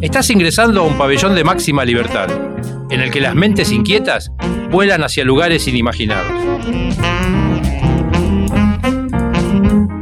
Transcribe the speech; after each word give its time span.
Estás 0.00 0.30
ingresando 0.30 0.80
a 0.80 0.84
un 0.84 0.96
pabellón 0.96 1.34
de 1.34 1.44
máxima 1.44 1.84
libertad, 1.84 2.28
en 2.90 3.00
el 3.00 3.10
que 3.10 3.20
las 3.20 3.34
mentes 3.34 3.72
inquietas 3.72 4.30
vuelan 4.70 5.02
hacia 5.02 5.24
lugares 5.24 5.66
inimaginados. 5.66 6.32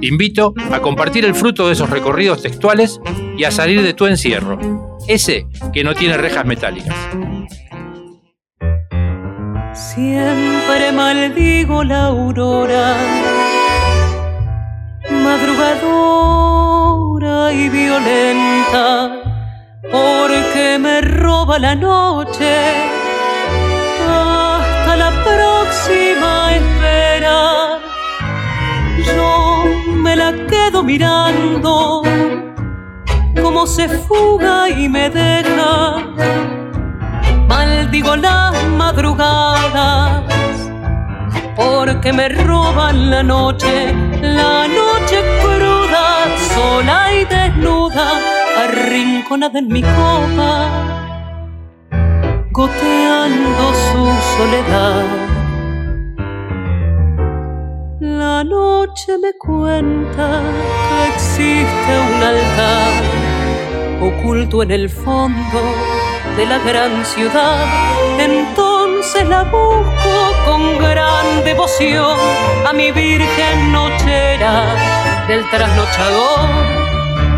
Te 0.00 0.06
invito 0.06 0.54
a 0.72 0.80
compartir 0.80 1.24
el 1.24 1.34
fruto 1.34 1.68
de 1.68 1.74
esos 1.74 1.88
recorridos 1.88 2.42
textuales 2.42 3.00
y 3.38 3.44
a 3.44 3.50
salir 3.50 3.82
de 3.82 3.94
tu 3.94 4.06
encierro, 4.06 4.98
ese 5.06 5.46
que 5.72 5.84
no 5.84 5.94
tiene 5.94 6.16
rejas 6.16 6.44
metálicas. 6.44 6.96
Siempre 9.72 10.92
maldigo 10.92 11.84
la 11.84 12.06
aurora, 12.06 12.96
madrugadora 15.22 17.52
y 17.52 17.68
violenta, 17.68 19.10
porque 19.90 20.78
me 20.80 21.00
roba 21.00 21.58
la 21.58 21.74
noche 21.74 22.52
hasta 24.08 24.96
la 24.96 25.10
próxima 25.24 26.54
espera. 26.56 27.78
Yo 29.06 29.64
me 30.04 30.16
la 30.16 30.32
quedo 30.46 30.82
mirando 30.82 32.02
como 33.40 33.66
se 33.66 33.88
fuga 33.88 34.68
y 34.68 34.88
me 34.88 35.08
deja 35.10 35.98
maldigo 37.48 38.16
las 38.16 38.54
madrugadas 38.76 40.22
porque 41.56 42.12
me 42.12 42.28
roban 42.28 43.10
la 43.10 43.22
noche, 43.22 43.94
la 44.22 44.66
noche 44.68 45.22
cruda, 45.42 46.36
sola 46.54 47.12
y 47.14 47.24
desnuda, 47.24 48.08
arrinconada 48.64 49.58
en 49.58 49.68
mi 49.68 49.82
copa, 49.82 50.68
goteando 52.50 53.74
su 53.74 54.02
soledad. 54.36 55.04
La 58.00 58.44
noche 58.44 59.18
me 59.18 59.32
cuenta 59.38 60.40
que 60.88 61.14
existe 61.14 61.92
un 62.16 62.22
altar 62.22 62.92
oculto 64.00 64.62
en 64.62 64.70
el 64.70 64.88
fondo 64.88 65.60
de 66.36 66.46
la 66.46 66.58
gran 66.58 67.04
ciudad. 67.04 67.66
Entonces 68.18 68.71
la 69.28 69.42
busco 69.42 70.32
con 70.46 70.78
gran 70.78 71.42
devoción 71.44 72.16
a 72.64 72.72
mi 72.72 72.92
Virgen 72.92 73.72
Nochera 73.72 74.76
del 75.26 75.44
trasnochador. 75.50 76.48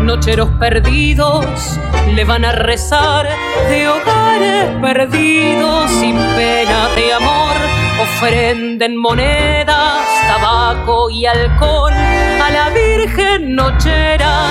Nocheros 0.03 0.49
perdidos 0.59 1.79
le 2.13 2.23
van 2.23 2.45
a 2.45 2.51
rezar 2.51 3.27
de 3.67 3.89
hogares 3.89 4.79
perdidos 4.79 5.89
sin 5.89 6.15
pena 6.15 6.87
de 6.95 7.13
amor. 7.13 7.55
Ofrenden 7.99 8.95
monedas, 8.95 10.05
tabaco 10.27 11.09
y 11.09 11.25
alcohol 11.25 11.93
a 11.93 12.49
la 12.51 12.69
Virgen 12.69 13.55
Nochera 13.55 14.49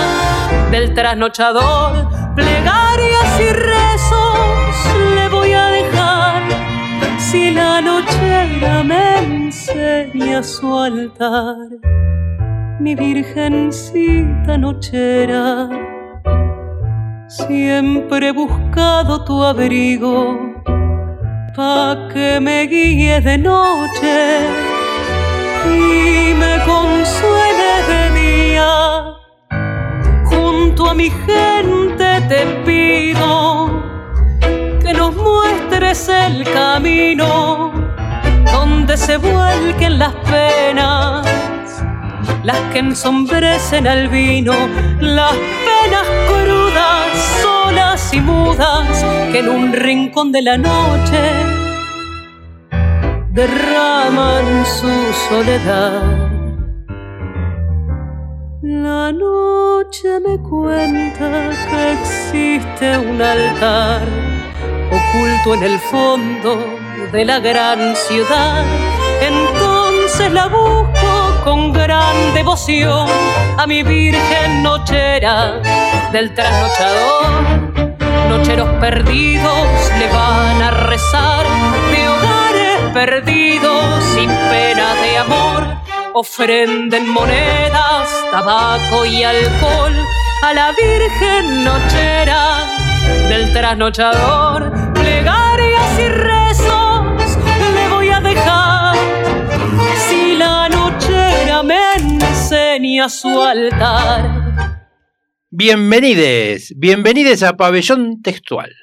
del 0.73 0.93
trasnochador. 0.93 2.09
Plegarias 2.35 2.84
si 7.35 7.51
la 7.51 7.81
nochera 7.81 8.85
me 8.91 9.07
enseña 9.19 10.41
su 10.43 10.67
altar. 10.89 11.69
Mi 12.79 12.95
virgencita 12.95 14.57
nochera, 14.57 15.45
siempre 17.27 18.29
he 18.29 18.33
buscado 18.33 19.25
tu 19.25 19.43
abrigo 19.43 20.17
pa' 21.57 22.09
que 22.13 22.39
me 22.47 22.59
guíe 22.73 23.21
de 23.21 23.37
noche 23.39 24.17
y 25.81 26.35
me 26.43 26.55
consuele 26.73 27.73
de 27.91 28.03
día. 28.21 28.73
Junto 30.31 30.81
a 30.91 30.95
mi 30.95 31.09
gente 31.27 32.09
te 32.31 32.41
pido 32.65 33.94
nos 34.97 35.15
muestres 35.15 36.09
el 36.09 36.45
camino 36.45 37.73
donde 38.53 38.97
se 38.97 39.17
vuelquen 39.17 39.99
las 39.99 40.15
penas, 40.31 41.27
las 42.43 42.59
que 42.73 42.79
ensombrecen 42.79 43.87
al 43.87 44.09
vino, 44.09 44.55
las 45.01 45.33
penas 45.33 46.07
crudas, 46.29 47.43
solas 47.43 48.15
y 48.15 48.21
mudas, 48.21 49.05
que 49.33 49.41
en 49.41 49.49
un 49.49 49.73
rincón 49.73 50.33
de 50.33 50.43
la 50.43 50.57
noche 50.57 51.23
derraman 53.31 54.65
su 54.65 54.93
soledad. 55.29 56.31
La 58.63 59.13
noche 59.13 60.21
me 60.27 60.39
cuenta 60.39 61.51
que 61.69 61.93
existe 61.93 62.97
un 62.97 63.21
altar 63.21 64.34
oculto 64.91 65.55
en 65.55 65.63
el 65.63 65.79
fondo 65.79 66.79
de 67.13 67.25
la 67.25 67.39
gran 67.39 67.95
ciudad. 67.97 68.65
Entonces 69.21 70.33
la 70.33 70.47
busco 70.49 71.41
con 71.45 71.73
gran 71.73 72.35
devoción 72.35 73.09
a 73.57 73.67
mi 73.67 73.83
Virgen 73.83 74.63
Nochera 74.63 75.61
del 76.13 76.35
trasnochador. 76.35 77.85
Nocheros 78.29 78.69
perdidos 78.81 79.69
le 79.99 80.09
van 80.09 80.63
a 80.63 80.71
rezar 80.71 81.47
de 81.91 82.09
hogares 82.09 82.79
perdidos 82.93 84.05
sin 84.15 84.29
pena 84.29 84.95
de 85.03 85.19
amor. 85.19 85.67
Ofrenden 86.15 87.09
monedas, 87.09 88.09
tabaco 88.31 89.05
y 89.05 89.25
alcohol 89.25 89.95
a 90.43 90.55
la 90.55 90.73
Virgen 90.73 91.65
Nochera 91.65 92.74
del 93.29 93.53
trasnochador. 93.53 94.73
Plegarias 94.95 95.99
y 95.99 96.09
rezos 96.09 97.39
le 97.75 97.89
voy 97.89 98.09
a 98.09 98.21
dejar 98.21 98.97
si 100.09 100.37
la 100.37 100.69
nochera 100.69 101.63
me 101.63 101.95
enseña 101.95 103.09
su 103.09 103.43
altar. 103.43 104.45
Bienvenides, 105.51 106.75
bienvenides 106.77 107.43
a 107.43 107.57
Pabellón 107.57 108.23
Textual. 108.23 108.75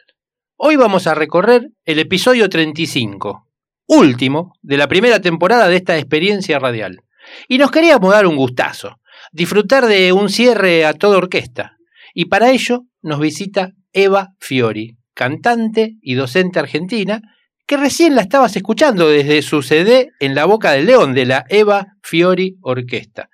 Hoy 0.56 0.76
vamos 0.76 1.08
a 1.08 1.16
recorrer 1.16 1.72
el 1.86 2.00
episodio 2.00 2.48
35, 2.48 3.48
último 3.88 4.54
de 4.62 4.78
la 4.78 4.88
primera 4.88 5.20
temporada 5.20 5.68
de 5.68 5.78
esta 5.78 5.98
experiencia 5.98 6.60
radial. 6.60 7.02
Y 7.48 7.58
nos 7.58 7.72
queríamos 7.72 8.12
dar 8.12 8.28
un 8.28 8.36
gustazo, 8.36 9.00
disfrutar 9.32 9.86
de 9.86 10.14
un 10.14 10.30
cierre 10.30 10.86
a 10.86 10.94
toda 10.94 11.18
orquesta. 11.18 11.78
Y 12.14 12.26
para 12.26 12.52
ello 12.52 12.84
nos 13.02 13.20
visita 13.20 13.74
Eva 13.94 14.30
Fiori, 14.40 14.98
cantante 15.14 15.96
y 16.02 16.16
docente 16.16 16.60
argentina, 16.60 17.22
que 17.68 17.78
recién 17.78 18.16
la 18.16 18.22
estabas 18.22 18.56
escuchando 18.56 19.08
desde 19.10 19.42
su 19.42 19.62
CD 19.62 20.12
en 20.20 20.36
la 20.36 20.46
Boca 20.46 20.72
del 20.72 20.86
León 20.86 21.14
de 21.14 21.26
la 21.26 21.46
Eva 21.50 21.88
Fiori 22.04 22.58
Orquesta. 22.62 23.30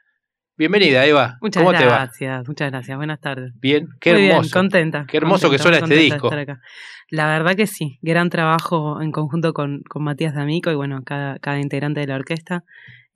Bienvenida, 0.57 1.05
Eva. 1.05 1.37
Muchas 1.41 1.61
¿Cómo 1.61 1.77
te 1.77 1.85
va? 1.85 1.97
gracias, 1.97 2.47
muchas 2.47 2.71
gracias. 2.71 2.97
Buenas 2.97 3.19
tardes. 3.19 3.53
Bien, 3.59 3.87
qué 3.99 4.13
Muy 4.13 4.27
hermoso. 4.27 4.41
bien, 4.41 4.51
contenta. 4.51 5.05
Qué 5.07 5.17
hermoso 5.17 5.51
que 5.51 5.59
suena 5.59 5.77
este 5.77 5.95
disco. 5.95 6.31
La 7.09 7.27
verdad 7.27 7.55
que 7.55 7.67
sí, 7.67 7.99
gran 8.01 8.29
trabajo 8.29 9.01
en 9.01 9.11
conjunto 9.11 9.53
con, 9.53 9.81
con 9.87 10.03
Matías 10.03 10.33
D'Amico 10.33 10.71
y 10.71 10.75
bueno, 10.75 11.03
cada, 11.05 11.37
cada 11.39 11.59
integrante 11.59 11.99
de 11.99 12.07
la 12.07 12.15
orquesta. 12.15 12.63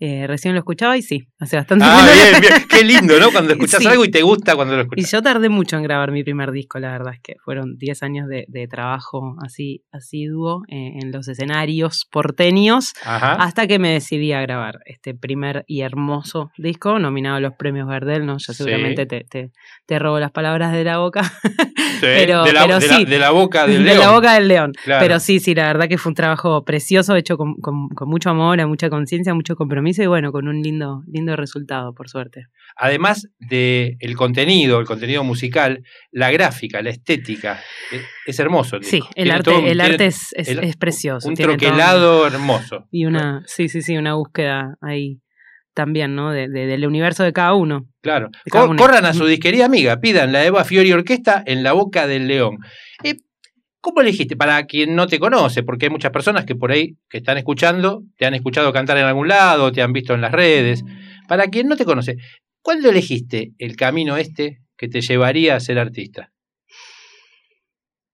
Eh, 0.03 0.25
recién 0.25 0.55
lo 0.55 0.59
escuchaba 0.59 0.97
y 0.97 1.03
sí, 1.03 1.27
hace 1.39 1.57
bastante 1.57 1.85
Ah, 1.87 2.03
bien, 2.11 2.41
bien. 2.41 2.53
Qué 2.67 2.83
lindo, 2.83 3.19
¿no? 3.19 3.29
Cuando 3.31 3.53
escuchas 3.53 3.81
Sí. 3.81 3.87
algo 3.87 4.03
y 4.03 4.09
te 4.09 4.23
gusta 4.23 4.55
cuando 4.55 4.73
lo 4.75 4.79
Y 4.81 4.83
escuchas. 4.85 5.11
yo 5.11 5.21
tardé 5.21 5.47
mucho 5.49 5.77
en 5.77 5.83
grabar 5.83 6.11
mi 6.11 6.23
primer 6.23 6.51
disco, 6.51 6.79
la 6.79 6.89
verdad 6.91 7.13
es 7.13 7.19
que 7.21 7.35
fueron 7.45 7.77
10 7.77 8.01
años 8.01 8.27
de, 8.27 8.45
de 8.47 8.67
trabajo 8.67 9.35
así 9.45 9.83
asiduo 9.91 10.63
eh, 10.69 10.93
en 10.99 11.11
los 11.11 11.27
escenarios 11.27 12.07
porteños 12.11 12.93
Ajá. 13.05 13.33
hasta 13.33 13.67
que 13.67 13.77
me 13.77 13.91
decidí 13.91 14.33
a 14.33 14.41
grabar 14.41 14.79
este 14.87 15.13
primer 15.13 15.65
y 15.67 15.81
hermoso 15.81 16.49
disco 16.57 16.97
nominado 16.97 17.35
a 17.35 17.39
los 17.39 17.53
premios 17.53 17.87
Gardel, 17.87 18.25
¿no? 18.25 18.37
Ya 18.39 18.53
Sí. 18.53 18.63
seguramente 18.63 19.05
te, 19.05 19.23
te, 19.29 19.51
te 19.85 19.99
robo 19.99 20.19
las 20.19 20.31
palabras 20.31 20.71
de 20.71 20.83
la 20.83 20.97
boca. 20.97 21.21
Sí, 22.01 22.07
pero- 22.07 22.43
de, 22.45 22.53
la, 22.53 22.61
pero 22.63 22.79
de 22.79 22.87
la- 22.87 22.95
sí. 22.97 23.05
de 23.05 23.19
la 23.19 23.29
boca 23.29 23.67
del 23.67 23.83
de 23.83 23.89
león. 23.93 23.99
la 23.99 24.11
boca 24.11 24.33
del 24.33 24.47
león. 24.47 24.71
Claro. 24.83 25.05
Pero 25.05 25.19
sí, 25.19 25.39
sí, 25.39 25.53
la 25.53 25.67
verdad 25.67 25.87
que 25.87 25.99
fue 25.99 26.09
un 26.09 26.15
trabajo 26.15 26.63
precioso, 26.65 27.15
hecho 27.15 27.37
con, 27.37 27.53
con- 27.61 27.89
con 27.89 28.09
mucho 28.09 28.31
amor, 28.31 28.59
a 28.59 28.65
mucha 28.65 28.89
conciencia, 28.89 29.35
mucho 29.35 29.55
compromiso 29.55 29.90
y 29.99 30.05
bueno, 30.07 30.31
con 30.31 30.47
un 30.47 30.61
lindo, 30.61 31.01
lindo 31.07 31.35
resultado, 31.35 31.93
por 31.93 32.09
suerte. 32.09 32.45
Además 32.75 33.27
del 33.39 33.95
el 33.99 34.15
contenido, 34.15 34.79
el 34.79 34.85
contenido 34.85 35.23
musical, 35.23 35.83
la 36.11 36.31
gráfica, 36.31 36.81
la 36.81 36.89
estética, 36.91 37.59
es, 37.91 38.01
es 38.25 38.39
hermoso. 38.39 38.77
el 38.77 38.83
Sí, 38.83 38.97
disco. 38.97 39.09
el 39.15 39.31
arte, 39.31 39.43
todo 39.51 39.59
el 39.59 39.63
tiene 39.65 39.83
arte 39.83 40.05
es, 40.05 40.27
es- 40.35 40.47
el- 40.49 40.63
es 40.63 40.77
precioso. 40.77 41.27
Un 41.27 41.35
todo- 41.35 41.47
troquelado 41.47 42.27
hermoso. 42.27 42.87
Y 42.91 43.05
una, 43.05 43.43
sí, 43.47 43.67
sí, 43.69 43.81
sí, 43.81 43.97
una 43.97 44.13
búsqueda 44.15 44.75
ahí 44.81 45.19
también, 45.73 46.15
¿no? 46.15 46.31
De, 46.31 46.47
de- 46.49 46.65
del 46.67 46.85
universo 46.85 47.23
de 47.23 47.31
cada 47.33 47.53
uno. 47.53 47.85
Claro. 48.01 48.29
De 48.45 48.51
cada 48.51 48.65
Co- 48.65 48.71
uno. 48.71 48.81
corran 48.81 49.05
a 49.05 49.13
su 49.13 49.25
disquería 49.25 49.65
amiga, 49.65 49.99
pidan 49.99 50.31
la 50.31 50.43
Eva 50.45 50.63
Fiori 50.65 50.91
Orquesta 50.91 51.43
en 51.45 51.63
la 51.63 51.73
boca 51.73 52.07
del 52.07 52.27
león. 52.27 52.57
Eh, 53.03 53.15
¿Cómo 53.81 54.01
elegiste? 54.01 54.35
Para 54.35 54.63
quien 54.67 54.95
no 54.95 55.07
te 55.07 55.17
conoce, 55.19 55.63
porque 55.63 55.87
hay 55.87 55.89
muchas 55.89 56.11
personas 56.11 56.45
que 56.45 56.55
por 56.55 56.71
ahí 56.71 56.97
que 57.09 57.17
están 57.17 57.37
escuchando, 57.39 58.03
te 58.17 58.25
han 58.27 58.35
escuchado 58.35 58.71
cantar 58.71 58.97
en 58.97 59.05
algún 59.05 59.27
lado, 59.27 59.71
te 59.71 59.81
han 59.81 59.91
visto 59.91 60.13
en 60.13 60.21
las 60.21 60.31
redes. 60.31 60.83
Para 61.27 61.47
quien 61.47 61.67
no 61.67 61.75
te 61.75 61.83
conoce, 61.85 62.17
¿cuándo 62.61 62.89
elegiste 62.89 63.53
el 63.57 63.75
camino 63.75 64.17
este 64.17 64.59
que 64.77 64.87
te 64.87 65.01
llevaría 65.01 65.55
a 65.55 65.59
ser 65.59 65.79
artista? 65.79 66.31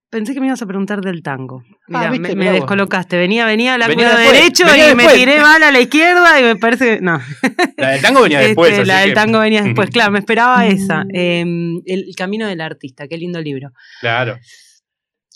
Pensé 0.09 0.33
que 0.33 0.39
me 0.39 0.47
ibas 0.47 0.61
a 0.61 0.65
preguntar 0.65 1.01
del 1.01 1.21
tango. 1.21 1.63
Ah, 1.91 2.09
viste, 2.09 2.33
me, 2.33 2.49
descolocaste. 2.49 3.17
Venía, 3.17 3.45
venía 3.45 3.73
al 3.73 3.81
después, 3.81 4.31
derecho 4.31 4.63
venía 4.65 4.91
y 4.91 4.95
me 4.95 5.03
después. 5.03 5.19
tiré 5.19 5.41
mal 5.41 5.61
a 5.61 5.69
la 5.69 5.81
izquierda 5.81 6.39
y 6.39 6.43
me 6.43 6.55
parece 6.55 6.95
que. 6.95 7.01
No. 7.01 7.19
La 7.77 7.89
del 7.89 8.01
tango 8.01 8.21
venía 8.21 8.39
después. 8.39 8.69
Este, 8.71 8.81
así 8.83 8.87
la 8.87 8.99
del 9.01 9.09
que- 9.09 9.15
tango 9.15 9.39
venía 9.39 9.61
después. 9.63 9.89
Claro, 9.89 10.11
me 10.13 10.19
esperaba 10.19 10.65
esa. 10.65 11.03
Eh, 11.13 11.41
el, 11.85 12.05
el 12.07 12.15
camino 12.15 12.47
del 12.47 12.61
artista. 12.61 13.09
Qué 13.09 13.17
lindo 13.17 13.41
libro. 13.41 13.71
Claro. 13.99 14.37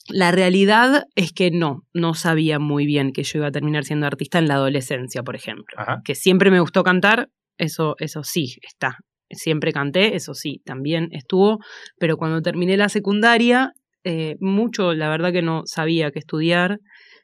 La 0.09 0.31
realidad 0.31 1.05
es 1.15 1.31
que 1.31 1.51
no, 1.51 1.83
no 1.93 2.13
sabía 2.13 2.59
muy 2.59 2.85
bien 2.85 3.11
que 3.11 3.23
yo 3.23 3.39
iba 3.39 3.47
a 3.47 3.51
terminar 3.51 3.83
siendo 3.85 4.07
artista 4.07 4.39
en 4.39 4.47
la 4.47 4.55
adolescencia, 4.55 5.23
por 5.23 5.35
ejemplo. 5.35 5.75
Ajá. 5.77 6.01
Que 6.03 6.15
siempre 6.15 6.51
me 6.51 6.59
gustó 6.59 6.83
cantar, 6.83 7.29
eso, 7.57 7.95
eso 7.99 8.23
sí 8.23 8.55
está. 8.63 8.97
Siempre 9.29 9.71
canté, 9.71 10.15
eso 10.15 10.33
sí, 10.33 10.61
también 10.65 11.07
estuvo. 11.11 11.59
Pero 11.99 12.17
cuando 12.17 12.41
terminé 12.41 12.75
la 12.77 12.89
secundaria, 12.89 13.71
eh, 14.03 14.35
mucho, 14.39 14.93
la 14.93 15.09
verdad 15.09 15.31
que 15.31 15.41
no 15.41 15.61
sabía 15.65 16.11
qué 16.11 16.19
estudiar. 16.19 16.79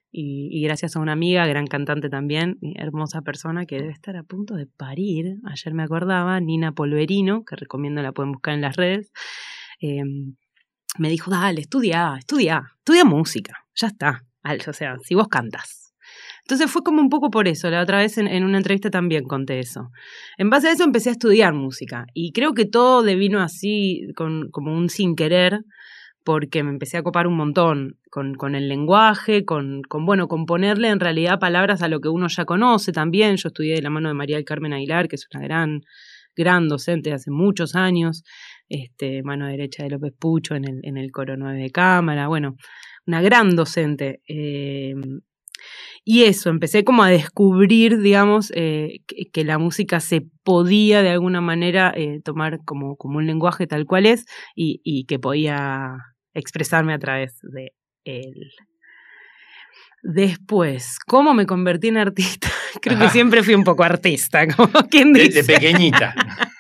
Y, 0.10 0.48
y 0.52 0.64
gracias 0.64 0.96
a 0.96 1.00
una 1.00 1.12
amiga, 1.12 1.46
gran 1.48 1.68
cantante 1.68 2.10
también, 2.10 2.56
hermosa 2.76 3.22
persona 3.22 3.66
que 3.66 3.76
debe 3.76 3.92
estar 3.92 4.16
a 4.16 4.24
punto 4.24 4.56
de 4.56 4.66
parir. 4.66 5.36
Ayer 5.44 5.74
me 5.74 5.84
acordaba, 5.84 6.40
Nina 6.40 6.72
Polverino, 6.72 7.44
que 7.44 7.58
recomiendo 7.58 8.02
la 8.02 8.14
pueden 8.14 8.32
buscar 8.32 8.54
en 8.54 8.62
las 8.62 8.78
redes. 8.78 9.12
eh, 9.82 10.02
me 10.98 11.10
dijo, 11.10 11.32
dale, 11.32 11.62
estudia, 11.62 12.16
estudia, 12.18 12.64
estudia 12.78 13.06
música, 13.06 13.66
ya 13.76 13.88
está. 13.88 14.24
O 14.68 14.74
sea, 14.74 14.96
si 15.04 15.14
vos 15.16 15.28
cantas. 15.28 15.94
Entonces 16.44 16.72
fue 16.72 16.82
como 16.82 17.02
un 17.02 17.10
poco 17.10 17.30
por 17.30 17.48
eso. 17.48 17.70
La 17.70 17.82
otra 17.82 17.98
vez 17.98 18.18
en, 18.18 18.44
una 18.46 18.58
entrevista 18.58 18.90
también 18.90 19.26
conté 19.26 19.60
eso. 19.60 19.90
En 20.38 20.50
base 20.50 20.70
a 20.70 20.72
eso 20.72 20.86
empecé 20.86 21.10
a 21.10 21.12
estudiar 21.12 21.54
música. 21.54 22.06
Y 22.14 22.32
creo 22.32 22.54
que 22.54 22.66
todo 22.66 23.04
devino 23.04 23.42
así, 23.42 24.08
con, 24.16 24.50
como 24.52 24.74
un 24.74 24.90
sin 24.90 25.16
querer, 25.16 25.60
porque 26.24 26.64
me 26.64 26.70
empecé 26.70 26.98
a 26.98 27.04
copar 27.04 27.28
un 27.28 27.36
montón 27.36 27.98
con, 28.10 28.36
con 28.36 28.56
el 28.56 28.70
lenguaje, 28.70 29.44
con, 29.44 29.82
con, 29.82 30.06
bueno, 30.06 30.30
con 30.30 30.46
ponerle 30.46 30.88
en 30.88 31.02
realidad 31.02 31.40
palabras 31.40 31.82
a 31.82 31.90
lo 31.90 32.00
que 32.00 32.08
uno 32.08 32.28
ya 32.30 32.46
conoce 32.46 32.94
también. 32.94 33.36
Yo 33.36 33.50
estudié 33.50 33.76
de 33.76 33.82
la 33.82 33.90
mano 33.90 34.08
de 34.08 34.14
María 34.14 34.38
del 34.38 34.46
Carmen 34.46 34.72
Aguilar, 34.72 35.10
que 35.10 35.18
es 35.18 35.28
una 35.34 35.44
gran, 35.44 35.82
gran 36.34 36.70
docente 36.70 37.12
hace 37.12 37.30
muchos 37.30 37.76
años, 37.76 38.24
este, 38.70 39.24
mano 39.24 39.48
derecha 39.48 39.84
de 39.84 39.90
López 39.90 40.14
Pucho 40.18 40.56
en 40.56 40.66
el, 40.66 40.80
en 40.84 40.98
el 40.98 41.12
coro 41.12 41.38
9 41.38 41.60
de 41.62 41.72
cámara, 41.72 42.28
bueno, 42.28 42.56
una 43.06 43.22
gran 43.22 43.56
docente. 43.56 44.22
eh, 44.28 44.94
y 46.10 46.24
eso, 46.24 46.50
empecé 46.50 46.86
como 46.86 47.04
a 47.04 47.10
descubrir, 47.10 48.00
digamos, 48.00 48.52
eh, 48.56 49.02
que, 49.08 49.30
que 49.32 49.44
la 49.44 49.58
música 49.58 50.00
se 50.00 50.22
podía 50.44 51.02
de 51.02 51.10
alguna 51.10 51.42
manera 51.42 51.92
eh, 51.96 52.22
tomar 52.24 52.60
como, 52.64 52.96
como 52.96 53.18
un 53.18 53.28
lenguaje 53.28 53.68
tal 53.68 53.86
cual 53.86 54.06
es 54.06 54.26
y, 54.56 54.80
y 54.86 55.06
que 55.06 55.20
podía 55.20 55.98
expresarme 56.34 56.94
a 56.94 57.00
través 57.00 57.40
de 57.42 57.74
él. 58.06 58.52
Después, 60.02 60.98
¿cómo 61.06 61.34
me 61.34 61.46
convertí 61.46 61.90
en 61.90 61.98
artista? 61.98 62.48
Creo 62.82 62.98
que 62.98 63.10
siempre 63.10 63.44
fui 63.44 63.56
un 63.56 63.66
poco 63.66 63.84
artista, 63.84 64.48
como 64.48 64.72
quien 64.90 65.12
dice. 65.12 65.44
de 65.44 65.44
pequeñita. 65.44 66.16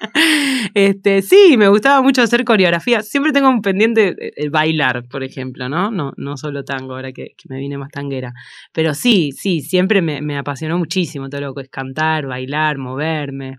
Este, 0.79 1.23
sí, 1.23 1.55
me 1.57 1.69
gustaba 1.69 2.03
mucho 2.03 2.21
hacer 2.21 2.45
coreografía. 2.45 3.01
Siempre 3.01 3.31
tengo 3.31 3.49
un 3.49 3.63
pendiente 3.63 4.15
eh, 4.19 4.49
bailar, 4.49 5.07
por 5.09 5.23
ejemplo, 5.23 5.67
¿no? 5.67 5.89
No, 5.89 6.11
no 6.17 6.37
solo 6.37 6.63
tango, 6.63 6.93
ahora 6.93 7.11
que, 7.11 7.29
que 7.35 7.49
me 7.49 7.57
vine 7.57 7.79
más 7.79 7.89
tanguera. 7.89 8.31
Pero 8.73 8.93
sí, 8.93 9.31
sí, 9.31 9.61
siempre 9.61 10.03
me, 10.03 10.21
me 10.21 10.37
apasionó 10.37 10.77
muchísimo 10.77 11.29
todo 11.29 11.41
lo 11.41 11.55
que 11.55 11.63
es 11.63 11.69
cantar, 11.69 12.27
bailar, 12.27 12.77
moverme. 12.77 13.57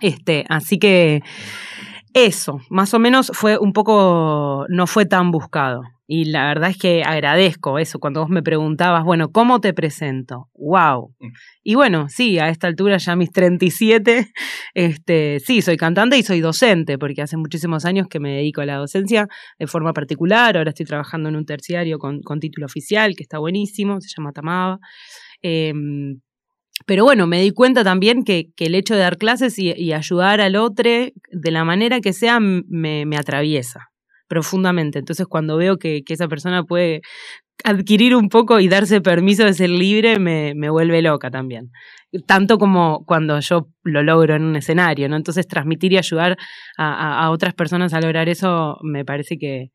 Este, 0.00 0.44
así 0.48 0.76
que 0.80 1.22
eso, 2.14 2.60
más 2.70 2.94
o 2.94 2.98
menos 2.98 3.30
fue 3.34 3.58
un 3.58 3.72
poco, 3.72 4.66
no 4.68 4.86
fue 4.86 5.04
tan 5.04 5.30
buscado. 5.30 5.82
Y 6.06 6.26
la 6.26 6.46
verdad 6.46 6.70
es 6.70 6.76
que 6.76 7.02
agradezco 7.02 7.78
eso, 7.78 7.98
cuando 7.98 8.20
vos 8.20 8.28
me 8.28 8.42
preguntabas, 8.42 9.04
bueno, 9.04 9.32
¿cómo 9.32 9.60
te 9.60 9.72
presento? 9.72 10.48
¡Wow! 10.54 11.14
Mm. 11.18 11.28
Y 11.62 11.74
bueno, 11.74 12.08
sí, 12.10 12.38
a 12.38 12.50
esta 12.50 12.66
altura 12.66 12.98
ya 12.98 13.16
mis 13.16 13.32
37, 13.32 14.30
este, 14.74 15.40
sí, 15.40 15.62
soy 15.62 15.76
cantante 15.76 16.18
y 16.18 16.22
soy 16.22 16.40
docente, 16.40 16.98
porque 16.98 17.22
hace 17.22 17.36
muchísimos 17.36 17.84
años 17.86 18.06
que 18.08 18.20
me 18.20 18.34
dedico 18.36 18.60
a 18.60 18.66
la 18.66 18.76
docencia 18.76 19.26
de 19.58 19.66
forma 19.66 19.92
particular. 19.94 20.56
Ahora 20.56 20.70
estoy 20.70 20.86
trabajando 20.86 21.30
en 21.30 21.36
un 21.36 21.46
terciario 21.46 21.98
con, 21.98 22.20
con 22.20 22.38
título 22.38 22.66
oficial, 22.66 23.14
que 23.16 23.22
está 23.22 23.38
buenísimo, 23.38 24.00
se 24.00 24.08
llama 24.14 24.32
Tamaba. 24.32 24.78
Em, 25.40 26.20
pero 26.86 27.04
bueno, 27.04 27.26
me 27.26 27.40
di 27.40 27.50
cuenta 27.52 27.84
también 27.84 28.24
que, 28.24 28.46
que 28.56 28.66
el 28.66 28.74
hecho 28.74 28.94
de 28.94 29.00
dar 29.00 29.16
clases 29.18 29.58
y, 29.58 29.92
ayudar 29.92 30.40
al 30.40 30.56
otro 30.56 30.90
de 30.90 31.50
la 31.50 31.64
manera 31.64 32.00
que 32.00 32.12
sea 32.12 32.40
me, 32.40 33.06
me 33.06 33.16
atraviesa 33.16 33.88
profundamente. 34.28 34.98
Entonces 34.98 35.26
cuando 35.26 35.56
veo 35.56 35.78
que, 35.78 36.02
que 36.04 36.14
esa 36.14 36.28
persona 36.28 36.64
puede 36.64 37.02
adquirir 37.64 38.16
un 38.16 38.28
poco 38.28 38.60
y 38.60 38.68
darse 38.68 39.00
permiso 39.00 39.44
de 39.44 39.54
ser 39.54 39.70
libre, 39.70 40.18
me, 40.18 40.54
me 40.56 40.70
vuelve 40.70 41.02
loca 41.02 41.30
también. 41.30 41.70
Tanto 42.26 42.58
como 42.58 43.04
cuando 43.06 43.40
yo 43.40 43.68
lo 43.84 44.02
logro 44.02 44.34
en 44.36 44.44
un 44.44 44.56
escenario, 44.56 45.08
¿no? 45.08 45.16
Entonces 45.16 45.48
transmitir 45.48 45.92
y 45.92 45.98
ayudar 45.98 46.36
a, 46.78 46.94
a- 46.94 47.24
a 47.26 47.30
otras 47.30 47.54
personas 47.54 47.94
a 47.94 48.00
lograr 48.00 48.28
eso 48.28 48.78
me 48.82 49.04
parece 49.04 49.38
que, 49.38 49.70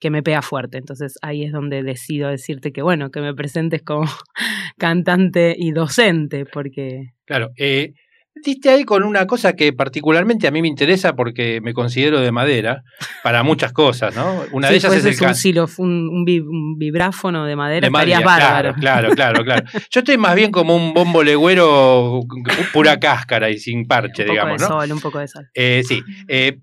que 0.00 0.10
me 0.10 0.22
pega 0.22 0.42
fuerte. 0.42 0.78
Entonces 0.78 1.18
ahí 1.22 1.44
es 1.44 1.52
donde 1.52 1.82
decido 1.82 2.28
decirte 2.30 2.72
que, 2.72 2.82
bueno, 2.82 3.10
que 3.10 3.20
me 3.20 3.34
presentes 3.34 3.82
como 3.82 4.06
cantante 4.78 5.54
y 5.56 5.72
docente, 5.72 6.44
porque... 6.46 7.12
Claro. 7.26 7.50
Eh, 7.58 7.92
diste 8.42 8.70
ahí 8.70 8.84
con 8.84 9.02
una 9.02 9.26
cosa 9.26 9.52
que 9.54 9.72
particularmente 9.74 10.46
a 10.48 10.50
mí 10.50 10.62
me 10.62 10.68
interesa 10.68 11.14
porque 11.14 11.60
me 11.60 11.74
considero 11.74 12.20
de 12.20 12.32
madera 12.32 12.82
para 13.22 13.42
muchas 13.44 13.72
cosas, 13.72 14.16
¿no? 14.16 14.42
Una 14.52 14.70
de 14.70 14.76
ellas 14.76 14.92
es 14.94 15.04
el 15.04 15.14
fueses 15.14 15.20
un, 15.20 15.26
can- 15.26 15.34
xilo- 15.34 15.78
un, 15.78 16.08
un 16.08 16.24
vi- 16.24 16.40
un 16.40 16.78
vibráfono 16.78 17.44
de 17.44 17.56
madera, 17.56 17.86
de 17.86 17.90
madera, 17.90 18.20
bárbaro. 18.20 18.74
Claro, 18.76 19.10
claro, 19.10 19.44
claro, 19.44 19.44
claro. 19.44 19.66
Yo 19.90 20.00
estoy 20.00 20.16
más 20.16 20.34
bien 20.34 20.50
como 20.50 20.74
un 20.74 20.94
bombo 20.94 21.22
legüero 21.22 22.20
pura 22.72 22.98
cáscara 22.98 23.50
y 23.50 23.58
sin 23.58 23.86
parche, 23.86 24.22
un 24.22 24.28
poco 24.28 24.32
digamos, 24.32 24.60
de 24.62 24.68
¿no? 24.68 24.80
sol, 24.80 24.92
un 24.92 25.00
poco 25.00 25.18
de 25.18 25.28
sol. 25.28 25.46
Eh, 25.52 25.82
sí. 25.86 26.00
Eh, 26.28 26.56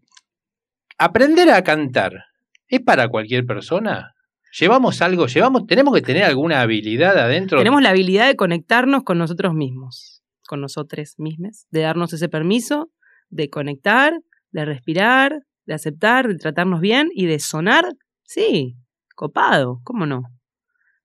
aprender 0.98 1.52
a 1.52 1.64
cantar 1.64 2.24
es 2.68 2.82
para 2.82 3.08
cualquier 3.08 3.46
persona. 3.46 4.14
Llevamos 4.60 5.02
algo, 5.02 5.28
llevamos, 5.28 5.68
tenemos 5.68 5.94
que 5.94 6.02
tener 6.02 6.24
alguna 6.24 6.62
habilidad 6.62 7.18
adentro. 7.18 7.60
Tenemos 7.60 7.82
la 7.82 7.90
habilidad 7.90 8.28
de 8.28 8.36
conectarnos 8.36 9.04
con 9.04 9.18
nosotros 9.18 9.54
mismos, 9.54 10.24
con 10.48 10.62
nosotros 10.62 11.16
mismos, 11.18 11.68
de 11.70 11.82
darnos 11.82 12.14
ese 12.14 12.30
permiso, 12.30 12.90
de 13.30 13.50
conectar, 13.50 14.14
de 14.52 14.66
respirar, 14.66 15.42
de 15.66 15.74
aceptar, 15.74 16.28
de 16.28 16.38
tratarnos 16.38 16.80
bien 16.80 17.10
y 17.14 17.26
de 17.26 17.40
sonar, 17.40 17.86
sí, 18.24 18.78
copado, 19.16 19.82
¿cómo 19.84 20.06
no? 20.06 20.24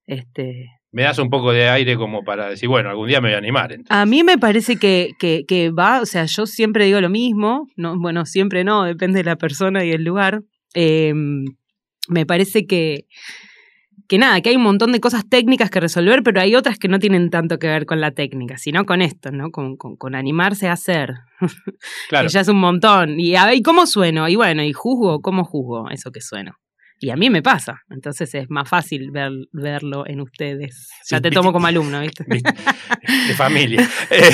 Este, 0.07 0.69
Me 0.93 1.03
das 1.03 1.19
un 1.19 1.29
poco 1.29 1.53
de 1.53 1.69
aire 1.69 1.97
como 1.97 2.23
para 2.23 2.49
decir, 2.49 2.69
bueno, 2.69 2.91
algún 2.91 3.09
día 3.09 3.21
me 3.21 3.29
voy 3.29 3.35
a 3.35 3.39
animar. 3.39 3.73
entonces. 3.73 3.91
a 3.91 4.07
mí 4.07 4.23
me 4.23 4.39
parece 4.39 4.77
que, 4.77 5.11
que, 5.19 5.45
que 5.47 5.71
va, 5.71 6.01
o 6.01 6.07
sea, 6.07 6.25
yo 6.27 6.47
siempre 6.47 6.85
digo 6.85 7.01
lo 7.01 7.11
mismo, 7.11 7.67
no, 7.77 7.99
bueno, 7.99 8.25
siempre 8.25 8.63
no, 8.63 8.85
depende 8.85 9.19
de 9.19 9.25
la 9.25 9.37
persona 9.37 9.85
y 9.85 9.91
el 9.91 10.05
lugar. 10.05 10.43
Eh, 10.75 11.13
me 12.09 12.27
parece 12.27 12.67
que, 12.67 13.07
que 14.09 14.19
nada, 14.19 14.41
que 14.41 14.51
hay 14.51 14.57
un 14.57 14.63
montón 14.63 14.93
de 14.93 15.01
cosas 15.01 15.29
técnicas 15.29 15.71
que 15.71 15.81
resolver, 15.81 16.23
pero 16.23 16.41
hay 16.41 16.55
otras 16.55 16.79
que 16.79 16.89
no 16.89 16.99
tienen 16.99 17.31
tanto 17.31 17.59
que 17.59 17.69
ver 17.69 17.87
con 17.87 18.01
la 18.01 18.11
técnica, 18.11 18.59
sino 18.59 18.85
con 18.85 19.01
esto, 19.03 19.31
¿no? 19.31 19.51
Con, 19.51 19.77
con, 19.77 19.97
con 19.97 20.15
animarse 20.15 20.69
a 20.69 20.73
hacer, 20.73 21.15
Claro. 22.09 22.27
que 22.27 22.33
ya 22.33 22.41
es 22.41 22.49
un 22.49 22.59
montón. 22.59 23.19
Y, 23.21 23.37
a 23.37 23.47
ver, 23.47 23.57
¿y 23.57 23.63
cómo 23.63 23.87
sueno? 23.87 24.29
Y 24.29 24.37
bueno, 24.37 24.63
¿y 24.63 24.73
juzgo? 24.73 25.21
¿Cómo 25.21 25.45
juzgo 25.45 25.89
eso 25.91 26.11
que 26.11 26.21
sueno? 26.21 26.57
Y 26.99 27.11
a 27.11 27.17
mí 27.17 27.31
me 27.31 27.43
pasa, 27.43 27.81
entonces 27.91 28.33
es 28.37 28.49
más 28.49 28.69
fácil 28.69 29.11
ver, 29.11 29.33
verlo 29.51 30.07
en 30.07 30.21
ustedes. 30.21 30.89
Ya 31.11 31.17
Sí, 31.17 31.23
te 31.23 31.31
tomo 31.33 31.53
como 31.53 31.67
alumno, 31.67 32.01
¿viste? 32.01 32.25
De 33.29 33.35
familia. 33.35 33.89
Eh, 34.11 34.31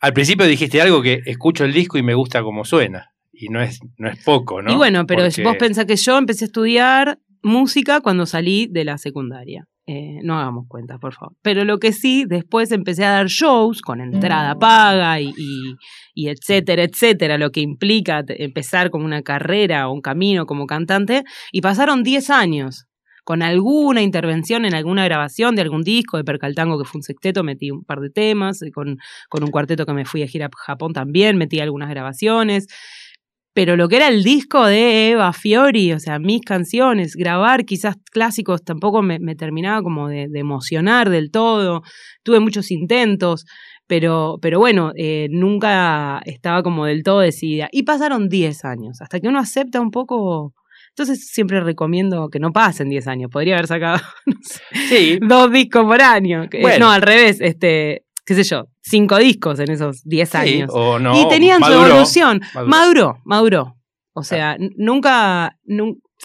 al 0.00 0.12
principio 0.12 0.44
dijiste 0.46 0.80
algo 0.82 1.02
que 1.02 1.20
escucho 1.26 1.64
el 1.64 1.72
disco 1.72 1.96
y 1.98 2.02
me 2.02 2.14
gusta 2.14 2.42
como 2.42 2.64
suena. 2.64 3.13
Y 3.36 3.48
no 3.48 3.60
es, 3.60 3.80
no 3.98 4.08
es 4.08 4.22
poco, 4.24 4.62
¿no? 4.62 4.72
Y 4.72 4.76
bueno, 4.76 5.06
pero 5.06 5.24
Porque- 5.24 5.42
vos 5.42 5.56
pensás 5.56 5.86
que 5.86 5.96
yo 5.96 6.16
empecé 6.18 6.44
a 6.44 6.46
estudiar 6.46 7.18
música 7.42 8.00
cuando 8.00 8.26
salí 8.26 8.66
de 8.70 8.84
la 8.84 8.98
secundaria. 8.98 9.64
Eh, 9.86 10.20
no 10.22 10.38
hagamos 10.38 10.64
cuentas, 10.66 10.98
por 10.98 11.12
favor. 11.12 11.34
Pero 11.42 11.64
lo 11.64 11.78
que 11.78 11.92
sí, 11.92 12.24
después 12.26 12.72
empecé 12.72 13.04
a 13.04 13.10
dar 13.10 13.26
shows 13.26 13.82
con 13.82 14.00
entrada 14.00 14.58
paga 14.58 15.20
y, 15.20 15.26
y- 15.36 15.74
y 16.14 16.28
etcétera, 16.28 16.84
etcétera, 16.84 17.36
lo 17.36 17.50
que 17.50 17.60
implica 17.60 18.24
empezar 18.28 18.88
como 18.88 19.04
una 19.04 19.20
carrera 19.20 19.88
o 19.88 19.92
un 19.92 20.00
camino 20.00 20.46
como 20.46 20.66
cantante. 20.66 21.22
Y 21.52 21.60
pasaron 21.60 22.02
10 22.02 22.30
años. 22.30 22.86
con 23.26 23.42
alguna 23.42 24.02
intervención 24.02 24.66
en 24.66 24.74
alguna 24.74 25.02
grabación 25.06 25.54
de 25.56 25.62
algún 25.62 25.80
disco, 25.82 26.18
de 26.18 26.24
Percaltango, 26.24 26.78
que 26.78 26.84
fue 26.84 26.98
un 26.98 27.02
sexteto, 27.02 27.42
metí 27.42 27.70
un 27.70 27.82
par 27.82 28.00
de 28.00 28.10
temas, 28.10 28.60
con, 28.74 28.98
con 29.30 29.42
un 29.42 29.50
cuarteto 29.50 29.86
que 29.86 29.94
me 29.94 30.04
fui 30.04 30.22
a 30.22 30.26
gira 30.26 30.44
a 30.44 30.50
Japón 30.54 30.92
también, 30.92 31.38
metí 31.38 31.58
algunas 31.58 31.88
grabaciones. 31.88 32.66
Pero 33.54 33.76
lo 33.76 33.88
que 33.88 33.96
era 33.96 34.08
el 34.08 34.24
disco 34.24 34.66
de 34.66 35.10
Eva 35.10 35.32
Fiori, 35.32 35.92
o 35.92 36.00
sea, 36.00 36.18
mis 36.18 36.42
canciones, 36.42 37.14
grabar 37.14 37.64
quizás 37.64 37.96
clásicos 38.10 38.64
tampoco 38.64 39.00
me, 39.00 39.18
terminaba 39.36 39.80
como 39.82 40.08
de, 40.08 40.28
emocionar 40.34 41.08
del 41.08 41.30
todo. 41.30 41.82
Tuve 42.24 42.40
muchos 42.40 42.72
intentos, 42.72 43.46
pero, 43.86 44.38
pero 44.42 44.58
bueno, 44.58 44.90
eh, 44.96 45.28
nunca 45.30 46.20
estaba 46.24 46.64
como 46.64 46.84
del 46.86 47.04
todo 47.04 47.20
decidida. 47.20 47.68
Y 47.70 47.84
pasaron 47.84 48.28
10 48.28 48.64
años, 48.64 49.00
hasta 49.00 49.20
que 49.20 49.28
uno 49.28 49.38
acepta 49.38 49.80
un 49.80 49.92
poco 49.92 50.52
entonces 50.96 51.28
siempre 51.28 51.60
recomiendo 51.60 52.28
que 52.28 52.38
no 52.38 52.52
pasen 52.52 52.88
10 52.88 53.08
años. 53.08 53.30
Podría 53.30 53.54
haber 53.54 53.66
sacado 53.66 54.00
dos 55.22 55.52
discos 55.52 55.84
por 55.84 56.00
año. 56.00 56.48
No, 56.78 56.90
al 56.90 57.02
revés, 57.02 57.40
este, 57.40 58.04
qué 58.24 58.34
sé 58.34 58.44
yo, 58.44 58.66
cinco 58.82 59.18
discos 59.18 59.58
en 59.58 59.70
esos 59.70 60.02
10 60.04 60.34
años. 60.34 60.70
y 61.14 61.28
tenían 61.28 61.62
su 61.62 61.72
evolución. 61.72 62.40
Maduró, 62.66 63.20
maduró. 63.24 63.76
O 64.14 64.22
sea, 64.22 64.56
nunca, 64.76 65.56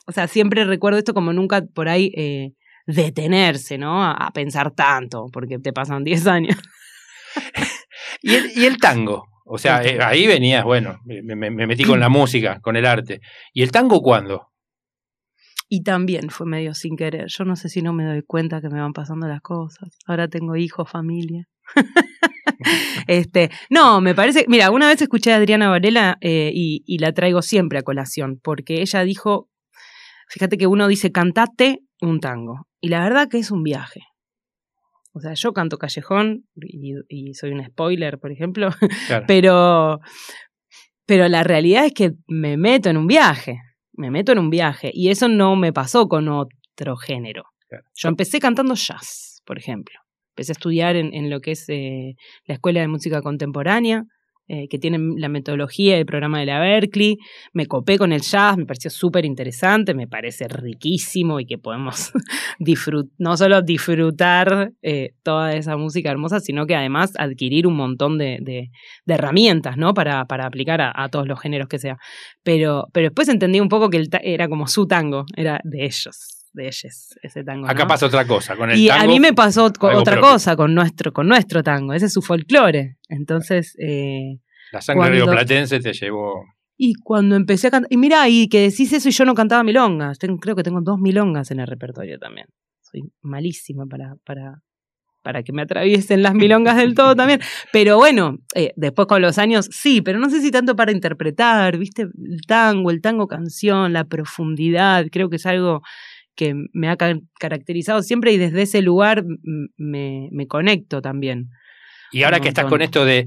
o 0.06 0.12
sea, 0.12 0.27
siempre 0.27 0.63
recuerdo 0.63 1.00
esto 1.00 1.13
como 1.13 1.34
nunca 1.34 1.63
por 1.74 1.89
ahí 1.89 2.12
eh, 2.15 2.51
detenerse, 2.86 3.77
¿no? 3.77 4.03
A, 4.03 4.29
pensar 4.34 4.72
tanto, 4.72 5.25
porque 5.34 5.58
te 5.60 5.74
pasan 5.74 6.03
10 6.03 6.27
años. 6.27 6.58
¿Y, 8.22 8.36
el, 8.36 8.51
¿Y 8.56 8.65
el 8.65 8.77
tango? 8.77 9.27
O 9.46 9.58
sea, 9.58 9.84
eh, 9.84 9.98
ahí 10.01 10.27
venías, 10.27 10.63
bueno, 10.63 11.00
me, 11.06 11.36
me, 11.36 11.50
metí 11.50 11.84
con 11.84 12.00
la 12.00 12.10
música, 12.10 12.60
con 12.62 12.75
el 12.75 12.86
arte. 12.86 13.22
¿Y 13.51 13.63
el 13.63 13.72
tango 13.72 14.01
cuándo? 14.01 14.50
Y 15.68 15.84
también 15.84 16.29
fue 16.29 16.46
medio 16.46 16.75
sin 16.75 16.96
querer. 16.96 17.25
Yo 17.27 17.46
no 17.46 17.56
sé 17.56 17.70
si 17.70 17.82
no 17.82 17.94
me 17.94 18.06
doy 18.06 18.22
cuenta 18.22 18.62
que 18.62 18.70
me 18.70 18.79
van 18.79 18.94
pasando 18.94 19.27
las 19.27 19.41
cosas. 19.41 19.98
Ahora 20.06 20.27
tengo 20.27 20.56
hijos, 20.56 20.89
familia. 20.89 21.48
este, 23.07 23.49
no, 23.69 24.01
me 24.01 24.15
parece. 24.15 24.45
Mira, 24.47 24.71
una 24.71 24.88
vez 24.88 25.01
escuché 25.01 25.33
a 25.33 25.38
Adriana 25.38 25.69
Varela 25.69 26.17
eh, 26.21 26.51
y, 26.53 26.97
la 26.99 27.13
traigo 27.13 27.41
siempre 27.41 27.79
a 27.79 27.83
colación, 27.83 28.39
porque 28.41 28.81
ella 28.81 29.03
dijo: 29.03 29.49
Fíjate 30.27 30.57
que 30.57 30.67
uno 30.67 30.88
dice 30.88 31.11
cantate 31.11 31.79
un 32.01 32.19
tango. 32.19 32.67
Y 32.81 32.89
la 32.89 33.03
verdad 33.03 33.27
que 33.29 33.39
es 33.39 33.51
un 33.51 33.63
viaje. 33.63 34.01
O 35.13 35.19
sea, 35.19 35.33
yo 35.33 35.53
canto 35.53 35.77
callejón 35.77 36.45
y, 36.55 37.33
soy 37.33 37.51
un 37.51 37.65
spoiler, 37.65 38.19
por 38.19 38.31
ejemplo, 38.31 38.69
pero, 39.27 39.99
pero 41.05 41.27
la 41.27 41.43
realidad 41.43 41.85
es 41.85 41.93
que 41.93 42.11
me 42.27 42.57
meto 42.57 42.89
en 42.89 42.97
un 42.97 43.07
viaje 43.07 43.59
me 43.99 44.09
meto 44.09 44.31
en 44.31 44.39
un 44.39 44.49
viaje. 44.49 44.91
Y 44.93 45.09
eso 45.09 45.27
no 45.27 45.55
me 45.55 45.73
pasó 45.73 46.07
con 46.07 46.29
otro 46.29 46.95
género. 46.95 47.43
Yo 47.93 48.09
empecé 48.09 48.39
cantando 48.39 48.73
jazz, 48.73 49.43
por 49.45 49.59
ejemplo. 49.59 49.99
Empecé 50.39 50.53
a 50.53 50.53
estudiar 50.53 50.96
en, 50.96 51.29
lo 51.29 51.41
que 51.41 51.51
es 51.51 51.65
eh, 51.67 52.15
la 52.46 52.53
Escuela 52.53 52.79
de 52.79 52.88
Música 52.88 53.22
Contemporánea. 53.22 54.05
Eh, 54.51 54.67
que 54.67 54.79
tienen 54.79 55.13
la 55.17 55.29
metodología 55.29 55.98
del 55.98 56.08
programa 56.08 56.39
de 56.39 56.48
la 56.48 56.60
Berkeley. 56.60 57.17
Me 57.53 57.67
copé 57.67 58.00
con 58.00 58.12
el 58.12 58.22
jazz, 58.22 58.58
me 58.58 58.65
pareció 58.65 58.89
súper 58.89 59.24
interesante, 59.24 59.93
me 59.93 60.08
parece 60.08 60.48
riquísimo 60.48 61.39
y 61.39 61.46
que 61.46 61.60
podemos 61.60 62.12
no 63.19 63.38
solo 63.38 63.62
disfrutar 63.62 64.72
eh, 64.81 65.12
toda 65.22 65.53
esa 65.53 65.77
música 65.77 66.10
hermosa, 66.10 66.39
sino 66.39 66.65
que 66.65 66.75
además 66.75 67.12
adquirir 67.19 67.67
un 67.67 67.75
montón 67.75 68.17
de, 68.17 68.72
herramientas 69.05 69.77
¿no? 69.77 69.93
para, 69.93 70.22
aplicar 70.22 70.81
a, 70.81 71.10
todos 71.10 71.27
los 71.27 71.39
géneros 71.39 71.67
que 71.67 71.77
sea. 71.77 71.98
Pero, 72.41 72.88
pero 72.91 73.10
después 73.10 73.27
entendí 73.27 73.60
un 73.60 73.69
poco 73.69 73.91
que 73.91 74.03
era 74.24 74.48
como 74.48 74.65
su 74.65 74.88
tango, 74.88 75.25
era 75.36 75.60
de 75.63 75.86
ellos 75.86 76.38
de 76.53 76.68
ellos, 76.68 77.18
ese 77.22 77.44
tango. 77.44 77.68
Acá 77.68 77.88
pasa 77.88 78.06
otra 78.06 78.25
cosa 78.25 78.56
con 78.56 78.72
el 78.72 78.77
y 78.77 78.88
tango. 78.88 79.01
Y 79.01 79.06
a 79.06 79.08
mí 79.08 79.20
me 79.20 79.34
pasó 79.34 79.65
otra 79.65 80.20
cosa 80.20 80.56
con 80.56 80.74
nuestro, 80.74 81.13
con 81.13 81.27
nuestro 81.27 81.63
tango, 81.63 81.94
ese 81.94 82.08
es 82.08 82.13
su 82.13 82.22
folclore. 82.22 82.98
Entonces. 83.08 83.75
Eh, 83.79 84.39
la 84.72 84.82
sangre 84.82 85.10
rioplatense 85.12 85.79
te 85.79 85.94
llevó. 85.94 86.44
Y 86.77 86.94
cuando 86.96 87.36
empecé 87.36 87.68
a 87.68 87.72
cantar. 87.72 87.91
Y 87.91 87.98
mira, 87.98 88.27
y 88.29 88.48
que 88.48 88.62
decís 88.62 88.94
eso 88.94 89.10
y 89.10 89.12
yo 89.12 89.25
no 89.25 89.36
cantaba 89.36 89.63
milongas. 89.63 90.18
creo 90.18 90.56
que 90.56 90.63
tengo 90.63 90.79
dos 90.82 91.00
milongas 91.00 91.51
en 91.51 91.60
el 91.60 91.68
repertorio 91.68 92.18
también. 92.18 92.48
Soy 92.82 93.01
malísima 93.22 93.86
para, 93.86 94.15
para, 94.25 94.62
para 95.22 95.44
que 95.44 95.51
me 95.51 95.62
atraviesen 95.62 96.24
las 96.24 96.34
milongas 96.34 96.77
del 96.77 96.96
todo 96.96 97.15
también. 97.15 97.41
Pero 97.74 97.98
bueno, 97.98 98.38
eh, 98.56 98.72
después 98.77 99.08
con 99.08 99.22
los 99.22 99.38
años 99.38 99.68
sí, 99.72 100.01
pero 100.01 100.20
no 100.20 100.29
sé 100.29 100.41
si 100.41 100.51
tanto 100.51 100.75
para 100.75 100.91
interpretar, 100.91 101.77
¿viste? 101.77 102.03
El 102.03 102.41
tango, 102.48 102.91
el 102.91 103.01
tango 103.01 103.27
canción, 103.27 103.91
la 103.91 104.06
profundidad, 104.06 105.08
creo 105.12 105.29
que 105.29 105.36
es 105.36 105.46
algo 105.46 105.82
que 106.39 106.53
me 106.72 106.88
ha 106.88 106.96
caracterizado 107.38 108.01
siempre 108.01 108.31
y 108.31 108.38
desde 108.38 108.62
ese 108.62 108.81
lugar 108.81 109.25
me, 109.75 110.48
conecto 110.48 111.01
también. 111.01 111.50
Y 112.13 112.24
ahora 112.24 112.39
que 112.39 112.48
estás 112.48 112.63
con 112.63 112.81
esto 112.81 113.03
de... 113.03 113.25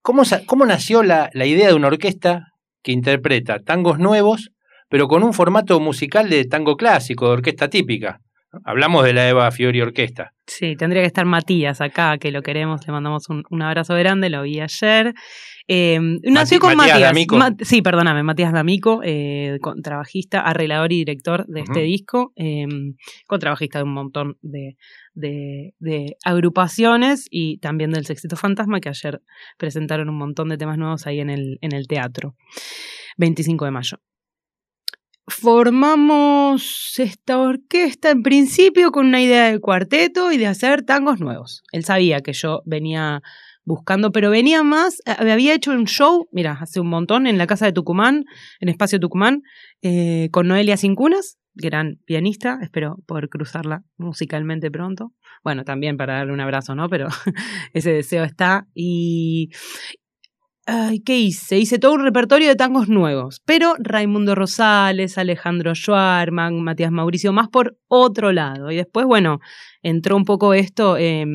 ¿cómo, 0.00 0.22
¿Cómo 0.46 0.64
nació 0.64 1.02
la, 1.02 1.28
la 1.34 1.44
idea 1.44 1.68
de 1.68 1.74
una 1.74 1.88
orquesta 1.88 2.46
que 2.82 2.92
interpreta 2.92 3.58
tangos 3.58 3.98
nuevos, 3.98 4.50
pero 4.88 5.08
con 5.08 5.22
un 5.22 5.34
formato 5.34 5.78
musical 5.78 6.30
de 6.30 6.46
tango 6.46 6.78
clásico, 6.78 7.26
de 7.26 7.32
orquesta 7.32 7.68
típica? 7.68 8.20
Hablamos 8.64 9.04
de 9.04 9.12
la 9.12 9.28
Eva 9.28 9.50
Fiori 9.50 9.82
Orquesta. 9.82 10.32
Sí, 10.46 10.76
tendría 10.76 11.02
que 11.02 11.06
estar 11.06 11.26
Matías 11.26 11.82
acá, 11.82 12.16
que 12.16 12.30
lo 12.30 12.40
queremos, 12.40 12.80
le 12.86 12.94
mandamos 12.94 13.28
un, 13.28 13.44
un 13.50 13.60
abrazo 13.60 13.94
grande, 13.94 14.30
lo 14.30 14.42
vi 14.42 14.58
ayer. 14.58 15.12
Eh, 15.72 16.00
nació 16.24 16.58
con 16.58 16.76
Matías. 16.76 17.14
sí, 17.60 17.80
perdóname, 17.80 18.24
Matías 18.24 18.52
D'Amico, 18.52 19.02
eh, 19.04 19.58
contrabajista, 19.62 20.40
arreglador 20.40 20.92
y 20.92 20.96
director 20.96 21.46
de 21.46 21.60
este 21.60 21.82
disco, 21.82 22.32
eh, 22.34 22.66
contrabajista 23.28 23.78
de 23.78 23.84
un 23.84 23.92
montón 23.94 24.36
de, 24.42 24.76
de, 25.14 26.16
agrupaciones 26.24 27.28
y 27.30 27.58
también 27.58 27.92
del 27.92 28.04
Sexito 28.04 28.34
Fantasma, 28.34 28.80
que 28.80 28.88
ayer 28.88 29.22
presentaron 29.58 30.08
un 30.08 30.18
montón 30.18 30.48
de 30.48 30.58
temas 30.58 30.76
nuevos 30.76 31.06
ahí 31.06 31.20
en 31.20 31.30
el, 31.30 31.58
en 31.60 31.70
el 31.70 31.86
teatro. 31.86 32.34
25 33.18 33.64
de 33.64 33.70
mayo 33.70 33.98
formamos 35.28 36.98
esta 36.98 37.38
orquesta 37.38 38.10
en 38.10 38.24
principio 38.24 38.90
con 38.90 39.06
una 39.06 39.22
idea 39.22 39.52
de 39.52 39.60
cuarteto 39.60 40.32
y 40.32 40.38
de 40.38 40.48
hacer 40.48 40.82
tangos 40.82 41.20
nuevos. 41.20 41.62
Él 41.70 41.84
sabía 41.84 42.20
que 42.20 42.32
yo 42.32 42.62
venía 42.66 43.22
buscando, 43.70 44.12
pero 44.12 44.30
venía 44.30 44.62
más, 44.62 45.00
eh, 45.06 45.14
había 45.18 45.54
hecho 45.54 45.70
un 45.70 45.86
show, 45.86 46.28
mira, 46.32 46.58
hace 46.60 46.80
un 46.80 46.88
montón 46.88 47.26
en 47.26 47.38
la 47.38 47.46
casa 47.46 47.66
de 47.66 47.72
Tucumán, 47.72 48.24
en 48.60 48.68
Espacio 48.68 49.00
Tucumán, 49.00 49.42
eh, 49.80 50.28
con 50.32 50.48
Noelia 50.48 50.76
Cincunas, 50.76 51.38
gran 51.54 51.98
pianista, 52.04 52.58
espero 52.62 52.96
poder 53.06 53.28
cruzarla 53.28 53.82
musicalmente 53.96 54.70
pronto. 54.70 55.12
Bueno, 55.42 55.64
también 55.64 55.96
para 55.96 56.18
darle 56.18 56.32
un 56.32 56.40
abrazo, 56.40 56.74
¿no? 56.74 56.88
Pero 56.88 57.08
ese 57.72 57.92
deseo 57.92 58.24
está. 58.24 58.66
Y, 58.74 59.50
¿qué 61.04 61.18
hice? 61.18 61.58
Hice 61.58 61.78
todo 61.78 61.94
un 61.94 62.04
repertorio 62.04 62.48
de 62.48 62.54
tangos 62.54 62.88
nuevos, 62.88 63.40
pero 63.44 63.74
Raimundo 63.78 64.34
Rosales, 64.34 65.18
Alejandro 65.18 65.74
Schwarman, 65.74 66.60
Matías 66.62 66.92
Mauricio, 66.92 67.32
más 67.32 67.48
por 67.48 67.76
otro 67.88 68.32
lado. 68.32 68.70
Y 68.70 68.76
después, 68.76 69.06
bueno, 69.06 69.40
entró 69.82 70.16
un 70.16 70.24
poco 70.24 70.54
esto, 70.54 70.96
eh, 70.96 71.26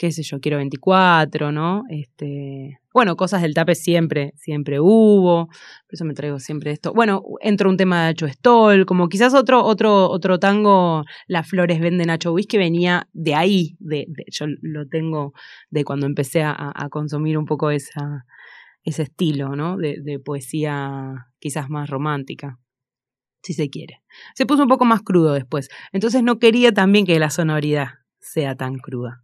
qué 0.00 0.12
sé 0.12 0.22
yo, 0.22 0.40
quiero 0.40 0.56
24, 0.56 1.52
¿no? 1.52 1.82
Este, 1.90 2.80
bueno, 2.94 3.16
cosas 3.16 3.42
del 3.42 3.52
tape 3.52 3.74
siempre, 3.74 4.32
siempre 4.34 4.80
hubo, 4.80 5.48
por 5.48 5.92
eso 5.92 6.06
me 6.06 6.14
traigo 6.14 6.38
siempre 6.38 6.70
esto. 6.70 6.94
Bueno, 6.94 7.22
entró 7.42 7.68
un 7.68 7.76
tema 7.76 8.00
de 8.00 8.08
Nacho 8.08 8.26
Stoll, 8.26 8.86
como 8.86 9.10
quizás 9.10 9.34
otro, 9.34 9.62
otro, 9.62 10.08
otro 10.08 10.38
tango, 10.38 11.04
Las 11.26 11.46
Flores 11.46 11.80
Vende 11.80 12.06
Nacho 12.06 12.34
que 12.48 12.56
venía 12.56 13.08
de 13.12 13.34
ahí, 13.34 13.76
de, 13.78 14.06
yo 14.32 14.46
lo 14.62 14.88
tengo 14.88 15.34
de 15.68 15.84
cuando 15.84 16.06
empecé 16.06 16.44
a, 16.44 16.88
consumir 16.90 17.36
un 17.36 17.44
poco 17.44 17.70
esa, 17.70 18.24
ese 18.82 19.02
estilo, 19.02 19.54
¿no? 19.54 19.76
De 19.76 20.18
poesía 20.18 21.26
quizás 21.40 21.68
más 21.68 21.90
romántica 21.90 22.58
si 23.42 23.52
se 23.52 23.68
quiere. 23.68 24.02
Se 24.34 24.46
puso 24.46 24.62
un 24.62 24.68
poco 24.70 24.86
más 24.86 25.02
crudo 25.02 25.34
después. 25.34 25.68
Entonces 25.92 26.22
no 26.22 26.38
quería 26.38 26.72
también 26.72 27.04
que 27.04 27.18
la 27.18 27.28
sonoridad 27.28 27.88
sea 28.18 28.54
tan 28.54 28.78
cruda 28.78 29.22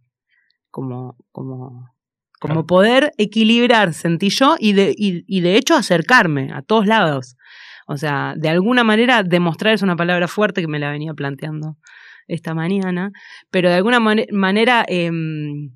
como, 0.77 1.17
como, 1.31 1.89
como 2.39 2.67
poder 2.67 3.11
equilibrar, 3.17 3.95
sentí 3.95 4.29
yo, 4.29 4.57
y 4.59 4.73
de, 4.73 4.93
y, 4.95 5.41
de 5.41 5.55
hecho 5.57 5.73
acercarme 5.73 6.51
a 6.53 6.61
todos 6.61 6.85
lados. 6.85 7.35
O 7.87 7.97
sea, 7.97 8.35
de 8.37 8.49
alguna 8.49 8.83
manera 8.83 9.23
demostrar 9.23 9.73
es 9.73 9.81
una 9.81 9.95
palabra 9.95 10.27
fuerte 10.27 10.61
que 10.61 10.67
me 10.67 10.77
la 10.77 10.91
venía 10.91 11.15
planteando 11.15 11.77
esta 12.27 12.53
mañana, 12.53 13.09
pero 13.49 13.69
de 13.69 13.75
alguna 13.75 13.99
manera 13.99 14.85
em, 14.87 15.71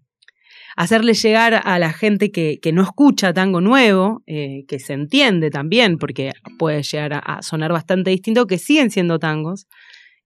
hacerle 0.76 1.16
llegar 1.16 1.60
a 1.64 1.80
la 1.80 1.94
gente 1.94 2.30
que, 2.30 2.60
que 2.62 2.72
no 2.72 2.84
escucha 2.84 3.34
tango 3.34 3.60
nuevo, 3.60 4.22
eh, 4.28 4.66
que 4.68 4.78
se 4.78 4.94
entiende 4.94 5.50
también, 5.50 5.98
porque 5.98 6.30
puede 6.60 6.84
llegar 6.84 7.24
a, 7.26 7.42
sonar 7.42 7.72
bastante 7.72 8.12
distinto, 8.12 8.46
que 8.46 8.60
siguen 8.60 8.92
siendo 8.92 9.18
tangos, 9.18 9.66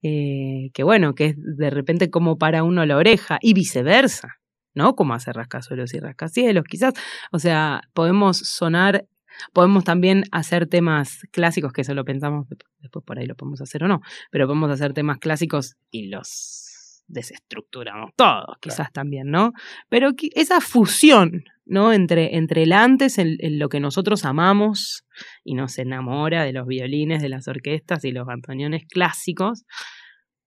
eh, 0.01 0.71
que 0.73 0.83
bueno, 0.83 1.15
que 1.15 1.27
es 1.27 1.35
de 1.37 1.69
repente 1.69 2.09
como 2.09 2.37
para 2.37 2.63
uno 2.63 2.85
la 2.85 2.97
oreja, 2.97 3.39
y 3.41 3.53
viceversa. 3.53 4.35
¿No? 4.75 4.95
Como 4.95 5.13
hacer 5.13 5.35
rascacielos 5.35 5.93
y 5.93 5.99
rascacielos, 5.99 6.65
quizás. 6.65 6.93
O 7.31 7.39
sea, 7.39 7.81
podemos 7.93 8.37
sonar 8.37 9.07
Podemos 9.53 9.83
también 9.83 10.23
hacer 10.31 10.67
temas 10.67 11.27
clásicos, 11.31 11.73
que 11.73 11.81
eso 11.81 11.93
lo 11.93 12.05
pensamos, 12.05 12.47
después 12.79 13.03
por 13.05 13.19
ahí 13.19 13.25
lo 13.25 13.35
podemos 13.35 13.61
hacer 13.61 13.83
o 13.83 13.87
no, 13.87 14.01
pero 14.31 14.47
podemos 14.47 14.71
hacer 14.71 14.93
temas 14.93 15.17
clásicos 15.17 15.75
y 15.91 16.07
los 16.07 17.03
desestructuramos 17.07 18.11
todos, 18.15 18.57
quizás 18.59 18.91
también, 18.91 19.29
¿no? 19.29 19.53
Pero 19.89 20.11
esa 20.33 20.59
fusión, 20.59 21.43
¿no? 21.65 21.93
Entre, 21.93 22.35
entre 22.35 22.63
el 22.63 22.73
antes, 22.73 23.17
en, 23.19 23.37
lo 23.59 23.69
que 23.69 23.79
nosotros 23.79 24.25
amamos 24.25 25.05
y 25.43 25.53
nos 25.53 25.77
enamora 25.77 26.43
de 26.43 26.53
los 26.53 26.65
violines, 26.65 27.21
de 27.21 27.29
las 27.29 27.47
orquestas 27.47 28.03
y 28.05 28.11
los 28.11 28.25
bandoneones 28.25 28.85
clásicos, 28.87 29.65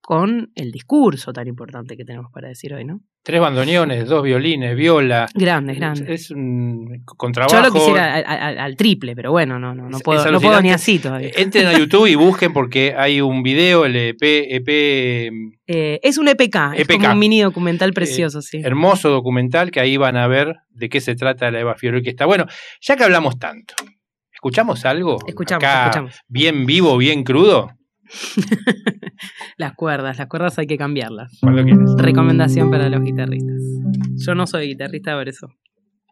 con 0.01 0.51
el 0.55 0.73
discurso 0.73 1.33
tan 1.33 1.47
importante 1.49 1.97
que 1.97 2.05
tenemos 2.05 2.33
para 2.33 2.49
decir 2.49 2.75
hoy, 2.75 2.85
¿no? 2.85 3.01
Tres 3.29 3.43
bandoneones, 3.43 4.07
dos 4.07 4.23
violines, 4.23 4.75
viola. 4.75 5.29
Grandes, 5.35 5.77
grandes. 5.77 6.09
Es 6.09 6.31
un 6.31 7.05
contrabajo. 7.05 7.55
Yo 7.55 7.61
lo 7.61 7.71
quisiera 7.71 8.15
al, 8.15 8.75
triple, 8.75 9.15
pero 9.15 9.33
bueno, 9.33 9.59
no, 9.59 9.75
no, 9.75 9.87
no 9.87 9.99
puedo, 9.99 10.33
no 10.33 10.41
puedo 10.41 10.63
ni 10.63 10.71
así 10.71 10.99
todavía. 10.99 11.29
Entren 11.37 11.67
a 11.67 11.77
YouTube 11.77 12.07
y 12.07 12.15
busquen 12.15 12.55
porque 12.55 12.95
hay 12.97 13.21
un 13.21 13.43
video, 13.43 13.85
el 13.85 13.97
EP. 13.97 14.23
EP 14.23 14.69
eh, 15.67 16.01
es 16.03 16.17
un 16.17 16.29
EPK, 16.29 16.73
es 16.75 16.89
como 16.89 17.07
un 17.07 17.19
mini 17.19 17.43
documental 17.43 17.93
precioso, 17.93 18.41
sí. 18.41 18.63
Hermoso 18.65 19.11
documental 19.11 19.71
que 19.73 19.81
ahí 19.81 19.99
van 19.99 20.17
a 20.17 20.27
ver 20.27 20.57
de 20.71 20.89
qué 20.89 21.03
se 21.03 21.15
trata 21.15 21.51
la 21.51 21.61
Eva 21.61 21.75
Fiore 21.75 22.01
que 22.01 22.09
está. 22.09 22.25
Bueno, 22.25 22.47
ya 22.81 22.97
que 22.97 23.05
hablamos 23.05 23.39
tanto, 23.39 23.75
¿escuchamos 24.33 24.87
algo? 24.87 25.19
Escuchamos, 25.27 25.63
escuchamos. 25.63 26.19
Bien 26.29 26.65
vivo, 26.65 26.97
bien 26.97 27.25
crudo. 27.25 27.78
las 29.57 29.75
cuerdas, 29.75 30.19
las 30.19 30.27
cuerdas 30.29 30.59
hay 30.59 30.67
que 30.67 30.79
cambiarlas. 30.79 31.41
Recomendación 31.97 32.71
para 32.71 32.89
los 32.89 33.03
guitarristas. 33.03 33.61
Yo 34.17 34.35
no 34.35 34.47
soy 34.47 34.69
guitarrista, 34.69 35.15
por 35.17 35.29
eso 35.29 35.49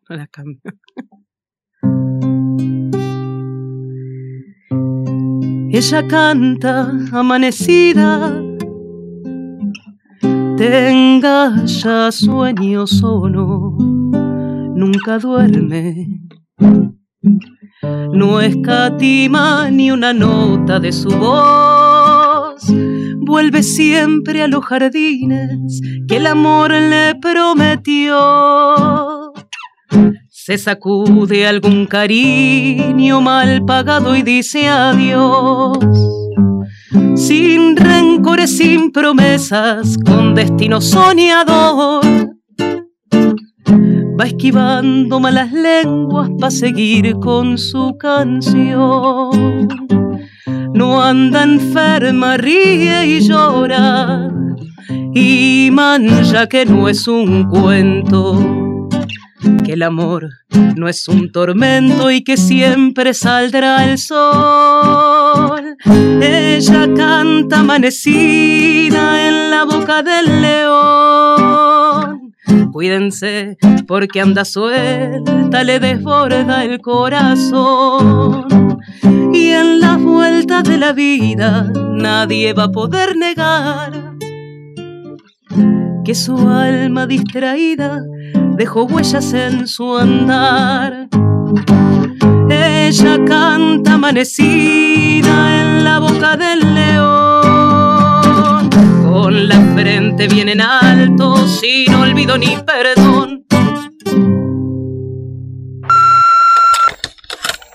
no 0.08 0.16
las 0.16 0.28
cambio. 0.28 0.60
Ella 5.68 6.08
canta 6.08 6.90
amanecida, 7.12 8.42
tenga 10.56 11.64
ya 11.66 12.10
sueños 12.10 13.02
o 13.02 13.28
no, 13.28 13.76
nunca 14.74 15.18
duerme 15.18 16.06
no 18.12 18.40
escatima 18.40 19.70
ni 19.70 19.90
una 19.90 20.12
nota 20.12 20.78
de 20.80 20.92
su 20.92 21.10
voz. 21.10 22.62
Vuelve 23.16 23.62
siempre 23.62 24.42
a 24.42 24.48
los 24.48 24.64
jardines 24.64 25.80
que 26.08 26.16
el 26.16 26.26
amor 26.26 26.70
le 26.70 27.14
prometió. 27.20 28.16
Se 30.28 30.58
sacude 30.58 31.46
algún 31.46 31.86
cariño 31.86 33.20
mal 33.20 33.64
pagado 33.64 34.14
y 34.16 34.22
dice 34.22 34.68
adiós. 34.68 35.78
Sin 37.16 37.76
rencores, 37.76 38.56
sin 38.56 38.92
promesas, 38.92 39.96
con 40.04 40.34
destino 40.34 40.80
soñador 40.80 42.04
va 44.18 44.24
esquivando 44.24 45.20
malas 45.20 45.52
lenguas 45.52 46.30
para 46.38 46.50
seguir 46.50 47.14
con 47.20 47.58
su 47.58 47.96
canción. 47.98 49.68
No 50.74 51.02
anda 51.02 51.42
enferma, 51.42 52.36
ríe 52.36 53.06
y 53.06 53.20
llora, 53.20 54.30
y 55.14 55.70
mancha 55.72 56.46
que 56.46 56.66
no 56.66 56.88
es 56.88 57.08
un 57.08 57.44
cuento, 57.44 58.88
que 59.64 59.72
el 59.72 59.82
amor 59.82 60.28
no 60.76 60.88
es 60.88 61.08
un 61.08 61.32
tormento 61.32 62.10
y 62.10 62.22
que 62.22 62.36
siempre 62.36 63.14
saldrá 63.14 63.84
el 63.84 63.98
sol. 63.98 65.76
Ella 66.20 66.88
canta 66.94 67.60
amanecida 67.60 69.28
en 69.28 69.50
la 69.50 69.64
boca 69.64 70.02
del 70.02 70.42
león 70.42 71.05
Cuídense 72.72 73.56
porque 73.86 74.20
anda 74.20 74.44
suelta, 74.44 75.64
le 75.64 75.80
desborda 75.80 76.64
el 76.64 76.80
corazón. 76.80 78.46
Y 79.32 79.48
en 79.48 79.80
las 79.80 80.02
vueltas 80.02 80.64
de 80.64 80.78
la 80.78 80.92
vida 80.92 81.70
nadie 81.92 82.52
va 82.52 82.64
a 82.64 82.72
poder 82.72 83.16
negar 83.16 84.16
que 86.06 86.14
su 86.14 86.36
alma 86.48 87.04
distraída 87.08 88.00
dejó 88.56 88.84
huellas 88.84 89.32
en 89.34 89.66
su 89.66 89.96
andar. 89.96 91.08
Ella 92.48 93.24
canta 93.24 93.94
amanecida 93.94 95.34
en 95.60 95.82
la 95.82 95.98
boca 95.98 96.36
del 96.36 96.74
león, 96.74 97.45
la 99.46 99.60
frente 99.74 100.26
bien 100.26 100.48
en 100.48 100.60
alto, 100.60 101.46
sin 101.46 101.94
olvido 101.94 102.36
ni 102.36 102.56
perdón. 102.56 103.45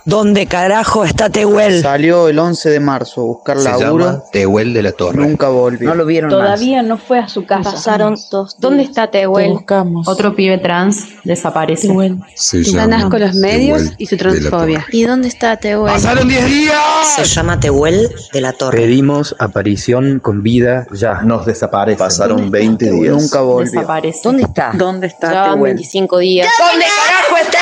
¿Dónde 0.06 0.48
carajo 0.48 1.06
está 1.06 1.30
Tehuel? 1.30 1.82
Salió 1.82 2.28
el 2.28 2.40
11 2.40 2.70
de 2.72 2.80
marzo 2.80 3.22
a 3.22 3.24
buscar 3.26 3.60
Se 3.60 3.70
laburo. 3.70 4.06
llama 4.06 4.24
Tehuel 4.32 4.74
de 4.74 4.82
la 4.82 4.92
Torre. 4.94 5.18
Nunca 5.18 5.50
volvió. 5.50 5.90
No 5.90 5.96
lo 5.96 6.06
vieron 6.06 6.30
Todavía 6.32 6.82
no 6.82 6.98
fue 6.98 7.20
a 7.20 7.28
su 7.28 7.46
casa. 7.46 7.72
Pasaron 7.72 8.16
dos 8.32 8.56
¿Dónde 8.60 8.84
está 8.84 9.12
Te 9.12 9.20
Tehuel? 9.20 9.52
buscamos. 9.52 10.08
Otro 10.08 10.36
pibe 10.36 10.58
trans 10.58 11.06
desaparece. 11.24 11.88
Tehuel. 11.88 12.18
Se 12.36 12.62
Ganas 12.64 13.02
llama 13.02 13.10
con 13.12 13.20
los 13.22 13.36
medios 13.36 13.78
Tehuel 13.78 13.96
y 14.00 14.06
su 14.08 14.16
de 14.18 14.24
la 14.24 14.30
transfobia. 14.32 14.80
Torre. 14.80 14.98
¿Y 14.98 15.04
dónde 15.04 15.28
está 15.28 15.58
Tehuel? 15.58 15.94
¡Pasaron 15.94 16.28
10 16.28 16.46
días! 16.46 16.76
Se 17.18 17.24
llama 17.26 17.60
Tehuel 17.60 18.10
de 18.34 18.42
la 18.42 18.54
Torre. 18.54 18.80
Pedimos 18.80 19.36
aparición 19.40 20.20
con 20.20 20.42
vida 20.42 20.88
ya. 20.92 21.22
Nos 21.22 21.46
desaparece. 21.46 22.00
Pasaron 22.00 22.50
20 22.50 22.92
días. 22.92 23.14
Nunca 23.16 23.42
volvió. 23.42 23.72
Desaparece. 23.72 24.20
¿Dónde 24.24 24.44
está? 24.44 24.72
¿Dónde 24.74 25.08
está 25.08 25.30
Llevan 25.30 25.54
Tehuel? 25.54 25.74
25 25.76 26.18
días. 26.18 26.50
¿Dónde 26.60 26.86
carajo 27.06 27.38
está 27.46 27.60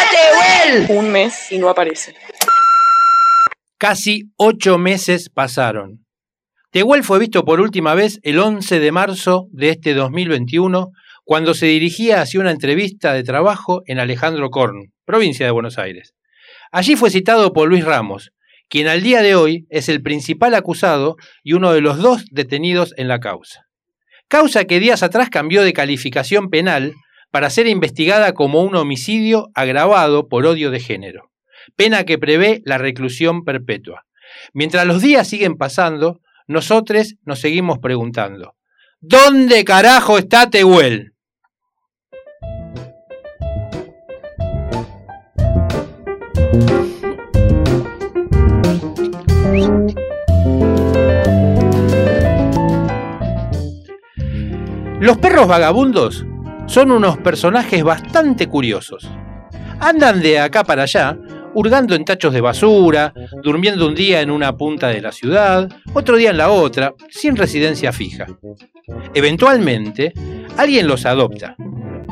Tehuel? 0.87 0.97
Un 0.99 1.11
mes 1.11 1.51
y 1.51 1.57
no 1.57 1.67
aparece. 1.69 2.13
Casi 3.79 4.33
ocho 4.35 4.77
meses 4.77 5.29
pasaron. 5.29 6.05
Tehuel 6.69 7.01
fue 7.01 7.17
visto 7.17 7.45
por 7.45 7.61
última 7.61 7.95
vez 7.95 8.19
el 8.23 8.37
11 8.37 8.77
de 8.77 8.91
marzo 8.91 9.47
de 9.51 9.69
este 9.69 9.93
2021, 9.93 10.89
cuando 11.23 11.53
se 11.53 11.67
dirigía 11.67 12.19
hacia 12.19 12.41
una 12.41 12.51
entrevista 12.51 13.13
de 13.13 13.23
trabajo 13.23 13.81
en 13.85 13.99
Alejandro 13.99 14.49
Korn, 14.49 14.91
provincia 15.05 15.45
de 15.45 15.53
Buenos 15.53 15.77
Aires. 15.77 16.13
Allí 16.73 16.97
fue 16.97 17.09
citado 17.09 17.53
por 17.53 17.69
Luis 17.69 17.85
Ramos, 17.85 18.31
quien 18.67 18.89
al 18.89 19.01
día 19.01 19.21
de 19.21 19.35
hoy 19.35 19.65
es 19.69 19.87
el 19.87 20.01
principal 20.01 20.55
acusado 20.55 21.15
y 21.41 21.53
uno 21.53 21.71
de 21.71 21.79
los 21.79 21.99
dos 21.99 22.25
detenidos 22.31 22.93
en 22.97 23.07
la 23.07 23.21
causa. 23.21 23.61
Causa 24.27 24.65
que 24.65 24.81
días 24.81 25.03
atrás 25.03 25.29
cambió 25.29 25.63
de 25.63 25.71
calificación 25.71 26.49
penal 26.49 26.95
para 27.31 27.49
ser 27.49 27.65
investigada 27.65 28.33
como 28.33 28.61
un 28.61 28.75
homicidio 28.75 29.47
agravado 29.53 30.27
por 30.27 30.45
odio 30.45 30.69
de 30.69 30.81
género 30.81 31.28
pena 31.75 32.03
que 32.03 32.17
prevé 32.17 32.61
la 32.65 32.77
reclusión 32.77 33.43
perpetua. 33.43 34.05
Mientras 34.53 34.85
los 34.85 35.01
días 35.01 35.27
siguen 35.27 35.55
pasando, 35.55 36.21
nosotros 36.47 37.15
nos 37.23 37.39
seguimos 37.39 37.79
preguntando, 37.79 38.55
¿dónde 38.99 39.63
carajo 39.63 40.17
está 40.17 40.49
Tehuel? 40.49 41.13
Los 54.99 55.17
perros 55.17 55.47
vagabundos 55.47 56.25
son 56.65 56.91
unos 56.91 57.17
personajes 57.19 57.83
bastante 57.83 58.47
curiosos. 58.47 59.09
Andan 59.79 60.21
de 60.21 60.39
acá 60.39 60.63
para 60.65 60.83
allá, 60.83 61.17
hurgando 61.59 61.93
en 61.93 62.05
tachos 62.05 62.33
de 62.33 62.39
basura, 62.39 63.13
durmiendo 63.43 63.85
un 63.85 63.93
día 63.93 64.21
en 64.21 64.31
una 64.31 64.55
punta 64.55 64.87
de 64.87 65.01
la 65.01 65.11
ciudad, 65.11 65.69
otro 65.93 66.15
día 66.15 66.29
en 66.29 66.37
la 66.37 66.51
otra, 66.51 66.93
sin 67.09 67.35
residencia 67.35 67.91
fija. 67.91 68.27
Eventualmente, 69.13 70.13
alguien 70.55 70.87
los 70.87 71.05
adopta, 71.05 71.57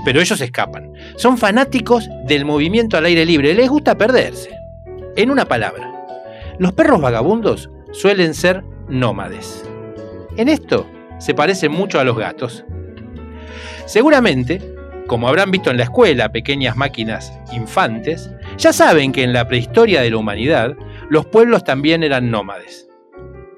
pero 0.03 0.19
ellos 0.19 0.41
escapan. 0.41 0.91
Son 1.15 1.37
fanáticos 1.37 2.09
del 2.25 2.43
movimiento 2.43 2.97
al 2.97 3.05
aire 3.05 3.25
libre, 3.25 3.53
les 3.53 3.69
gusta 3.69 3.97
perderse. 3.97 4.49
En 5.15 5.31
una 5.31 5.45
palabra, 5.45 5.93
los 6.59 6.73
perros 6.73 6.99
vagabundos 6.99 7.69
suelen 7.93 8.33
ser 8.33 8.65
nómades. 8.89 9.63
En 10.35 10.49
esto 10.49 10.85
se 11.19 11.33
parecen 11.33 11.71
mucho 11.71 12.01
a 12.01 12.03
los 12.03 12.17
gatos. 12.17 12.65
Seguramente, 13.85 14.75
como 15.07 15.29
habrán 15.29 15.51
visto 15.51 15.71
en 15.71 15.77
la 15.77 15.83
escuela 15.83 16.33
pequeñas 16.33 16.75
máquinas 16.75 17.31
infantes, 17.53 18.29
ya 18.57 18.73
saben 18.73 19.11
que 19.11 19.23
en 19.23 19.33
la 19.33 19.47
prehistoria 19.47 20.01
de 20.01 20.11
la 20.11 20.17
humanidad 20.17 20.75
los 21.09 21.25
pueblos 21.25 21.63
también 21.63 22.03
eran 22.03 22.31
nómades. 22.31 22.87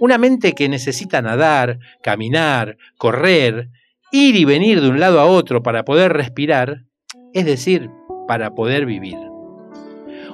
Una 0.00 0.18
mente 0.18 0.52
que 0.52 0.68
necesita 0.68 1.22
nadar, 1.22 1.78
caminar, 2.02 2.76
correr, 2.98 3.70
ir 4.12 4.36
y 4.36 4.44
venir 4.44 4.80
de 4.80 4.88
un 4.88 5.00
lado 5.00 5.20
a 5.20 5.26
otro 5.26 5.62
para 5.62 5.84
poder 5.84 6.12
respirar, 6.12 6.84
es 7.34 7.44
decir, 7.44 7.90
para 8.26 8.54
poder 8.54 8.86
vivir. 8.86 9.18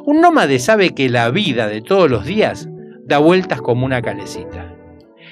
Un 0.05 0.21
nómade 0.21 0.59
sabe 0.59 0.91
que 0.91 1.09
la 1.09 1.31
vida 1.31 1.69
de 1.69 1.81
todos 1.81 2.11
los 2.11 2.25
días 2.25 2.69
da 3.07 3.19
vueltas 3.19 3.61
como 3.63 3.87
una 3.87 4.03
calecita, 4.03 4.75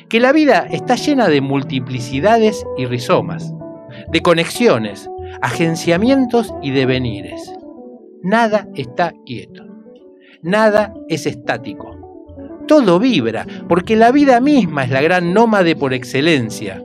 que 0.09 0.21
la 0.21 0.33
vida 0.33 0.67
está 0.71 0.95
llena 0.95 1.29
de 1.29 1.41
multiplicidades 1.41 2.65
y 2.77 2.87
rizomas, 2.87 3.53
de 4.11 4.21
conexiones, 4.23 5.11
agenciamientos 5.41 6.55
y 6.63 6.71
devenires. 6.71 7.53
Nada 8.23 8.69
está 8.75 9.13
quieto, 9.27 9.65
nada 10.43 10.95
es 11.09 11.27
estático, 11.27 12.65
todo 12.67 12.99
vibra, 12.99 13.47
porque 13.69 13.97
la 13.97 14.13
vida 14.13 14.41
misma 14.41 14.85
es 14.85 14.91
la 14.91 15.03
gran 15.03 15.35
nómade 15.35 15.77
por 15.77 15.93
excelencia, 15.93 16.83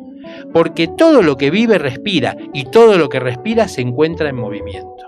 porque 0.53 0.87
todo 0.87 1.21
lo 1.21 1.37
que 1.37 1.51
vive 1.51 1.77
respira 1.77 2.35
y 2.53 2.65
todo 2.65 2.97
lo 2.97 3.09
que 3.09 3.19
respira 3.19 3.67
se 3.67 3.81
encuentra 3.81 4.29
en 4.29 4.35
movimiento. 4.35 5.07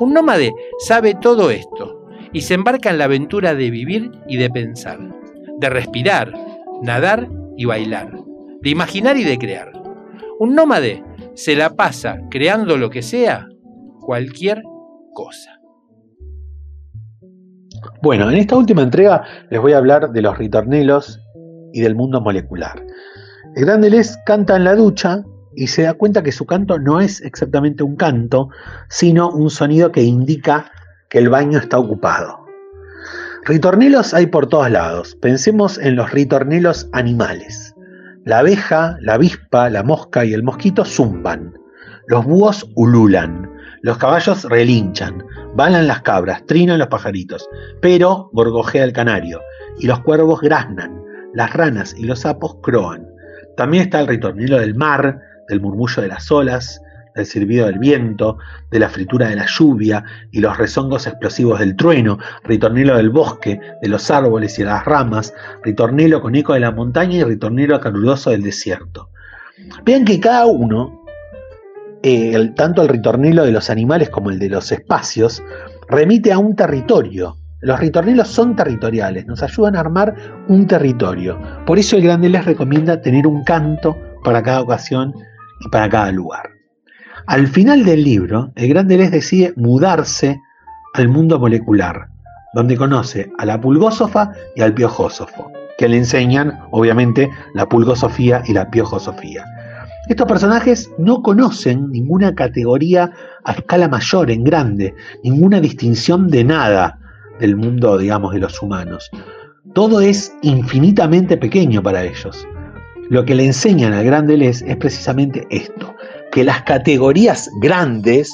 Un 0.00 0.14
nómade 0.14 0.54
sabe 0.78 1.14
todo 1.14 1.50
esto 1.50 2.06
y 2.32 2.42
se 2.42 2.54
embarca 2.54 2.90
en 2.90 2.98
la 2.98 3.04
aventura 3.04 3.54
de 3.54 3.70
vivir 3.70 4.10
y 4.26 4.36
de 4.36 4.48
pensar, 4.48 4.98
de 5.58 5.68
respirar, 5.68 6.32
nadar 6.82 7.28
y 7.56 7.66
bailar, 7.66 8.12
de 8.62 8.70
imaginar 8.70 9.16
y 9.16 9.24
de 9.24 9.38
crear. 9.38 9.72
Un 10.38 10.54
nómade 10.54 11.04
se 11.34 11.54
la 11.54 11.76
pasa 11.76 12.20
creando 12.30 12.76
lo 12.76 12.88
que 12.90 13.02
sea, 13.02 13.46
cualquier 14.00 14.62
cosa. 15.12 15.60
Bueno, 18.02 18.30
en 18.30 18.36
esta 18.36 18.56
última 18.56 18.82
entrega 18.82 19.24
les 19.50 19.60
voy 19.60 19.72
a 19.72 19.78
hablar 19.78 20.10
de 20.10 20.22
los 20.22 20.38
ritornelos 20.38 21.20
y 21.72 21.80
del 21.80 21.94
mundo 21.94 22.20
molecular. 22.20 22.82
El 23.56 23.64
gran 23.64 23.80
Deleuze 23.80 24.16
canta 24.26 24.54
en 24.54 24.62
la 24.62 24.76
ducha 24.76 25.24
y 25.56 25.66
se 25.66 25.82
da 25.82 25.94
cuenta 25.94 26.22
que 26.22 26.30
su 26.30 26.46
canto 26.46 26.78
no 26.78 27.00
es 27.00 27.20
exactamente 27.20 27.82
un 27.82 27.96
canto, 27.96 28.48
sino 28.88 29.28
un 29.28 29.50
sonido 29.50 29.90
que 29.90 30.04
indica 30.04 30.70
que 31.08 31.18
el 31.18 31.28
baño 31.28 31.58
está 31.58 31.78
ocupado. 31.78 32.46
Ritornelos 33.44 34.14
hay 34.14 34.26
por 34.26 34.46
todos 34.46 34.70
lados. 34.70 35.16
Pensemos 35.20 35.78
en 35.78 35.96
los 35.96 36.12
ritornelos 36.12 36.88
animales. 36.92 37.74
La 38.24 38.38
abeja, 38.38 38.96
la 39.00 39.14
avispa, 39.14 39.68
la 39.68 39.82
mosca 39.82 40.24
y 40.24 40.32
el 40.32 40.44
mosquito 40.44 40.84
zumban. 40.84 41.52
Los 42.06 42.24
búhos 42.26 42.70
ululan. 42.76 43.50
Los 43.82 43.98
caballos 43.98 44.44
relinchan. 44.44 45.24
Balan 45.56 45.88
las 45.88 46.02
cabras, 46.02 46.46
trinan 46.46 46.78
los 46.78 46.88
pajaritos. 46.88 47.48
Pero 47.80 48.30
gorgojea 48.32 48.84
el 48.84 48.92
canario. 48.92 49.40
Y 49.80 49.86
los 49.88 50.00
cuervos 50.00 50.40
graznan. 50.40 51.02
Las 51.34 51.52
ranas 51.52 51.96
y 51.98 52.04
los 52.04 52.20
sapos 52.20 52.56
croan. 52.62 53.09
También 53.60 53.82
está 53.82 54.00
el 54.00 54.06
ritornelo 54.06 54.58
del 54.58 54.74
mar, 54.74 55.20
del 55.46 55.60
murmullo 55.60 56.00
de 56.00 56.08
las 56.08 56.32
olas, 56.32 56.80
del 57.14 57.26
silbido 57.26 57.66
del 57.66 57.78
viento, 57.78 58.38
de 58.70 58.78
la 58.78 58.88
fritura 58.88 59.28
de 59.28 59.36
la 59.36 59.44
lluvia 59.44 60.02
y 60.32 60.40
los 60.40 60.56
rezongos 60.56 61.06
explosivos 61.06 61.60
del 61.60 61.76
trueno, 61.76 62.16
ritornelo 62.44 62.96
del 62.96 63.10
bosque, 63.10 63.60
de 63.82 63.88
los 63.90 64.10
árboles 64.10 64.58
y 64.58 64.64
las 64.64 64.82
ramas, 64.86 65.34
ritornelo 65.62 66.22
con 66.22 66.36
eco 66.36 66.54
de 66.54 66.60
la 66.60 66.70
montaña 66.70 67.18
y 67.18 67.22
ritornelo 67.22 67.78
caluroso 67.80 68.30
del 68.30 68.40
desierto. 68.40 69.10
Vean 69.84 70.06
que 70.06 70.18
cada 70.18 70.46
uno, 70.46 71.04
eh, 72.02 72.52
tanto 72.56 72.80
el 72.80 72.88
ritornelo 72.88 73.44
de 73.44 73.52
los 73.52 73.68
animales 73.68 74.08
como 74.08 74.30
el 74.30 74.38
de 74.38 74.48
los 74.48 74.72
espacios, 74.72 75.42
remite 75.86 76.32
a 76.32 76.38
un 76.38 76.56
territorio. 76.56 77.36
Los 77.62 77.78
ritornelos 77.78 78.28
son 78.28 78.56
territoriales, 78.56 79.26
nos 79.26 79.42
ayudan 79.42 79.76
a 79.76 79.80
armar 79.80 80.14
un 80.48 80.66
territorio. 80.66 81.38
Por 81.66 81.78
eso 81.78 81.96
el 81.96 82.02
Grande 82.02 82.30
les 82.30 82.46
recomienda 82.46 83.02
tener 83.02 83.26
un 83.26 83.44
canto 83.44 83.98
para 84.24 84.42
cada 84.42 84.62
ocasión 84.62 85.12
y 85.60 85.68
para 85.68 85.88
cada 85.90 86.10
lugar. 86.10 86.48
Al 87.26 87.46
final 87.48 87.84
del 87.84 88.02
libro, 88.02 88.50
el 88.56 88.70
Grande 88.70 88.96
les 88.96 89.10
decide 89.10 89.52
mudarse 89.56 90.40
al 90.94 91.08
mundo 91.08 91.38
molecular, 91.38 92.08
donde 92.54 92.78
conoce 92.78 93.30
a 93.36 93.44
la 93.44 93.60
pulgósofa 93.60 94.32
y 94.56 94.62
al 94.62 94.72
piojósofo, 94.72 95.52
que 95.76 95.86
le 95.86 95.98
enseñan, 95.98 96.60
obviamente, 96.70 97.30
la 97.52 97.68
pulgosofía 97.68 98.42
y 98.46 98.54
la 98.54 98.70
piojosofía. 98.70 99.44
Estos 100.08 100.26
personajes 100.26 100.90
no 100.96 101.22
conocen 101.22 101.90
ninguna 101.90 102.34
categoría 102.34 103.12
a 103.44 103.52
escala 103.52 103.86
mayor, 103.86 104.30
en 104.30 104.44
grande, 104.44 104.94
ninguna 105.22 105.60
distinción 105.60 106.28
de 106.28 106.42
nada 106.42 106.96
del 107.40 107.56
mundo, 107.56 107.98
digamos, 107.98 108.32
de 108.34 108.40
los 108.40 108.60
humanos. 108.62 109.10
Todo 109.74 110.00
es 110.00 110.32
infinitamente 110.42 111.36
pequeño 111.36 111.82
para 111.82 112.04
ellos. 112.04 112.46
Lo 113.08 113.24
que 113.24 113.34
le 113.34 113.44
enseñan 113.44 113.92
al 113.92 114.04
gran 114.04 114.26
Deleuze 114.26 114.70
es 114.70 114.76
precisamente 114.76 115.46
esto, 115.50 115.94
que 116.30 116.44
las 116.44 116.62
categorías 116.62 117.50
grandes 117.60 118.32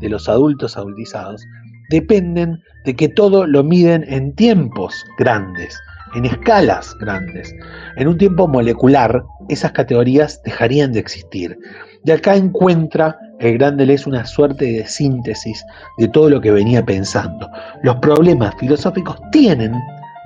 de 0.00 0.08
los 0.08 0.28
adultos 0.28 0.76
adultizados 0.76 1.44
dependen 1.90 2.62
de 2.84 2.94
que 2.94 3.08
todo 3.08 3.46
lo 3.46 3.62
miden 3.64 4.04
en 4.08 4.34
tiempos 4.34 5.04
grandes, 5.18 5.78
en 6.14 6.24
escalas 6.24 6.94
grandes. 7.00 7.54
En 7.96 8.08
un 8.08 8.18
tiempo 8.18 8.48
molecular, 8.48 9.22
esas 9.48 9.72
categorías 9.72 10.40
dejarían 10.44 10.92
de 10.92 11.00
existir. 11.00 11.58
De 12.04 12.12
acá 12.12 12.34
encuentra 12.34 13.16
el 13.38 13.58
gran 13.58 13.76
Deleuze 13.76 14.08
una 14.08 14.24
suerte 14.24 14.64
de 14.64 14.86
síntesis 14.86 15.64
de 15.98 16.08
todo 16.08 16.30
lo 16.30 16.40
que 16.40 16.50
venía 16.50 16.84
pensando. 16.84 17.48
Los 17.82 17.96
problemas 17.96 18.54
filosóficos 18.58 19.16
tienen 19.30 19.72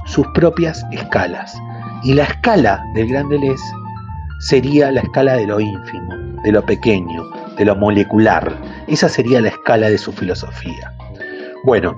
sus 0.07 0.27
propias 0.35 0.85
escalas. 0.93 1.55
Y 2.03 2.15
la 2.15 2.25
escala 2.25 2.83
del 2.95 3.09
gran 3.09 3.29
Deleuze 3.29 3.65
sería 4.41 4.91
la 4.91 5.01
escala 5.01 5.35
de 5.37 5.47
lo 5.47 5.61
ínfimo, 5.61 6.15
de 6.45 6.53
lo 6.53 6.65
pequeño, 6.65 7.25
de 7.59 7.65
lo 7.65 7.77
molecular. 7.77 8.55
Esa 8.87 9.09
sería 9.09 9.41
la 9.41 9.49
escala 9.49 9.91
de 9.91 9.99
su 9.99 10.12
filosofía. 10.12 10.93
Bueno, 11.65 11.97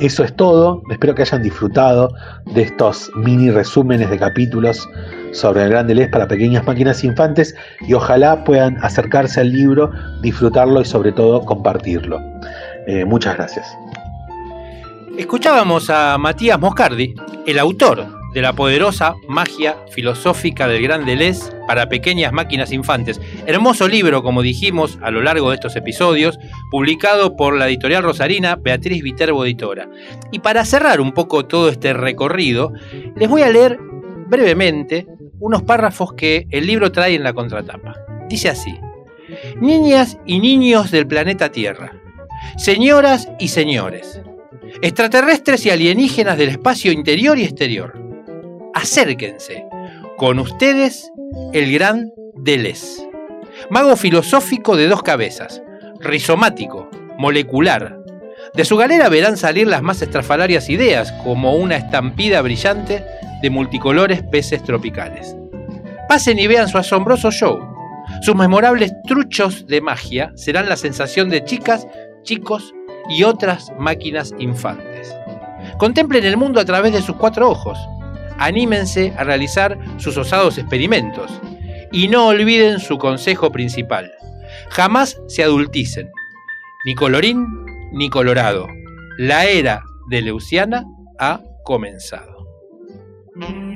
eso 0.00 0.24
es 0.24 0.34
todo. 0.34 0.82
Espero 0.90 1.14
que 1.14 1.22
hayan 1.22 1.42
disfrutado 1.42 2.12
de 2.46 2.62
estos 2.62 3.10
mini 3.16 3.50
resúmenes 3.50 4.10
de 4.10 4.18
capítulos 4.18 4.88
sobre 5.32 5.64
el 5.64 5.70
Gran 5.70 5.86
Deleuze 5.86 6.10
para 6.10 6.26
pequeñas 6.26 6.66
máquinas 6.66 7.04
infantes 7.04 7.54
y 7.86 7.94
ojalá 7.94 8.44
puedan 8.44 8.82
acercarse 8.84 9.40
al 9.40 9.52
libro, 9.52 9.90
disfrutarlo 10.22 10.80
y 10.80 10.84
sobre 10.84 11.12
todo 11.12 11.44
compartirlo. 11.44 12.20
Eh, 12.86 13.04
muchas 13.04 13.36
gracias. 13.36 13.66
Escuchábamos 15.16 15.90
a 15.90 16.16
Matías 16.16 16.60
Moscardi, 16.60 17.14
el 17.46 17.58
autor 17.58 18.17
de 18.38 18.42
la 18.42 18.52
poderosa 18.52 19.16
magia 19.26 19.78
filosófica 19.90 20.68
del 20.68 20.80
gran 20.80 21.04
Deleuze 21.04 21.50
para 21.66 21.88
pequeñas 21.88 22.32
máquinas 22.32 22.70
infantes. 22.70 23.20
Hermoso 23.46 23.88
libro, 23.88 24.22
como 24.22 24.42
dijimos 24.42 24.96
a 25.02 25.10
lo 25.10 25.22
largo 25.22 25.48
de 25.50 25.56
estos 25.56 25.74
episodios, 25.74 26.38
publicado 26.70 27.34
por 27.34 27.56
la 27.56 27.66
editorial 27.66 28.04
rosarina 28.04 28.54
Beatriz 28.54 29.02
Viterbo 29.02 29.44
Editora. 29.44 29.90
Y 30.30 30.38
para 30.38 30.64
cerrar 30.64 31.00
un 31.00 31.14
poco 31.14 31.46
todo 31.46 31.68
este 31.68 31.92
recorrido, 31.94 32.72
les 33.16 33.28
voy 33.28 33.42
a 33.42 33.50
leer 33.50 33.80
brevemente 34.28 35.08
unos 35.40 35.64
párrafos 35.64 36.12
que 36.12 36.46
el 36.52 36.64
libro 36.64 36.92
trae 36.92 37.16
en 37.16 37.24
la 37.24 37.32
contratapa. 37.32 37.96
Dice 38.28 38.50
así, 38.50 38.78
Niñas 39.60 40.16
y 40.26 40.38
niños 40.38 40.92
del 40.92 41.08
planeta 41.08 41.50
Tierra, 41.50 42.00
señoras 42.56 43.28
y 43.40 43.48
señores, 43.48 44.22
extraterrestres 44.80 45.66
y 45.66 45.70
alienígenas 45.70 46.38
del 46.38 46.50
espacio 46.50 46.92
interior 46.92 47.36
y 47.36 47.42
exterior, 47.42 48.07
acérquense. 48.78 49.64
Con 50.16 50.38
ustedes, 50.38 51.10
el 51.52 51.72
gran 51.72 52.12
Deleuze. 52.34 53.08
Mago 53.70 53.96
filosófico 53.96 54.76
de 54.76 54.88
dos 54.88 55.02
cabezas, 55.02 55.62
rizomático, 56.00 56.88
molecular. 57.18 57.98
De 58.54 58.64
su 58.64 58.76
galera 58.76 59.08
verán 59.08 59.36
salir 59.36 59.66
las 59.66 59.82
más 59.82 60.00
estrafalarias 60.00 60.70
ideas, 60.70 61.12
como 61.24 61.54
una 61.54 61.76
estampida 61.76 62.40
brillante 62.40 63.04
de 63.42 63.50
multicolores 63.50 64.22
peces 64.22 64.62
tropicales. 64.62 65.36
Pasen 66.08 66.38
y 66.38 66.46
vean 66.46 66.68
su 66.68 66.78
asombroso 66.78 67.30
show. 67.30 67.58
Sus 68.22 68.34
memorables 68.34 68.92
truchos 69.06 69.66
de 69.66 69.80
magia 69.80 70.32
serán 70.34 70.68
la 70.68 70.76
sensación 70.76 71.28
de 71.28 71.44
chicas, 71.44 71.86
chicos 72.22 72.72
y 73.10 73.24
otras 73.24 73.70
máquinas 73.78 74.32
infantes. 74.38 75.14
Contemplen 75.78 76.24
el 76.24 76.36
mundo 76.36 76.60
a 76.60 76.64
través 76.64 76.92
de 76.92 77.02
sus 77.02 77.16
cuatro 77.16 77.50
ojos, 77.50 77.78
anímense 78.38 79.12
a 79.16 79.24
realizar 79.24 79.78
sus 79.98 80.16
osados 80.16 80.58
experimentos 80.58 81.30
y 81.92 82.08
no 82.08 82.28
olviden 82.28 82.80
su 82.80 82.98
consejo 82.98 83.50
principal. 83.50 84.12
Jamás 84.70 85.20
se 85.26 85.42
adulticen, 85.42 86.10
ni 86.84 86.94
colorín 86.94 87.46
ni 87.92 88.10
colorado. 88.10 88.66
La 89.18 89.46
era 89.46 89.82
de 90.08 90.22
Leuciana 90.22 90.84
ha 91.18 91.40
comenzado. 91.64 92.46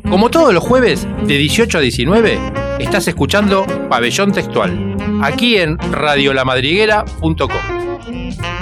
Como 0.08 0.30
todos 0.30 0.52
los 0.52 0.62
jueves 0.62 1.06
de 1.26 1.38
18 1.38 1.78
a 1.78 1.80
19, 1.80 2.38
estás 2.80 3.08
escuchando 3.08 3.64
Pabellón 3.88 4.32
Textual, 4.32 4.96
aquí 5.22 5.56
en 5.56 5.78
radiolamadriguera.com. 5.78 7.81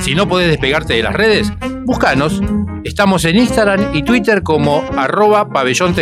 Si 0.01 0.15
no 0.15 0.29
podés 0.29 0.49
despegarte 0.49 0.95
de 0.95 1.03
las 1.03 1.15
redes, 1.15 1.53
búscanos. 1.85 2.41
Estamos 2.85 3.25
en 3.25 3.37
Instagram 3.37 3.95
y 3.95 4.03
Twitter 4.03 4.43
como 4.43 4.85
arroba 4.97 5.49
pabellón. 5.49 5.95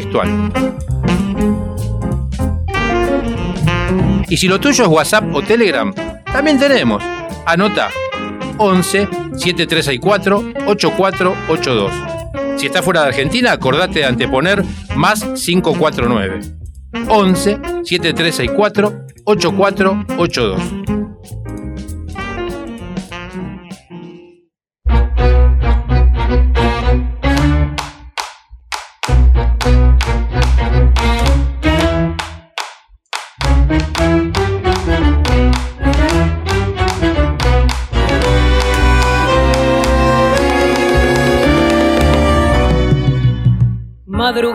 Y 4.29 4.37
si 4.37 4.49
lo 4.49 4.61
tuyo 4.61 4.85
es 4.85 4.91
WhatsApp 4.91 5.35
o 5.35 5.43
Telegram, 5.43 5.93
también 6.25 6.59
tenemos. 6.59 7.03
Anota 7.47 7.91
11 8.59 9.09
7364 9.33 10.53
8482. 10.67 11.93
Si 12.57 12.67
estás 12.67 12.85
fuera 12.85 13.03
de 13.03 13.09
Argentina, 13.09 13.53
acordate 13.53 14.01
de 14.01 14.05
anteponer 14.05 14.65
más 14.97 15.25
549. 15.25 16.41
11 17.09 17.59
7364 17.85 19.07
8482. 19.25 21.08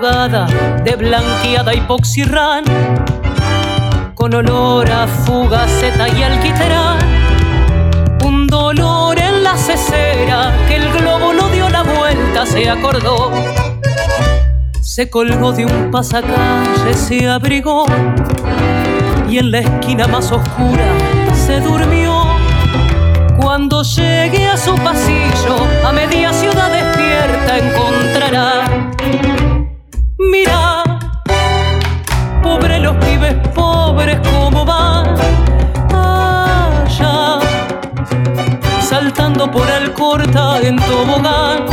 De 0.04 0.98
blanqueada 0.98 1.74
hipoxirrán, 1.74 2.66
con 4.16 4.34
olor 4.34 4.92
a 4.92 5.08
fugaceta 5.08 6.10
y 6.10 6.24
alquitrán. 6.24 6.98
Un 8.26 8.46
dolor 8.48 9.18
en 9.18 9.46
la 9.46 9.56
cesera 9.56 10.52
que 10.68 10.76
el 10.76 10.92
globo 10.92 11.32
no 11.32 11.48
dio 11.48 11.70
la 11.70 11.84
vuelta, 11.84 12.46
se 12.46 12.70
acordó. 12.70 13.32
Se 14.82 15.10
colgó 15.10 15.54
de 15.54 15.68
un 15.68 15.90
pasacalle, 15.90 16.94
se 16.94 17.30
abrigó 17.30 17.86
y 19.30 19.38
en 19.38 19.52
la 19.52 19.60
esquina 19.60 20.06
más 20.06 20.34
oscura 20.34 20.84
se 21.34 21.62
durmió. 21.62 22.26
Cuando 23.40 23.84
llegue 23.84 24.48
a 24.48 24.58
su 24.58 24.76
pasillo, 24.76 25.56
a 25.86 25.94
media 25.94 26.34
ciudad 26.34 26.70
despierta 26.74 27.58
encontrará. 27.58 29.53
Mira, 30.32 30.84
pobre 32.42 32.80
los 32.80 32.96
pibes 32.98 33.36
pobres, 33.54 34.20
cómo 34.32 34.66
van 34.66 35.16
allá, 35.94 37.40
saltando 38.82 39.50
por 39.52 39.70
el 39.70 39.94
corta 39.94 40.60
en 40.62 40.78
tobogán. 40.78 41.66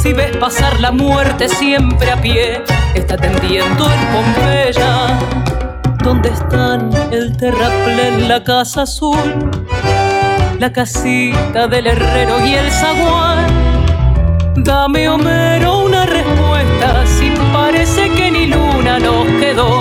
Si 0.00 0.12
ves 0.12 0.36
pasar 0.36 0.80
la 0.80 0.92
muerte 0.92 1.48
siempre 1.48 2.10
a 2.10 2.20
pie, 2.20 2.62
está 2.94 3.16
tendiendo 3.16 3.90
en 3.90 4.00
Pompeya. 4.12 5.18
¿Dónde 6.02 6.28
están 6.28 6.90
el 7.10 7.36
terraplén, 7.36 8.28
la 8.28 8.44
casa 8.44 8.82
azul? 8.82 9.50
la 10.58 10.72
casita 10.72 11.66
del 11.66 11.86
herrero 11.86 12.46
y 12.46 12.54
el 12.54 12.70
zaguán. 12.70 13.46
Dame 14.56 15.08
Homero 15.08 15.84
una 15.84 16.06
respuesta, 16.06 16.43
si 17.06 17.30
parece 17.52 18.10
que 18.10 18.30
ni 18.30 18.46
luna 18.46 18.98
nos 18.98 19.26
quedó. 19.40 19.80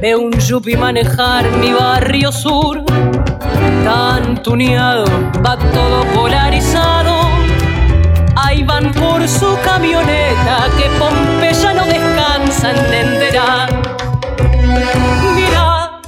Ve 0.00 0.16
un 0.16 0.32
yupi 0.32 0.76
manejar 0.76 1.44
mi 1.58 1.72
barrio 1.72 2.32
sur, 2.32 2.82
tan 3.84 4.42
tuneado, 4.42 5.04
va 5.44 5.56
todo 5.56 6.04
polarizado. 6.14 7.12
Ahí 8.36 8.62
van 8.62 8.92
por 8.92 9.26
su 9.28 9.56
camioneta, 9.64 10.68
que 10.76 10.88
Pompeya 10.98 11.74
no 11.74 11.84
descansa, 11.84 12.70
entenderá. 12.70 13.66
Mira, 15.34 16.00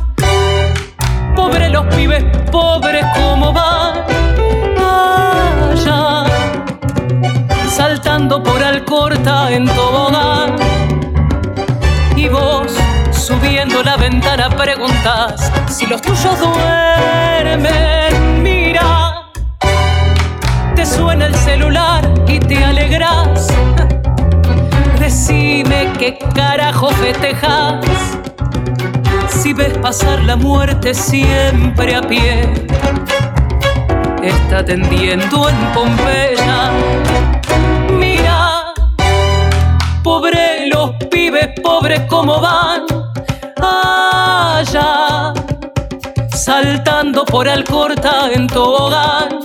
pobre 1.37 1.69
los 1.69 1.87
pibes 1.95 2.25
pobres 2.51 3.05
como 3.15 3.53
van 3.53 4.12
Alcorta 8.93 9.51
en 9.51 9.65
tobogán. 9.65 10.55
Y 12.15 12.29
vos, 12.29 12.75
subiendo 13.11 13.83
la 13.83 13.97
ventana, 13.97 14.51
preguntas 14.51 15.51
si 15.67 15.87
los 15.87 16.03
tuyos 16.03 16.39
duermen. 16.39 17.73
Mira, 18.43 19.31
te 20.77 20.85
suena 20.85 21.25
el 21.25 21.35
celular 21.37 22.07
y 22.29 22.39
te 22.39 22.63
alegras. 22.63 23.49
Decime 25.01 25.91
qué 25.99 26.19
carajo 26.35 26.91
festejas 26.91 27.87
si 29.27 29.55
ves 29.55 29.73
pasar 29.79 30.23
la 30.25 30.37
muerte 30.37 30.93
siempre 30.93 31.95
a 31.95 32.03
pie. 32.03 32.47
Está 34.23 34.63
tendiendo 34.63 35.49
en 35.49 35.57
Pompeya. 35.73 36.71
Mira, 40.13 40.21
pobre 40.21 40.67
los 40.67 40.91
pibes, 41.11 41.49
pobres 41.63 42.01
como 42.09 42.39
van 42.41 42.85
allá, 43.57 45.33
saltando 46.35 47.25
por 47.25 47.49
Alcorta 47.49 48.31
en 48.31 48.47
tobogán. 48.47 49.39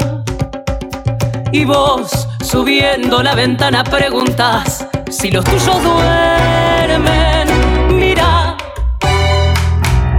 Y 1.54 1.64
vos, 1.64 2.28
subiendo 2.44 3.24
la 3.24 3.34
ventana, 3.36 3.84
preguntas 3.84 4.86
si 5.10 5.32
los 5.32 5.46
tuyos 5.46 5.82
duermen. 5.84 7.48
Mira, 7.90 8.58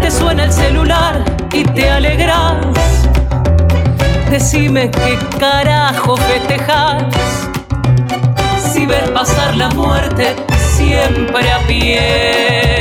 te 0.01 0.11
suena 0.11 0.45
el 0.45 0.53
celular 0.53 1.23
y 1.53 1.65
te 1.65 1.91
alegras. 1.91 2.57
Decime 4.31 4.91
qué 4.91 5.19
carajo 5.39 6.17
festejas. 6.17 7.58
Ves 8.89 9.11
pasar 9.11 9.55
la 9.57 9.69
muerte 9.71 10.35
siempre 10.57 11.51
a 11.51 11.59
pie. 11.67 12.79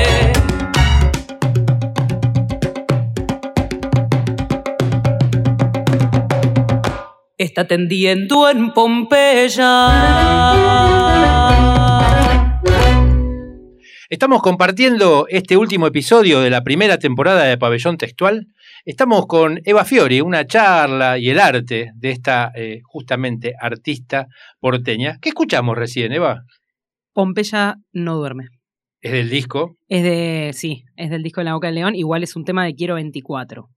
Está 7.38 7.68
tendiendo 7.68 8.50
en 8.50 8.72
Pompeya. 8.72 9.68
Estamos 14.10 14.42
compartiendo 14.42 15.28
este 15.30 15.58
último 15.58 15.88
episodio 15.88 16.40
de 16.40 16.50
la 16.50 16.64
primera 16.64 16.98
temporada 16.98 17.44
de 17.44 17.58
Pabellón 17.58 17.98
Textual. 17.98 18.48
Estamos 18.86 19.26
con 19.28 19.60
Eva 19.66 19.84
Fiori, 19.86 20.22
una 20.22 20.46
charla 20.46 21.18
y 21.18 21.30
el 21.30 21.40
arte 21.40 21.92
de 21.96 22.12
esta 22.12 22.52
eh, 22.56 22.80
justamente 22.84 23.54
artista 23.60 24.28
porteña. 24.60 25.18
¿Qué 25.22 25.30
escuchamos 25.30 25.78
recién, 25.78 26.12
Eva? 26.14 26.42
Pompeya 27.14 27.76
no 27.94 28.16
duerme. 28.18 28.46
Es 29.02 29.12
del 29.12 29.30
disco. 29.30 29.76
Es 29.88 30.04
de, 30.04 30.52
sí, 30.54 30.84
es 30.96 31.10
del 31.10 31.24
disco 31.24 31.42
de 31.42 31.46
la 31.46 31.54
Boca 31.54 31.68
del 31.68 31.76
León. 31.76 31.96
Igual 31.96 32.24
es 32.24 32.36
un 32.36 32.44
tema 32.46 32.66
de 32.66 32.74
Quiero 32.76 32.96
24. 32.96 33.68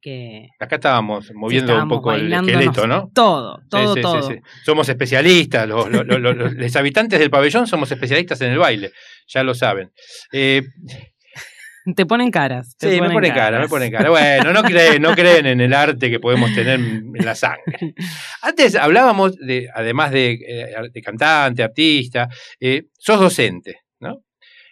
Que 0.00 0.46
Acá 0.60 0.76
estábamos 0.76 1.32
moviendo 1.34 1.72
estábamos 1.72 1.96
un 1.96 1.98
poco 1.98 2.12
el 2.12 2.32
esqueleto, 2.32 2.86
¿no? 2.86 3.10
todo, 3.12 3.58
todo, 3.68 3.94
Sí, 3.94 3.98
sí, 3.98 4.02
todo. 4.02 4.22
sí. 4.30 4.36
Somos 4.64 4.88
especialistas, 4.88 5.68
los, 5.68 5.90
los- 5.90 6.06
los- 6.06 6.20
los- 6.20 6.52
los 6.54 6.76
habitantes 6.76 7.18
del 7.18 7.30
pabellón 7.30 7.66
somos 7.66 7.90
especialistas 7.90 8.40
en 8.42 8.52
el 8.52 8.58
baile, 8.58 8.92
ya 9.26 9.42
lo 9.42 9.54
saben. 9.54 9.90
Eh, 10.32 10.62
Te 11.96 12.04
ponen 12.06 12.30
caras. 12.30 12.76
te 12.76 12.88
sí, 12.88 12.94
me 13.00 13.08
ponen 13.08 13.12
pone 13.14 13.28
cara, 13.28 13.50
me 13.50 13.56
caras. 13.56 13.70
pone 13.70 13.90
cara. 13.90 14.10
Bueno, 14.10 14.52
no 14.52 14.62
creen, 14.62 15.00
no 15.00 15.14
creen 15.14 15.46
en 15.46 15.60
el 15.60 15.72
arte 15.72 16.10
que 16.10 16.20
podemos 16.20 16.52
tener 16.54 16.78
en 16.78 17.12
la 17.24 17.34
sangre. 17.34 17.94
Antes 18.42 18.74
hablábamos 18.74 19.36
de, 19.36 19.68
además 19.74 20.10
de, 20.10 20.32
eh, 20.46 20.66
de 20.92 21.00
cantante, 21.02 21.62
artista, 21.62 22.28
eh, 22.60 22.82
sos 22.98 23.18
docente, 23.20 23.76
¿no? 24.00 24.18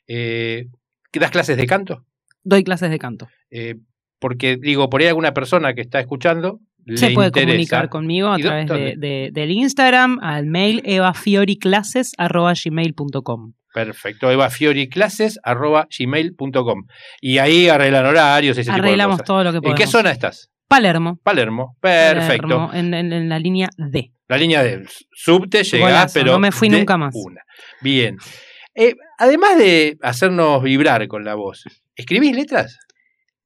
Eh, 0.06 0.66
¿que 1.10 1.20
¿Das 1.20 1.30
clases 1.30 1.56
de 1.56 1.66
canto? 1.66 2.04
Doy 2.44 2.62
clases 2.64 2.90
de 2.90 2.98
canto. 2.98 3.28
Eh, 3.50 3.76
porque 4.18 4.56
digo, 4.60 4.90
por 4.90 5.00
ahí 5.00 5.06
alguna 5.06 5.32
persona 5.32 5.72
que 5.74 5.80
está 5.82 6.00
escuchando 6.00 6.60
Se 6.94 7.10
puede 7.10 7.28
interesa. 7.28 7.46
comunicar 7.50 7.88
conmigo 7.88 8.28
a 8.28 8.38
¿Y 8.38 8.42
dó- 8.42 8.48
través 8.66 9.00
de, 9.00 9.30
del 9.32 9.50
Instagram 9.52 10.18
al 10.22 10.46
mail 10.46 10.82
evafioriclases.gmail.com. 10.84 13.52
Perfecto, 13.76 14.30
evafioriclases.gmail.com 14.30 16.86
Y 17.20 17.36
ahí 17.38 17.68
arreglan 17.68 18.06
horarios, 18.06 18.56
ese 18.56 18.70
Arreglamos 18.70 18.96
tipo 18.96 19.02
de 19.02 19.08
cosas. 19.18 19.26
todo 19.26 19.44
lo 19.44 19.50
que 19.52 19.56
¿En 19.58 19.62
podemos. 19.62 19.80
qué 19.80 19.86
zona 19.86 20.10
estás? 20.12 20.50
Palermo. 20.66 21.20
Palermo. 21.22 21.76
Perfecto. 21.80 22.48
Palermo, 22.48 22.70
en, 22.72 22.94
en- 22.94 23.12
en 23.12 23.28
la 23.28 23.38
línea 23.38 23.68
D. 23.76 24.12
La 24.28 24.38
línea 24.38 24.62
del 24.62 24.88
subte 25.12 25.62
llegás, 25.62 25.80
Golazo, 25.90 26.14
pero 26.14 26.32
no 26.32 26.38
me 26.38 26.52
fui 26.52 26.70
de 26.70 26.78
nunca 26.78 26.96
más. 26.96 27.14
Una. 27.14 27.42
Bien. 27.82 28.16
Eh, 28.74 28.94
además 29.18 29.58
de 29.58 29.98
hacernos 30.02 30.62
vibrar 30.62 31.06
con 31.06 31.22
la 31.24 31.34
voz, 31.34 31.64
¿escribís 31.94 32.34
letras? 32.34 32.78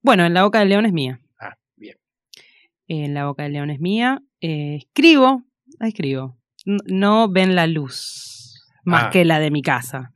Bueno, 0.02 0.24
en 0.24 0.32
La 0.32 0.44
Boca 0.44 0.60
del 0.60 0.68
León 0.70 0.86
es 0.86 0.92
mía. 0.92 1.18
Ah, 1.40 1.56
bien. 1.76 1.96
En 2.88 3.12
La 3.14 3.26
Boca 3.26 3.42
del 3.42 3.52
León 3.52 3.70
es 3.70 3.80
mía. 3.80 4.20
Eh, 4.40 4.76
escribo, 4.76 5.42
escribo. 5.80 6.38
No 6.64 7.28
ven 7.28 7.54
la 7.56 7.66
luz. 7.66 8.28
Más 8.90 9.04
Ah. 9.04 9.10
que 9.10 9.24
la 9.24 9.38
de 9.40 9.50
mi 9.50 9.62
casa. 9.62 10.12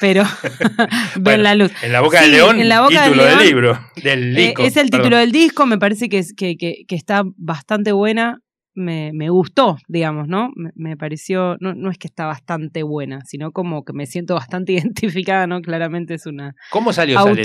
Pero 0.00 0.22
ven 1.16 1.22
Bueno, 1.22 1.42
la 1.42 1.54
luz. 1.54 1.72
En 1.82 1.92
la 1.92 2.00
boca 2.00 2.18
Sí, 2.18 2.24
del 2.24 2.32
león, 2.32 2.60
en 2.60 2.68
La 2.68 2.80
Boca 2.80 3.02
del 3.02 3.12
título 3.12 3.24
del 3.24 3.34
León, 3.36 3.46
libro, 3.46 3.80
del 4.02 4.38
Eh, 4.38 4.54
es 4.58 4.76
el 4.76 4.90
título 4.90 5.16
del 5.16 5.32
disco, 5.32 5.66
me 5.66 5.78
parece 5.78 6.08
que, 6.08 6.18
es- 6.18 6.34
que, 6.36 6.56
que- 6.56 6.84
que 6.86 6.94
está 6.96 7.22
bastante 7.36 7.92
buena. 7.92 8.38
Me, 8.74 9.10
me 9.12 9.28
gustó, 9.28 9.76
digamos, 9.86 10.28
¿no? 10.28 10.48
Me, 10.56 10.70
me 10.74 10.96
pareció, 10.96 11.56
no, 11.60 11.74
no 11.74 11.90
es 11.90 11.98
que 11.98 12.06
está 12.08 12.24
bastante 12.24 12.82
buena, 12.82 13.20
sino 13.26 13.50
como 13.52 13.84
que 13.84 13.92
me 13.92 14.06
siento 14.06 14.34
bastante 14.34 14.72
identificada, 15.26 15.46
¿no? 15.46 15.60
Claramente 15.60 16.14
es 16.14 16.24
una 16.24 16.54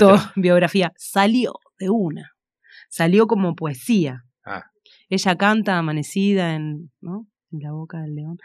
autobiografía. 0.06 0.92
Salió 0.96 1.52
de 1.78 1.90
una. 1.90 2.30
Salió 2.88 3.26
como 3.26 3.54
poesía. 3.54 4.22
Ah. 4.46 4.64
Ella 5.10 5.36
canta 5.36 5.76
amanecida 5.78 6.54
en, 6.54 6.90
¿no? 7.02 7.26
La 7.50 7.72
boca 7.72 8.00
del 8.00 8.14
león. 8.14 8.38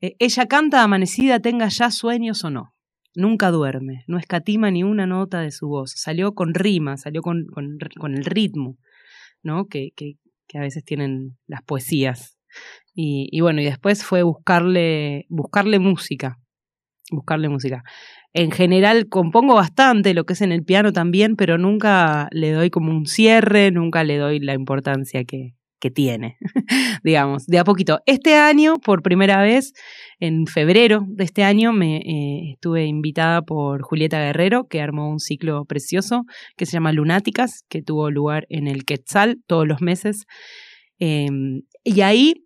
Eh, 0.00 0.14
ella 0.18 0.46
canta 0.46 0.82
amanecida, 0.82 1.40
tenga 1.40 1.68
ya 1.68 1.90
sueños 1.90 2.44
o 2.44 2.50
no. 2.50 2.74
Nunca 3.14 3.50
duerme, 3.50 4.04
no 4.08 4.18
escatima 4.18 4.70
ni 4.70 4.82
una 4.82 5.06
nota 5.06 5.40
de 5.40 5.52
su 5.52 5.68
voz. 5.68 5.92
Salió 5.96 6.34
con 6.34 6.52
rima, 6.52 6.96
salió 6.96 7.22
con, 7.22 7.46
con, 7.46 7.78
con 7.98 8.14
el 8.14 8.24
ritmo, 8.24 8.76
¿no? 9.42 9.66
Que, 9.66 9.90
que, 9.94 10.14
que 10.48 10.58
a 10.58 10.62
veces 10.62 10.84
tienen 10.84 11.36
las 11.46 11.62
poesías. 11.62 12.38
Y, 12.92 13.28
y 13.30 13.40
bueno, 13.40 13.60
y 13.60 13.64
después 13.64 14.04
fue 14.04 14.22
buscarle, 14.22 15.26
buscarle 15.28 15.78
música. 15.78 16.38
Buscarle 17.10 17.48
música. 17.48 17.84
En 18.32 18.50
general 18.50 19.08
compongo 19.08 19.54
bastante 19.54 20.12
lo 20.14 20.24
que 20.24 20.32
es 20.32 20.40
en 20.40 20.50
el 20.50 20.64
piano 20.64 20.92
también, 20.92 21.36
pero 21.36 21.56
nunca 21.56 22.28
le 22.32 22.50
doy 22.50 22.70
como 22.70 22.90
un 22.90 23.06
cierre, 23.06 23.70
nunca 23.70 24.02
le 24.02 24.16
doy 24.16 24.40
la 24.40 24.54
importancia 24.54 25.24
que, 25.24 25.54
que 25.84 25.90
tiene, 25.90 26.38
digamos, 27.04 27.44
de 27.44 27.58
a 27.58 27.64
poquito. 27.64 28.00
Este 28.06 28.36
año, 28.36 28.78
por 28.78 29.02
primera 29.02 29.42
vez, 29.42 29.74
en 30.18 30.46
febrero 30.46 31.04
de 31.06 31.24
este 31.24 31.44
año, 31.44 31.74
me 31.74 31.98
eh, 31.98 32.52
estuve 32.54 32.86
invitada 32.86 33.42
por 33.42 33.82
Julieta 33.82 34.18
Guerrero, 34.18 34.66
que 34.66 34.80
armó 34.80 35.10
un 35.10 35.20
ciclo 35.20 35.66
precioso 35.66 36.22
que 36.56 36.64
se 36.64 36.72
llama 36.72 36.92
Lunáticas, 36.92 37.66
que 37.68 37.82
tuvo 37.82 38.10
lugar 38.10 38.46
en 38.48 38.66
el 38.66 38.86
Quetzal 38.86 39.42
todos 39.46 39.68
los 39.68 39.82
meses. 39.82 40.24
Eh, 41.00 41.28
y 41.84 42.00
ahí 42.00 42.43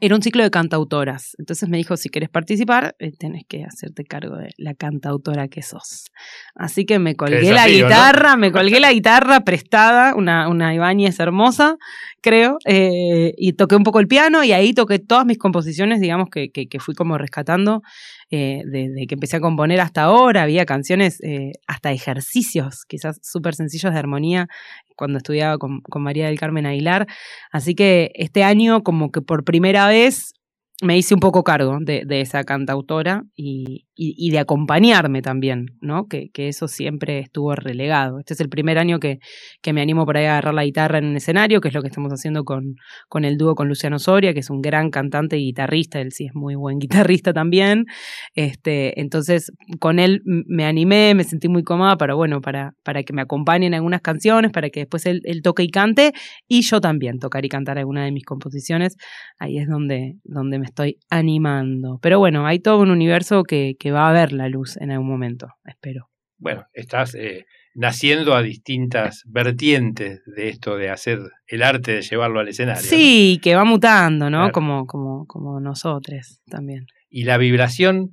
era 0.00 0.14
un 0.14 0.22
ciclo 0.22 0.42
de 0.42 0.50
cantautoras. 0.50 1.34
Entonces 1.38 1.68
me 1.68 1.76
dijo, 1.76 1.96
si 1.96 2.08
quieres 2.08 2.30
participar, 2.30 2.94
eh, 2.98 3.12
tenés 3.12 3.44
que 3.48 3.64
hacerte 3.64 4.04
cargo 4.04 4.36
de 4.36 4.50
la 4.56 4.74
cantautora 4.74 5.48
que 5.48 5.62
sos. 5.62 6.06
Así 6.54 6.84
que 6.84 6.98
me 6.98 7.14
colgué 7.14 7.52
la 7.52 7.64
desafío, 7.64 7.80
¿no? 7.80 7.88
guitarra, 7.88 8.36
me 8.36 8.52
colgué 8.52 8.80
la 8.80 8.92
guitarra 8.92 9.40
prestada, 9.40 10.14
una, 10.14 10.48
una 10.48 10.74
Ibáñez 10.74 11.18
hermosa, 11.20 11.76
creo, 12.20 12.58
eh, 12.64 13.34
y 13.36 13.52
toqué 13.54 13.76
un 13.76 13.84
poco 13.84 14.00
el 14.00 14.08
piano 14.08 14.44
y 14.44 14.52
ahí 14.52 14.72
toqué 14.72 14.98
todas 14.98 15.26
mis 15.26 15.38
composiciones, 15.38 16.00
digamos, 16.00 16.28
que, 16.30 16.50
que, 16.50 16.68
que 16.68 16.80
fui 16.80 16.94
como 16.94 17.18
rescatando 17.18 17.82
eh, 18.30 18.62
desde 18.66 19.06
que 19.06 19.14
empecé 19.14 19.36
a 19.38 19.40
componer 19.40 19.80
hasta 19.80 20.02
ahora. 20.02 20.42
Había 20.42 20.66
canciones, 20.66 21.20
eh, 21.22 21.52
hasta 21.66 21.92
ejercicios, 21.92 22.84
quizás 22.86 23.18
súper 23.22 23.54
sencillos 23.54 23.92
de 23.92 23.98
armonía, 23.98 24.48
cuando 24.96 25.18
estudiaba 25.18 25.58
con, 25.58 25.82
María 25.96 26.26
del 26.26 26.38
Carmen 26.38 26.66
Aguilar. 26.66 27.06
Así 27.52 27.74
que 27.74 28.12
este 28.14 28.44
año, 28.44 28.82
como 28.82 29.10
que 29.10 29.22
por 29.22 29.44
primera 29.44 29.88
vez, 29.88 30.34
me 30.82 30.96
hice 30.96 31.14
un 31.14 31.20
poco 31.20 31.42
cargo 31.42 31.78
de, 31.80 32.04
de 32.06 32.20
esa 32.20 32.44
cantautora 32.44 33.24
y, 33.34 33.87
y- 34.00 34.30
de 34.30 34.38
acompañarme 34.38 35.22
también, 35.22 35.66
¿no? 35.80 36.06
Que, 36.06 36.28
que 36.32 36.48
eso 36.48 36.68
siempre 36.68 37.18
estuvo 37.18 37.54
relegado. 37.54 38.18
Este 38.20 38.34
es 38.34 38.40
el 38.40 38.48
primer 38.48 38.78
año 38.78 39.00
que, 39.00 39.18
que 39.60 39.72
me 39.72 39.80
animo 39.82 40.06
por 40.06 40.16
ahí 40.16 40.26
a 40.26 40.32
agarrar 40.32 40.54
la 40.54 40.64
guitarra 40.64 40.98
en 40.98 41.06
un 41.06 41.16
escenario, 41.16 41.60
que 41.60 41.68
es 41.68 41.74
lo 41.74 41.82
que 41.82 41.88
estamos 41.88 42.12
haciendo 42.12 42.44
con, 42.44 42.76
con 43.08 43.24
el 43.24 43.36
dúo 43.36 43.54
con 43.56 43.66
Luciano 43.68 43.98
Soria, 43.98 44.32
que 44.34 44.40
es 44.40 44.50
un 44.50 44.60
gran 44.62 44.90
cantante 44.90 45.36
y 45.38 45.46
guitarrista, 45.46 46.00
él 46.00 46.12
sí 46.12 46.26
es 46.26 46.34
muy 46.34 46.54
buen 46.54 46.78
guitarrista 47.18 47.32
también. 47.32 47.86
Este, 48.34 49.00
entonces, 49.00 49.50
con 49.80 49.98
él 49.98 50.22
me 50.24 50.64
animé, 50.64 51.14
me 51.14 51.24
sentí 51.24 51.48
muy 51.48 51.64
cómoda 51.64 51.96
para, 51.96 52.14
bueno, 52.14 52.40
para, 52.40 52.74
para 52.84 53.02
que 53.02 53.12
me 53.12 53.22
acompañen 53.22 53.68
en 53.72 53.74
algunas 53.74 54.00
canciones, 54.00 54.52
para 54.52 54.70
que 54.70 54.80
después 54.80 55.06
él, 55.06 55.22
toque 55.42 55.62
y 55.64 55.70
cante, 55.70 56.12
y 56.46 56.62
yo 56.62 56.80
también 56.80 57.18
tocar 57.18 57.44
y 57.44 57.48
cantar 57.48 57.78
alguna 57.78 58.04
de 58.04 58.12
mis 58.12 58.24
composiciones. 58.24 58.96
Ahí 59.38 59.58
es 59.58 59.66
donde, 59.68 60.14
donde 60.24 60.58
me 60.58 60.66
estoy 60.66 60.98
animando. 61.10 61.98
Pero 62.02 62.18
bueno, 62.18 62.46
hay 62.46 62.60
todo 62.60 62.80
un 62.80 62.90
universo 62.90 63.42
que 63.42 63.74
va 63.90 64.08
a 64.08 64.12
ver 64.12 64.32
la 64.32 64.48
luz 64.48 64.76
en 64.76 64.90
algún 64.90 65.08
momento, 65.08 65.48
espero. 65.64 66.08
Bueno, 66.38 66.66
estás 66.72 67.14
eh, 67.16 67.46
naciendo 67.74 68.34
a 68.34 68.42
distintas 68.42 69.22
vertientes 69.26 70.22
de 70.24 70.48
esto 70.48 70.76
de 70.76 70.90
hacer 70.90 71.18
el 71.46 71.62
arte 71.62 71.92
de 71.94 72.02
llevarlo 72.02 72.38
al 72.40 72.48
escenario. 72.48 72.80
¿no? 72.82 72.88
Sí, 72.88 73.40
que 73.42 73.54
va 73.56 73.64
mutando, 73.64 74.30
¿no? 74.30 74.38
Claro. 74.38 74.52
Como, 74.52 74.86
como, 74.86 75.26
como 75.26 75.58
nosotros 75.60 76.40
también. 76.46 76.86
Y 77.10 77.24
la 77.24 77.38
vibración, 77.38 78.10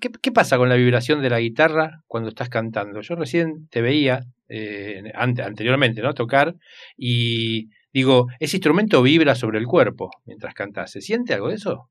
¿qué, 0.00 0.10
qué 0.20 0.32
pasa 0.32 0.58
con 0.58 0.68
la 0.68 0.74
vibración 0.74 1.22
de 1.22 1.30
la 1.30 1.40
guitarra 1.40 2.02
cuando 2.06 2.28
estás 2.28 2.48
cantando? 2.50 3.00
Yo 3.00 3.14
recién 3.16 3.68
te 3.70 3.80
veía 3.80 4.20
eh, 4.48 5.02
ante- 5.14 5.42
anteriormente, 5.42 6.02
¿no? 6.02 6.12
Tocar 6.12 6.54
y 6.96 7.68
digo, 7.92 8.26
ese 8.38 8.56
instrumento 8.58 9.02
vibra 9.02 9.34
sobre 9.34 9.58
el 9.58 9.66
cuerpo 9.66 10.10
mientras 10.26 10.52
cantas. 10.54 10.90
¿Se 10.90 11.00
siente 11.00 11.32
algo 11.34 11.48
de 11.48 11.54
eso? 11.54 11.88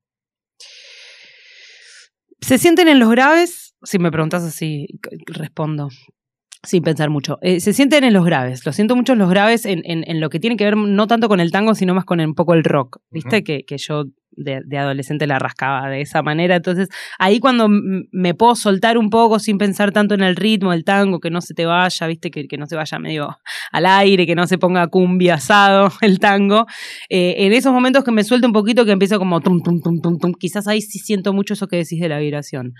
¿Se 2.42 2.58
sienten 2.58 2.88
en 2.88 2.98
los 2.98 3.10
graves? 3.10 3.74
Si 3.82 3.98
me 3.98 4.10
preguntas 4.10 4.42
así, 4.44 4.86
respondo. 5.26 5.88
Sin 6.64 6.82
pensar 6.84 7.10
mucho. 7.10 7.38
Eh, 7.42 7.58
se 7.60 7.72
sienten 7.72 8.04
en 8.04 8.12
los 8.12 8.24
graves. 8.24 8.64
Lo 8.64 8.72
siento 8.72 8.94
mucho 8.94 9.14
en 9.14 9.18
los 9.18 9.28
graves 9.30 9.64
en, 9.66 9.80
en- 9.84 10.04
en 10.08 10.20
lo 10.20 10.28
que 10.30 10.38
tiene 10.38 10.56
que 10.56 10.64
ver 10.64 10.76
no 10.76 11.06
tanto 11.08 11.28
con 11.28 11.40
el 11.40 11.50
tango, 11.50 11.74
sino 11.74 11.92
más 11.94 12.04
con 12.04 12.20
un 12.20 12.34
poco 12.34 12.54
el 12.54 12.62
rock. 12.62 12.98
¿Viste? 13.10 13.42
Que, 13.42 13.64
que 13.64 13.78
yo 13.78 14.04
de, 14.36 14.78
adolescente 14.78 15.26
la 15.26 15.38
rascaba 15.38 15.88
de 15.88 16.00
esa 16.00 16.22
manera. 16.22 16.56
Entonces, 16.56 16.88
ahí 17.18 17.40
cuando 17.40 17.68
me 17.68 18.34
puedo 18.34 18.54
soltar 18.54 18.98
un 18.98 19.10
poco 19.10 19.38
sin 19.38 19.58
pensar 19.58 19.92
tanto 19.92 20.14
en 20.14 20.22
el 20.22 20.36
ritmo 20.36 20.72
del 20.72 20.84
tango, 20.84 21.20
que 21.20 21.30
no 21.30 21.40
se 21.40 21.54
te 21.54 21.66
vaya, 21.66 22.06
¿viste? 22.06 22.30
Que, 22.30 22.46
que 22.46 22.56
no 22.56 22.66
se 22.66 22.76
vaya 22.76 22.98
medio 22.98 23.38
al 23.70 23.86
aire, 23.86 24.26
que 24.26 24.34
no 24.34 24.46
se 24.46 24.58
ponga 24.58 24.86
cumbia 24.88 25.34
asado 25.34 25.90
el 26.00 26.18
tango. 26.18 26.66
Eh, 27.08 27.34
en 27.38 27.52
esos 27.52 27.72
momentos 27.72 28.04
que 28.04 28.12
me 28.12 28.24
suelto 28.24 28.46
un 28.46 28.52
poquito, 28.52 28.84
que 28.84 28.92
empiezo 28.92 29.18
como 29.18 29.40
tum, 29.40 29.62
tum, 29.62 29.80
tum, 29.80 30.00
tum, 30.00 30.18
tum, 30.18 30.32
quizás 30.34 30.68
ahí 30.68 30.80
sí 30.80 30.98
siento 30.98 31.32
mucho 31.32 31.54
eso 31.54 31.68
que 31.68 31.76
decís 31.76 32.00
de 32.00 32.08
la 32.08 32.18
vibración. 32.18 32.74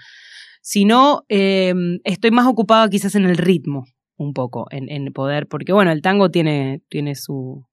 Si 0.60 0.84
no, 0.84 1.24
eh, 1.28 1.74
estoy 2.04 2.30
más 2.30 2.46
ocupada 2.46 2.88
quizás 2.88 3.14
en 3.16 3.24
el 3.24 3.36
ritmo, 3.36 3.84
un 4.16 4.32
poco, 4.32 4.66
en, 4.70 4.88
en 4.88 5.12
poder, 5.12 5.48
porque 5.48 5.72
bueno, 5.72 5.90
el 5.90 6.02
tango 6.02 6.30
tiene, 6.30 6.82
tiene 6.88 7.16
su, 7.16 7.66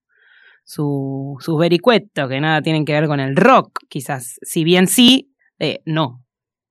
su, 0.70 1.36
sus 1.40 1.58
vericuetos, 1.58 2.30
que 2.30 2.40
nada 2.40 2.62
tienen 2.62 2.86
que 2.86 2.94
ver 2.94 3.08
con 3.08 3.20
el 3.20 3.36
rock, 3.36 3.80
quizás. 3.90 4.36
Si 4.44 4.64
bien 4.64 4.86
sí, 4.86 5.34
eh, 5.58 5.80
no. 5.86 6.24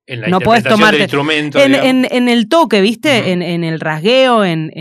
En 0.07 0.21
la 0.21 0.27
no 0.29 0.39
puedes 0.39 0.63
del 0.63 1.01
instrumento. 1.01 1.59
en, 1.59 1.75
en- 1.75 2.07
en 2.09 2.29
el 2.29 2.47
toque, 2.47 2.79
¿viste? 2.79 3.31
En, 3.33 3.41
en 3.41 3.65
el 3.65 3.81
rasgueo, 3.81 4.45
en, 4.45 4.71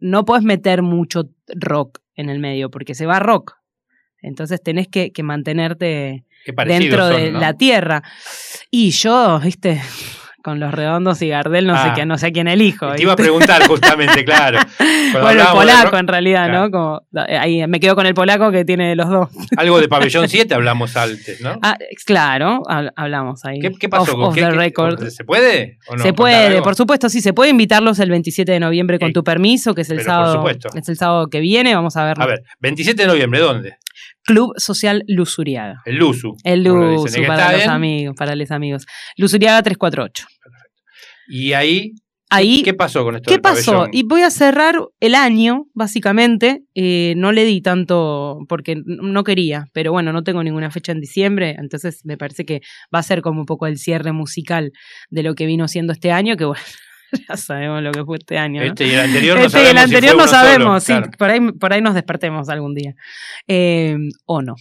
no 0.00 0.24
puedes 0.24 0.44
meter 0.44 0.80
mucho 0.80 1.24
rock 1.60 1.98
en 2.14 2.30
el 2.30 2.38
medio, 2.38 2.70
porque 2.70 2.94
se 2.94 3.04
va 3.04 3.18
rock. 3.18 3.52
Entonces 4.22 4.62
tenés 4.62 4.88
que, 4.88 5.12
que 5.12 5.22
mantenerte 5.22 6.24
dentro 6.66 7.06
son, 7.08 7.16
de 7.20 7.30
¿no? 7.32 7.40
la 7.40 7.52
tierra. 7.52 8.02
Y 8.70 8.90
yo, 8.92 9.40
¿viste? 9.44 9.82
Con 10.48 10.60
los 10.60 10.72
redondos 10.72 11.20
y 11.20 11.28
Gardel, 11.28 11.66
no 11.66 11.74
Ah. 11.74 11.84
sé 11.88 11.92
qué, 11.94 12.06
no 12.06 12.16
sé 12.16 12.32
quién 12.32 12.48
elijo. 12.48 12.90
Te 12.94 13.02
iba 13.02 13.12
a 13.12 13.16
preguntar 13.16 13.66
justamente, 13.66 14.24
claro. 14.24 14.58
Bueno, 15.12 15.30
el 15.30 15.38
de 15.38 15.44
polaco 15.44 15.96
en 15.98 16.06
realidad, 16.08 16.46
claro. 16.48 16.64
¿no? 16.64 16.70
Como, 16.70 17.02
eh, 17.28 17.36
ahí 17.38 17.66
me 17.66 17.80
quedo 17.80 17.94
con 17.94 18.04
el 18.06 18.14
polaco 18.14 18.50
que 18.50 18.64
tiene 18.64 18.94
los 18.96 19.08
dos. 19.08 19.28
Algo 19.58 19.78
de 19.80 19.88
Pabellón 19.88 20.28
7 20.28 20.54
hablamos 20.54 20.96
antes, 20.96 21.40
¿no? 21.42 21.58
Ah, 21.62 21.76
claro, 22.06 22.62
hab- 22.66 22.92
hablamos 22.96 23.44
ahí. 23.44 23.58
¿Qué, 23.60 23.70
qué 23.78 23.88
pasó? 23.88 24.12
Off, 24.16 24.28
off 24.28 24.34
¿Qué- 24.34 24.40
the 24.42 24.50
record. 24.50 25.06
¿Se 25.08 25.24
puede? 25.24 25.78
o 25.88 25.96
no? 25.96 26.02
se 26.02 26.08
¿Contar 26.10 26.14
puede, 26.14 26.62
por 26.62 26.74
supuesto, 26.74 27.08
sí, 27.08 27.20
se 27.20 27.32
puede 27.34 27.50
invitarlos 27.50 27.98
el 28.00 28.08
27 28.10 28.52
de 28.52 28.60
noviembre 28.60 28.98
con 28.98 29.12
tu 29.12 29.22
permiso, 29.22 29.74
que 29.74 29.82
es 29.82 29.90
el 29.90 29.96
por 29.98 30.06
sábado. 30.06 30.34
supuesto. 30.36 30.68
Es 30.74 30.88
el 30.88 30.96
sábado 30.96 31.28
que 31.28 31.40
viene, 31.40 31.74
vamos 31.74 31.96
a 31.96 32.04
verlo. 32.04 32.24
A 32.24 32.26
ver, 32.26 32.42
27 32.60 33.02
de 33.02 33.08
noviembre, 33.08 33.40
¿dónde? 33.40 33.76
Club 34.24 34.52
Social 34.58 35.02
Lusuriaga. 35.08 35.80
El 35.86 35.96
Luzu. 35.96 36.36
El 36.44 36.62
Luzu 36.62 37.22
para 37.26 37.52
los 37.52 37.66
amigos, 37.66 38.14
para 38.16 38.36
los 38.36 38.50
amigos. 38.50 38.84
Lusuriaga 39.16 39.62
348. 39.62 40.26
Y 41.28 41.52
ahí, 41.52 41.92
Ahí, 42.30 42.62
¿qué 42.62 42.74
pasó 42.74 43.04
con 43.04 43.16
esto 43.16 43.30
¿Qué 43.30 43.38
pasó? 43.38 43.72
pabellón? 43.72 43.90
Y 43.92 44.02
voy 44.02 44.22
a 44.22 44.30
cerrar 44.30 44.76
el 45.00 45.14
año, 45.14 45.64
básicamente. 45.72 46.62
Eh, 46.74 47.14
no 47.16 47.32
le 47.32 47.44
di 47.44 47.62
tanto 47.62 48.40
porque 48.48 48.76
no 48.84 49.24
quería, 49.24 49.66
pero 49.72 49.92
bueno, 49.92 50.12
no 50.12 50.22
tengo 50.22 50.42
ninguna 50.42 50.70
fecha 50.70 50.92
en 50.92 51.00
diciembre, 51.00 51.56
entonces 51.58 52.04
me 52.04 52.18
parece 52.18 52.44
que 52.44 52.60
va 52.94 52.98
a 52.98 53.02
ser 53.02 53.22
como 53.22 53.40
un 53.40 53.46
poco 53.46 53.66
el 53.66 53.78
cierre 53.78 54.12
musical 54.12 54.72
de 55.08 55.22
lo 55.22 55.34
que 55.34 55.46
vino 55.46 55.68
siendo 55.68 55.92
este 55.92 56.12
año, 56.12 56.36
que 56.36 56.44
bueno, 56.44 56.62
ya 57.28 57.36
sabemos 57.36 57.82
lo 57.82 57.92
que 57.92 58.04
fue 58.04 58.18
este 58.18 58.36
año. 58.36 58.60
¿no? 58.60 58.66
Este 58.68 58.86
y 58.86 58.90
el 58.90 59.00
anterior 59.00 59.38
no 59.38 59.46
Este 59.46 59.62
y 59.62 59.66
el 59.66 59.72
si 59.72 59.78
anterior 59.78 60.16
no 60.16 60.26
solo, 60.26 60.32
sabemos, 60.32 60.84
sí, 60.84 60.92
claro. 60.92 61.10
por 61.16 61.30
ahí, 61.30 61.40
por 61.52 61.72
ahí 61.72 61.80
nos 61.80 61.94
despertemos 61.94 62.48
algún 62.50 62.74
día. 62.74 62.94
Eh, 63.46 63.96
o 64.26 64.42
no. 64.42 64.54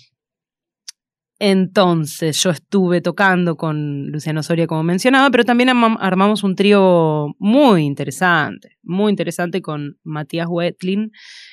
Entonces, 1.39 2.41
yo 2.43 2.49
estuve 2.49 2.99
tocando 3.01 3.55
con 3.57 4.07
Luciano 4.07 4.41
Soria, 4.43 4.67
como 4.67 4.83
mencionaba, 4.83 5.29
pero 5.29 5.43
también 5.45 5.69
arma- 5.69 5.97
armamos 5.99 6.43
un 6.43 6.55
trío 6.55 7.27
muy 7.39 7.83
interesante, 7.83 8.77
muy 8.83 9.09
interesante 9.11 9.61
con 9.61 9.97
Matías 10.03 10.47
Wetlin 10.49 11.11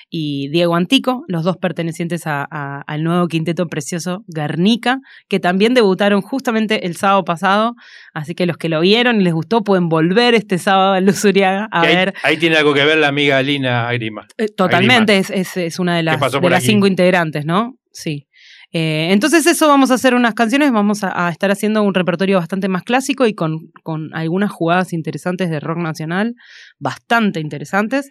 y 0.08 0.48
Diego 0.48 0.74
Antico, 0.76 1.24
los 1.28 1.44
dos 1.44 1.56
pertenecientes 1.58 2.26
a- 2.26 2.46
a- 2.50 2.82
al 2.86 3.02
nuevo 3.04 3.28
quinteto 3.28 3.66
precioso 3.68 4.24
Guernica, 4.26 5.00
que 5.28 5.38
también 5.40 5.74
debutaron 5.74 6.22
justamente 6.22 6.86
el 6.86 6.96
sábado 6.96 7.24
pasado, 7.24 7.74
así 8.12 8.34
que 8.34 8.46
los 8.46 8.56
que 8.56 8.68
lo 8.68 8.80
vieron 8.80 9.20
y 9.20 9.24
les 9.24 9.34
gustó 9.34 9.62
pueden 9.64 9.88
volver 9.88 10.34
este 10.34 10.58
sábado 10.58 10.94
a 10.94 11.00
Luz 11.00 11.24
Uriaga 11.24 11.68
a 11.70 11.82
ahí, 11.82 11.94
ver 11.94 12.14
ahí 12.22 12.36
tiene 12.36 12.56
algo 12.56 12.72
que 12.74 12.84
ver 12.84 12.98
la 12.98 13.08
amiga 13.08 13.42
Lina 13.42 13.86
Agrima. 13.88 14.26
eh, 14.38 14.48
totalmente, 14.48 15.18
es, 15.18 15.30
es- 15.30 15.56
es 15.56 15.78
una 15.78 15.96
de 15.96 16.02
las, 16.04 16.14
de 16.18 16.50
las 16.50 16.62
cinco 16.72 16.86
integrantes, 16.86 17.44
¿no? 17.44 17.76
Sí. 17.92 18.26
Eh, 18.76 19.12
entonces 19.12 19.46
eso, 19.46 19.68
vamos 19.68 19.92
a 19.92 19.94
hacer 19.94 20.14
unas 20.14 20.34
canciones, 20.34 20.72
vamos 20.72 21.04
a, 21.04 21.26
a 21.26 21.30
estar 21.30 21.50
haciendo 21.52 21.84
un 21.84 21.94
repertorio 21.94 22.38
bastante 22.38 22.68
más 22.68 22.82
clásico 22.82 23.24
y 23.24 23.32
con, 23.32 23.70
con 23.84 24.12
algunas 24.14 24.50
jugadas 24.50 24.92
interesantes 24.92 25.48
de 25.48 25.60
rock 25.60 25.78
nacional, 25.78 26.34
bastante 26.80 27.38
interesantes. 27.38 28.10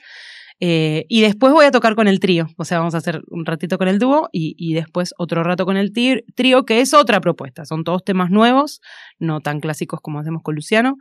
Eh, 0.61 1.05
y 1.09 1.19
después 1.19 1.51
voy 1.51 1.65
a 1.65 1.71
tocar 1.71 1.95
con 1.95 2.07
el 2.07 2.21
trío, 2.21 2.47
o 2.57 2.63
sea, 2.63 2.77
vamos 2.77 2.95
a 2.95 2.99
hacer 2.99 3.21
un 3.27 3.45
ratito 3.45 3.77
con 3.77 3.89
el 3.89 3.99
dúo 3.99 4.29
y, 4.31 4.55
y 4.57 4.73
después 4.73 5.13
otro 5.17 5.43
rato 5.43 5.65
con 5.65 5.75
el 5.75 5.91
trío, 5.91 6.63
que 6.63 6.79
es 6.79 6.93
otra 6.93 7.19
propuesta. 7.19 7.65
Son 7.65 7.83
todos 7.83 8.05
temas 8.05 8.29
nuevos, 8.29 8.79
no 9.19 9.41
tan 9.41 9.59
clásicos 9.59 9.99
como 10.01 10.19
hacemos 10.19 10.41
con 10.43 10.55
Luciano. 10.55 10.95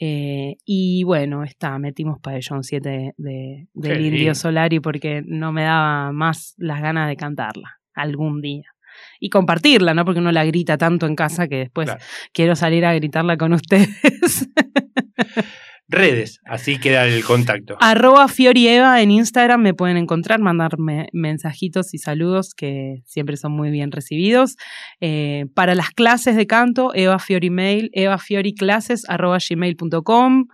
Eh, 0.00 0.56
y 0.64 1.04
bueno, 1.04 1.44
está, 1.44 1.78
metimos 1.78 2.18
Pabellón 2.20 2.64
7 2.64 3.14
de, 3.16 3.68
del 3.72 3.98
Qué 3.98 4.02
Indio. 4.02 4.34
Solari 4.34 4.80
porque 4.80 5.22
no 5.24 5.52
me 5.52 5.62
daba 5.62 6.10
más 6.10 6.54
las 6.56 6.80
ganas 6.80 7.08
de 7.08 7.14
cantarla 7.14 7.78
algún 7.94 8.40
día. 8.40 8.73
Y 9.20 9.30
compartirla, 9.30 9.94
¿no? 9.94 10.04
Porque 10.04 10.20
uno 10.20 10.32
la 10.32 10.44
grita 10.44 10.76
tanto 10.78 11.06
en 11.06 11.14
casa 11.16 11.48
que 11.48 11.56
después 11.56 11.86
Claro. 11.86 12.00
quiero 12.32 12.56
salir 12.56 12.84
a 12.84 12.94
gritarla 12.94 13.36
con 13.36 13.52
ustedes. 13.52 13.88
Redes, 15.86 16.40
así 16.46 16.78
queda 16.78 17.06
el 17.06 17.22
contacto. 17.24 17.76
Arroba 17.78 18.26
Fiorieva 18.28 19.02
en 19.02 19.10
Instagram 19.10 19.60
me 19.60 19.74
pueden 19.74 19.98
encontrar, 19.98 20.40
mandarme 20.40 21.08
mensajitos 21.12 21.92
y 21.92 21.98
saludos 21.98 22.54
que 22.56 23.02
siempre 23.04 23.36
son 23.36 23.52
muy 23.52 23.70
bien 23.70 23.92
recibidos. 23.92 24.56
Eh, 25.00 25.44
para 25.54 25.74
las 25.74 25.90
clases 25.90 26.36
de 26.36 26.46
canto, 26.46 26.92
Eva 26.94 27.18
Fiori 27.18 27.50
Mail, 27.50 27.90
evafioriclases 27.92 29.04
arroba 29.10 29.36
gmail.com. 29.46 30.46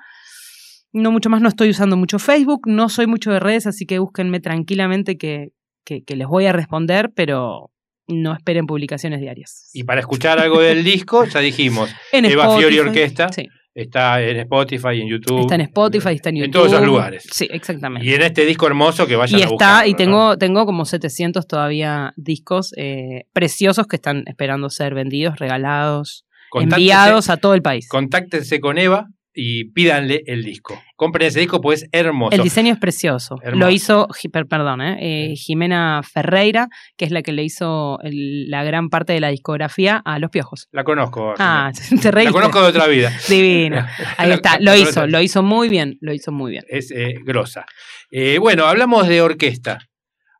No 0.93 1.13
mucho 1.13 1.31
más, 1.31 1.41
no 1.41 1.49
estoy 1.49 1.71
usando 1.71 1.97
mucho 1.97 2.19
Facebook, 2.19 2.63
no 2.67 2.89
soy 2.89 3.07
mucho 3.07 3.31
de 3.31 3.39
redes, 3.39 3.69
así 3.69 3.87
que 3.87 4.01
búsquenme 4.01 4.41
tranquilamente 4.41 5.17
que, 5.17 5.51
que, 5.85 6.03
que 6.03 6.17
les 6.17 6.27
voy 6.27 6.47
a 6.47 6.53
responder, 6.53 7.13
pero 7.15 7.71
no 8.11 8.33
esperen 8.35 8.67
publicaciones 8.67 9.21
diarias. 9.21 9.71
Y 9.73 9.85
para 9.85 10.01
escuchar 10.01 10.39
algo 10.39 10.61
del 10.61 10.85
disco, 10.85 11.25
ya 11.25 11.41
dijimos, 11.41 11.91
En 12.13 12.25
Eva 12.25 12.45
Spotify, 12.45 12.61
Fiori 12.61 12.79
Orquesta. 12.89 13.29
sí. 13.33 13.47
está 13.75 14.21
en 14.23 14.37
Spotify, 14.39 15.01
en 15.01 15.09
YouTube. 15.09 15.41
Está 15.43 15.55
en 15.55 15.61
Spotify, 15.63 16.09
está 16.15 16.29
en 16.31 16.37
YouTube. 16.37 16.45
En 16.47 16.51
todos 16.53 16.73
esos 16.73 16.85
lugares. 16.85 17.25
Sí, 17.33 17.49
exactamente. 17.51 18.07
Y 18.09 18.15
en 18.15 18.23
este 18.23 18.45
disco 18.45 18.67
hermoso 18.67 19.07
que 19.07 19.17
vayan 19.17 19.39
Y 19.41 19.43
a 19.43 19.47
está, 19.47 19.87
y 19.87 19.93
¿no? 19.93 19.97
tengo, 19.97 20.39
tengo 20.39 20.67
como 20.67 20.85
700 20.85 21.47
todavía 21.47 22.13
discos 22.17 22.73
eh, 22.77 23.25
preciosos 23.33 23.87
que 23.87 23.97
están 23.97 24.25
esperando 24.27 24.69
ser 24.71 24.95
vendidos, 24.95 25.39
regalados, 25.39 26.25
Contáctense- 26.53 26.75
enviados 26.75 27.31
a 27.31 27.37
todo 27.37 27.55
el 27.55 27.63
país. 27.63 27.89
Contáctense 27.89 28.59
con 28.61 28.77
Eva 28.77 29.07
y 29.33 29.65
pídanle 29.73 30.23
el 30.27 30.43
disco. 30.45 30.81
Compren 30.97 31.29
ese 31.29 31.41
disco, 31.41 31.61
pues 31.61 31.83
es 31.85 31.89
hermoso. 31.93 32.35
El 32.37 32.43
diseño 32.43 32.73
es 32.73 32.79
precioso. 32.81 33.37
Hermoso. 33.43 33.59
Lo 33.65 33.71
hizo, 33.71 34.09
perdón, 34.49 34.81
eh, 34.83 35.31
eh, 35.33 35.37
Jimena 35.37 36.03
Ferreira, 36.03 36.69
que 36.97 37.05
es 37.05 37.11
la 37.13 37.23
que 37.23 37.33
le 37.33 37.45
hizo 37.45 37.99
el- 38.03 38.51
la 38.51 38.65
gran 38.65 38.89
parte 38.89 39.13
de 39.13 39.21
la 39.21 39.29
discografía 39.29 40.03
a 40.05 40.19
Los 40.19 40.31
Piojos. 40.31 40.67
La 40.73 40.83
conozco. 40.85 41.35
Ah, 41.39 41.71
te 42.03 42.05
la 42.07 42.11
reíste. 42.11 42.33
conozco 42.33 42.61
de 42.63 42.69
otra 42.69 42.87
vida. 42.89 43.13
Divino. 43.29 43.77
Ahí 44.19 44.29
La- 44.31 44.35
está, 44.35 44.59
la 44.59 44.73
lo 44.73 44.77
hizo, 44.77 45.07
lo 45.07 45.21
hizo 45.21 45.43
muy 45.43 45.69
bien, 45.69 45.97
lo 46.01 46.13
hizo 46.13 46.33
muy 46.33 46.51
bien. 46.51 46.65
Es 46.69 46.91
eh, 46.91 47.15
grosa. 47.25 47.65
Eh, 48.11 48.39
bueno, 48.39 48.65
hablamos 48.67 49.07
de 49.07 49.23
orquesta, 49.23 49.79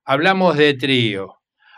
hablamos 0.05 0.57
de 0.57 0.75
trío, 0.75 1.35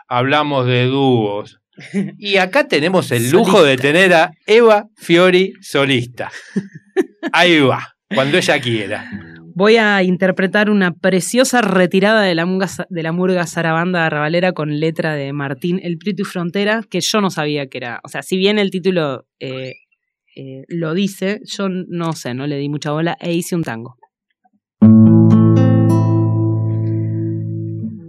hablamos 0.07 0.65
de 0.65 0.85
dúos. 0.87 1.59
Y 2.17 2.37
acá 2.37 2.67
tenemos 2.67 3.11
el 3.11 3.31
lujo 3.31 3.63
de 3.63 3.77
tener 3.77 4.13
a 4.13 4.31
Eva 4.45 4.87
Fiori 4.95 5.53
solista. 5.61 6.31
Ahí 7.31 7.59
va, 7.59 7.95
cuando 8.13 8.37
ella 8.37 8.59
quiera. 8.59 9.09
Voy 9.55 9.77
a 9.77 10.01
interpretar 10.01 10.69
una 10.71 10.93
preciosa 10.93 11.61
retirada 11.61 12.23
de 12.23 12.33
la, 12.33 12.45
munga, 12.45 12.67
de 12.89 13.03
la 13.03 13.11
murga 13.11 13.45
zarabanda 13.45 14.07
arrabalera 14.07 14.51
con 14.53 14.79
letra 14.79 15.13
de 15.13 15.31
Martín 15.31 15.79
El 15.83 15.97
Prieto 15.99 16.23
y 16.23 16.25
Frontera, 16.25 16.81
que 16.89 17.01
yo 17.01 17.21
no 17.21 17.29
sabía 17.29 17.67
que 17.67 17.77
era. 17.77 17.99
O 18.03 18.07
sea, 18.07 18.23
si 18.23 18.35
bien 18.37 18.57
el 18.57 18.71
título 18.71 19.27
eh, 19.39 19.73
eh, 20.35 20.63
lo 20.67 20.95
dice, 20.95 21.41
yo 21.45 21.69
no 21.69 22.13
sé, 22.13 22.33
no 22.33 22.47
le 22.47 22.57
di 22.57 22.67
mucha 22.67 22.91
bola 22.91 23.15
e 23.19 23.33
hice 23.33 23.55
un 23.55 23.63
tango. 23.63 23.97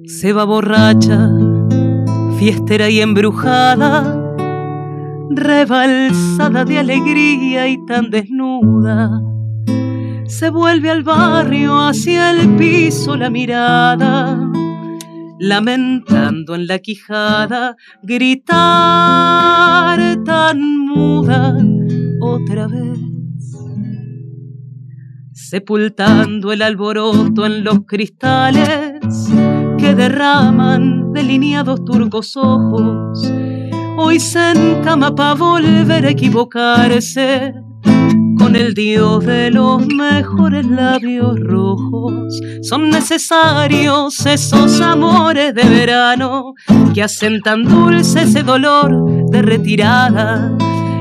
Se 0.07 0.33
va 0.33 0.45
borracha, 0.45 1.29
fiestera 2.45 2.91
y 2.91 3.01
embrujada, 3.01 4.21
rebalsada 5.31 6.67
de 6.67 6.79
alegría 6.79 7.67
y 7.69 7.83
tan 7.87 8.11
desnuda 8.11 9.23
se 10.27 10.51
vuelve 10.51 10.91
al 10.91 11.03
barrio 11.03 11.79
hacia 11.79 12.33
el 12.33 12.55
piso 12.57 13.17
la 13.17 13.31
mirada, 13.31 14.39
lamentando 15.39 16.55
en 16.55 16.67
la 16.67 16.81
quijada, 16.81 17.77
gritar 18.03 18.53
tan 20.25 20.61
muda 20.61 21.57
otra 22.21 22.67
vez, 22.67 22.99
sepultando 25.33 26.53
el 26.53 26.61
alboroto 26.61 27.47
en 27.47 27.65
los 27.65 27.87
cristales 27.87 29.01
que 29.85 29.95
derraman 29.95 31.12
delineados 31.12 31.85
turcos 31.85 32.39
ojos. 32.39 33.30
Hoy 33.99 34.18
se 34.18 34.53
encama 34.53 35.14
para 35.14 35.35
volver 35.35 36.07
a 36.07 36.09
equivocarse 36.09 37.53
con 38.39 38.57
el 38.57 38.72
dios 38.72 39.26
de 39.26 39.51
los 39.51 39.87
mejores 39.87 40.64
labios 40.64 41.39
rojos. 41.39 42.14
Son 42.62 42.89
necesarios 42.89 44.24
esos 44.24 44.80
amores 44.80 45.55
de 45.55 45.64
verano 45.64 46.55
que 46.95 47.03
hacen 47.03 47.43
tan 47.43 47.64
dulce 47.64 48.22
ese 48.22 48.43
dolor 48.43 48.91
de 49.30 49.43
retirada. 49.43 50.57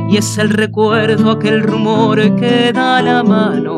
Y 0.10 0.18
es 0.18 0.38
el 0.38 0.50
recuerdo, 0.50 1.32
aquel 1.32 1.64
rumor 1.64 2.36
que 2.36 2.74
da 2.74 3.02
la 3.02 3.24
mano, 3.24 3.78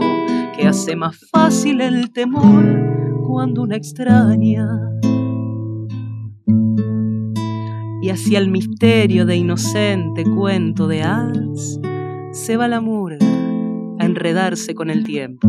que 0.58 0.68
hace 0.68 0.96
más 0.96 1.16
fácil 1.32 1.82
el 1.82 2.12
temor 2.12 2.96
cuando 3.26 3.64
una 3.64 3.76
extraña. 3.76 4.68
Y 8.02 8.10
hacia 8.10 8.38
el 8.38 8.50
misterio 8.50 9.26
de 9.26 9.38
inocente 9.38 10.24
cuento 10.24 10.88
de 10.88 11.04
hadas 11.04 11.80
se 12.32 12.58
va 12.58 12.68
la 12.68 12.82
murga 12.82 13.26
a 14.00 14.06
enredarse 14.06 14.76
con 14.76 14.90
el 14.90 15.04
tiempo. 15.04 15.48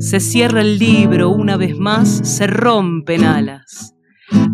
Se 0.00 0.20
cierra 0.20 0.60
el 0.60 0.78
libro 0.78 1.30
una 1.30 1.56
vez 1.56 1.78
más, 1.78 2.08
se 2.08 2.46
rompen 2.46 3.24
alas 3.24 3.94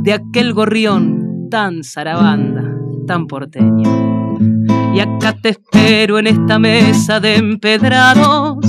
de 0.02 0.12
aquel 0.12 0.52
gorrión 0.52 1.48
tan 1.50 1.82
zarabanda, 1.82 2.62
tan 3.06 3.26
porteño. 3.26 4.06
Y 4.94 5.00
acá 5.00 5.34
te 5.40 5.50
espero 5.50 6.18
en 6.18 6.26
esta 6.28 6.58
mesa 6.58 7.20
de 7.20 7.36
empedrados, 7.36 8.65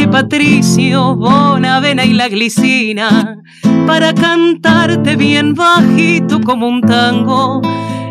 Parque 0.00 0.08
Patricio, 0.08 1.14
Bonavena 1.14 2.06
y 2.06 2.14
la 2.14 2.28
glicina, 2.28 3.36
para 3.86 4.14
cantarte 4.14 5.14
bien 5.14 5.54
bajito 5.54 6.40
como 6.40 6.68
un 6.68 6.80
tango 6.80 7.60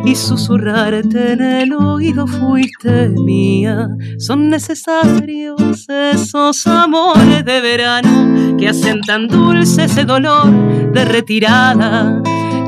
y 0.06 0.14
susurrarte 0.14 1.34
en 1.34 1.42
el 1.42 1.74
oído 1.74 2.28
fuiste 2.28 3.10
mía. 3.10 3.88
Son 4.20 4.50
necesarios 4.50 5.88
esos 5.90 6.68
amores 6.68 7.44
de 7.44 7.60
verano 7.60 8.56
que 8.58 8.70
hacen 8.70 9.02
tan 9.02 9.28
dulce 9.28 9.86
ese 9.86 10.06
dolor 10.06 10.92
de 10.94 11.06
retirada. 11.06 12.22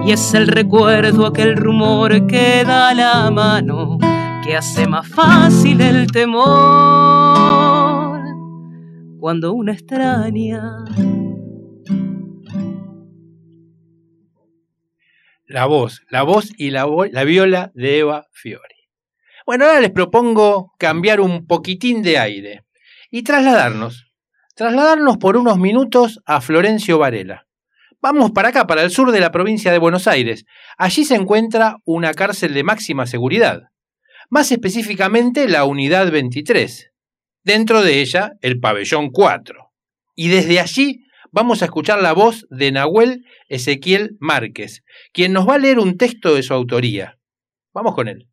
Y 0.04 0.14
es 0.14 0.34
el 0.34 0.48
recuerdo, 0.48 1.28
aquel 1.28 1.58
rumor 1.58 2.26
que 2.26 2.64
da 2.66 2.92
la 2.96 3.30
mano, 3.30 4.00
que 4.44 4.58
hace 4.58 4.88
más 4.88 5.08
fácil 5.08 5.80
el 5.80 6.08
temor. 6.12 7.71
Cuando 9.22 9.54
una 9.54 9.74
extraña 9.74 10.84
la 15.46 15.66
voz, 15.68 16.02
la 16.10 16.24
voz 16.24 16.50
y 16.58 16.72
la, 16.72 16.88
la 17.12 17.24
viola 17.24 17.72
de 17.76 18.00
Eva 18.00 18.26
Fiori. 18.32 18.90
Bueno, 19.46 19.66
ahora 19.66 19.80
les 19.80 19.92
propongo 19.92 20.72
cambiar 20.80 21.22
un 21.22 21.46
poquitín 21.46 22.02
de 22.02 22.18
aire 22.18 22.66
y 23.12 23.22
trasladarnos, 23.22 24.12
trasladarnos 24.56 25.18
por 25.18 25.38
unos 25.38 25.60
minutos 25.60 26.20
a 26.26 26.42
Florencio 26.42 26.98
Varela. 26.98 27.46
Vamos 28.02 28.32
para 28.32 28.50
acá, 28.50 28.66
para 28.66 28.82
el 28.82 28.90
sur 28.90 29.12
de 29.12 29.20
la 29.20 29.32
provincia 29.32 29.72
de 29.72 29.78
Buenos 29.78 30.08
Aires. 30.08 30.46
Allí 30.80 31.06
se 31.06 31.14
encuentra 31.14 31.78
una 31.86 32.16
cárcel 32.16 32.56
de 32.56 32.64
máxima 32.64 33.06
seguridad, 33.06 33.70
más 34.32 34.52
específicamente 34.52 35.48
la 35.48 35.66
Unidad 35.66 36.12
23. 36.12 36.91
Dentro 37.44 37.82
de 37.82 38.02
ella, 38.02 38.34
el 38.42 38.60
Pabellón 38.60 39.10
4. 39.10 39.72
Y 40.16 40.28
desde 40.28 40.60
allí 40.60 41.06
vamos 41.32 41.62
a 41.62 41.66
escuchar 41.66 42.00
la 42.00 42.14
voz 42.14 42.46
de 42.52 42.72
Nahuel 42.72 43.26
Ezequiel 43.48 44.16
Márquez, 44.20 44.84
quien 45.12 45.34
nos 45.34 45.50
va 45.50 45.56
a 45.56 45.58
leer 45.58 45.80
un 45.80 45.98
texto 45.98 46.36
de 46.36 46.44
su 46.44 46.54
autoría. 46.54 47.18
Vamos 47.74 47.96
con 47.96 48.08
él. 48.08 48.28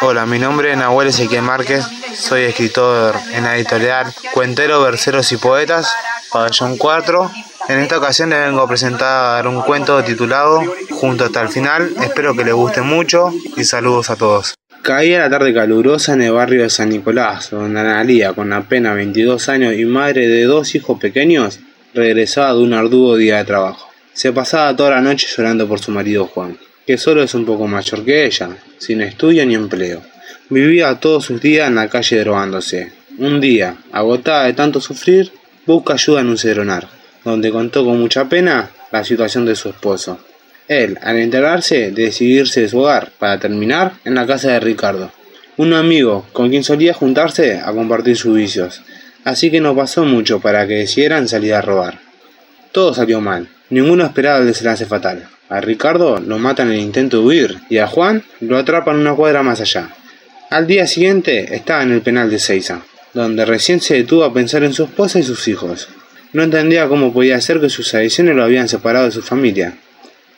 Hola, 0.00 0.24
mi 0.24 0.38
nombre 0.38 0.72
es 0.72 0.78
Nahuel 0.78 1.08
Ezequiel 1.08 1.42
Márquez, 1.42 1.84
soy 2.14 2.42
escritor 2.42 3.14
en 3.32 3.44
la 3.44 3.56
editorial 3.56 4.12
Cuentero, 4.32 4.80
Verseros 4.82 5.30
y 5.32 5.36
Poetas, 5.36 5.94
Pabellón 6.32 6.78
4. 6.78 7.30
En 7.66 7.78
esta 7.78 7.96
ocasión 7.96 8.28
les 8.28 8.46
vengo 8.46 8.60
a 8.60 8.68
presentar 8.68 9.48
un 9.48 9.62
cuento 9.62 10.04
titulado 10.04 10.60
Junto 10.90 11.24
hasta 11.24 11.40
el 11.40 11.48
final, 11.48 11.90
espero 12.02 12.36
que 12.36 12.44
les 12.44 12.52
guste 12.52 12.82
mucho 12.82 13.32
y 13.56 13.64
saludos 13.64 14.10
a 14.10 14.16
todos. 14.16 14.54
Caía 14.82 15.20
la 15.20 15.30
tarde 15.30 15.54
calurosa 15.54 16.12
en 16.12 16.20
el 16.20 16.32
barrio 16.32 16.62
de 16.62 16.68
San 16.68 16.90
Nicolás, 16.90 17.50
donde 17.50 17.80
Analía, 17.80 18.34
con 18.34 18.52
apenas 18.52 18.96
22 18.96 19.48
años 19.48 19.74
y 19.78 19.86
madre 19.86 20.28
de 20.28 20.44
dos 20.44 20.74
hijos 20.74 21.00
pequeños, 21.00 21.58
regresaba 21.94 22.52
de 22.52 22.60
un 22.60 22.74
arduo 22.74 23.16
día 23.16 23.38
de 23.38 23.44
trabajo. 23.44 23.88
Se 24.12 24.30
pasaba 24.30 24.76
toda 24.76 24.90
la 24.90 25.00
noche 25.00 25.26
llorando 25.34 25.66
por 25.66 25.80
su 25.80 25.90
marido 25.90 26.26
Juan, 26.26 26.58
que 26.86 26.98
solo 26.98 27.22
es 27.22 27.34
un 27.34 27.46
poco 27.46 27.66
mayor 27.66 28.04
que 28.04 28.26
ella, 28.26 28.50
sin 28.76 29.00
estudio 29.00 29.46
ni 29.46 29.54
empleo. 29.54 30.02
Vivía 30.50 31.00
todos 31.00 31.24
sus 31.24 31.40
días 31.40 31.68
en 31.68 31.76
la 31.76 31.88
calle 31.88 32.20
drogándose. 32.20 32.92
Un 33.16 33.40
día, 33.40 33.78
agotada 33.90 34.44
de 34.44 34.52
tanto 34.52 34.82
sufrir, 34.82 35.32
busca 35.64 35.94
ayuda 35.94 36.20
en 36.20 36.28
un 36.28 36.36
cedronar, 36.36 36.88
donde 37.24 37.50
contó 37.50 37.84
con 37.84 37.98
mucha 37.98 38.28
pena 38.28 38.70
la 38.92 39.04
situación 39.04 39.46
de 39.46 39.56
su 39.56 39.70
esposo. 39.70 40.18
Él, 40.68 40.98
al 41.02 41.18
enterarse, 41.18 41.90
decidió 41.90 42.42
irse 42.42 42.62
de 42.62 42.68
su 42.68 42.78
hogar 42.78 43.10
para 43.18 43.38
terminar 43.38 43.94
en 44.04 44.14
la 44.14 44.26
casa 44.26 44.52
de 44.52 44.60
Ricardo, 44.60 45.12
un 45.56 45.72
amigo 45.72 46.26
con 46.32 46.50
quien 46.50 46.64
solía 46.64 46.94
juntarse 46.94 47.60
a 47.60 47.72
compartir 47.72 48.16
sus 48.16 48.34
vicios, 48.34 48.82
así 49.24 49.50
que 49.50 49.60
no 49.60 49.76
pasó 49.76 50.04
mucho 50.04 50.40
para 50.40 50.66
que 50.66 50.74
decidieran 50.74 51.28
salir 51.28 51.54
a 51.54 51.62
robar. 51.62 52.00
Todo 52.72 52.94
salió 52.94 53.20
mal, 53.20 53.48
ninguno 53.70 54.04
esperaba 54.04 54.38
el 54.38 54.46
desenlace 54.46 54.86
fatal. 54.86 55.28
A 55.48 55.60
Ricardo 55.60 56.18
lo 56.20 56.38
matan 56.38 56.68
en 56.68 56.74
el 56.74 56.80
intento 56.80 57.18
de 57.18 57.24
huir 57.24 57.58
y 57.68 57.78
a 57.78 57.86
Juan 57.86 58.24
lo 58.40 58.56
atrapan 58.56 58.98
una 58.98 59.14
cuadra 59.14 59.42
más 59.42 59.60
allá. 59.60 59.90
Al 60.50 60.66
día 60.66 60.86
siguiente 60.86 61.54
estaba 61.54 61.82
en 61.82 61.92
el 61.92 62.00
penal 62.00 62.30
de 62.30 62.38
Seiza, 62.38 62.82
donde 63.12 63.44
recién 63.44 63.80
se 63.80 63.94
detuvo 63.94 64.24
a 64.24 64.32
pensar 64.32 64.64
en 64.64 64.72
su 64.72 64.84
esposa 64.84 65.18
y 65.18 65.22
sus 65.22 65.46
hijos. 65.48 65.88
No 66.34 66.42
entendía 66.42 66.88
cómo 66.88 67.14
podía 67.14 67.40
ser 67.40 67.60
que 67.60 67.70
sus 67.70 67.94
adicciones 67.94 68.36
lo 68.36 68.44
habían 68.44 68.68
separado 68.68 69.06
de 69.06 69.12
su 69.12 69.22
familia, 69.22 69.74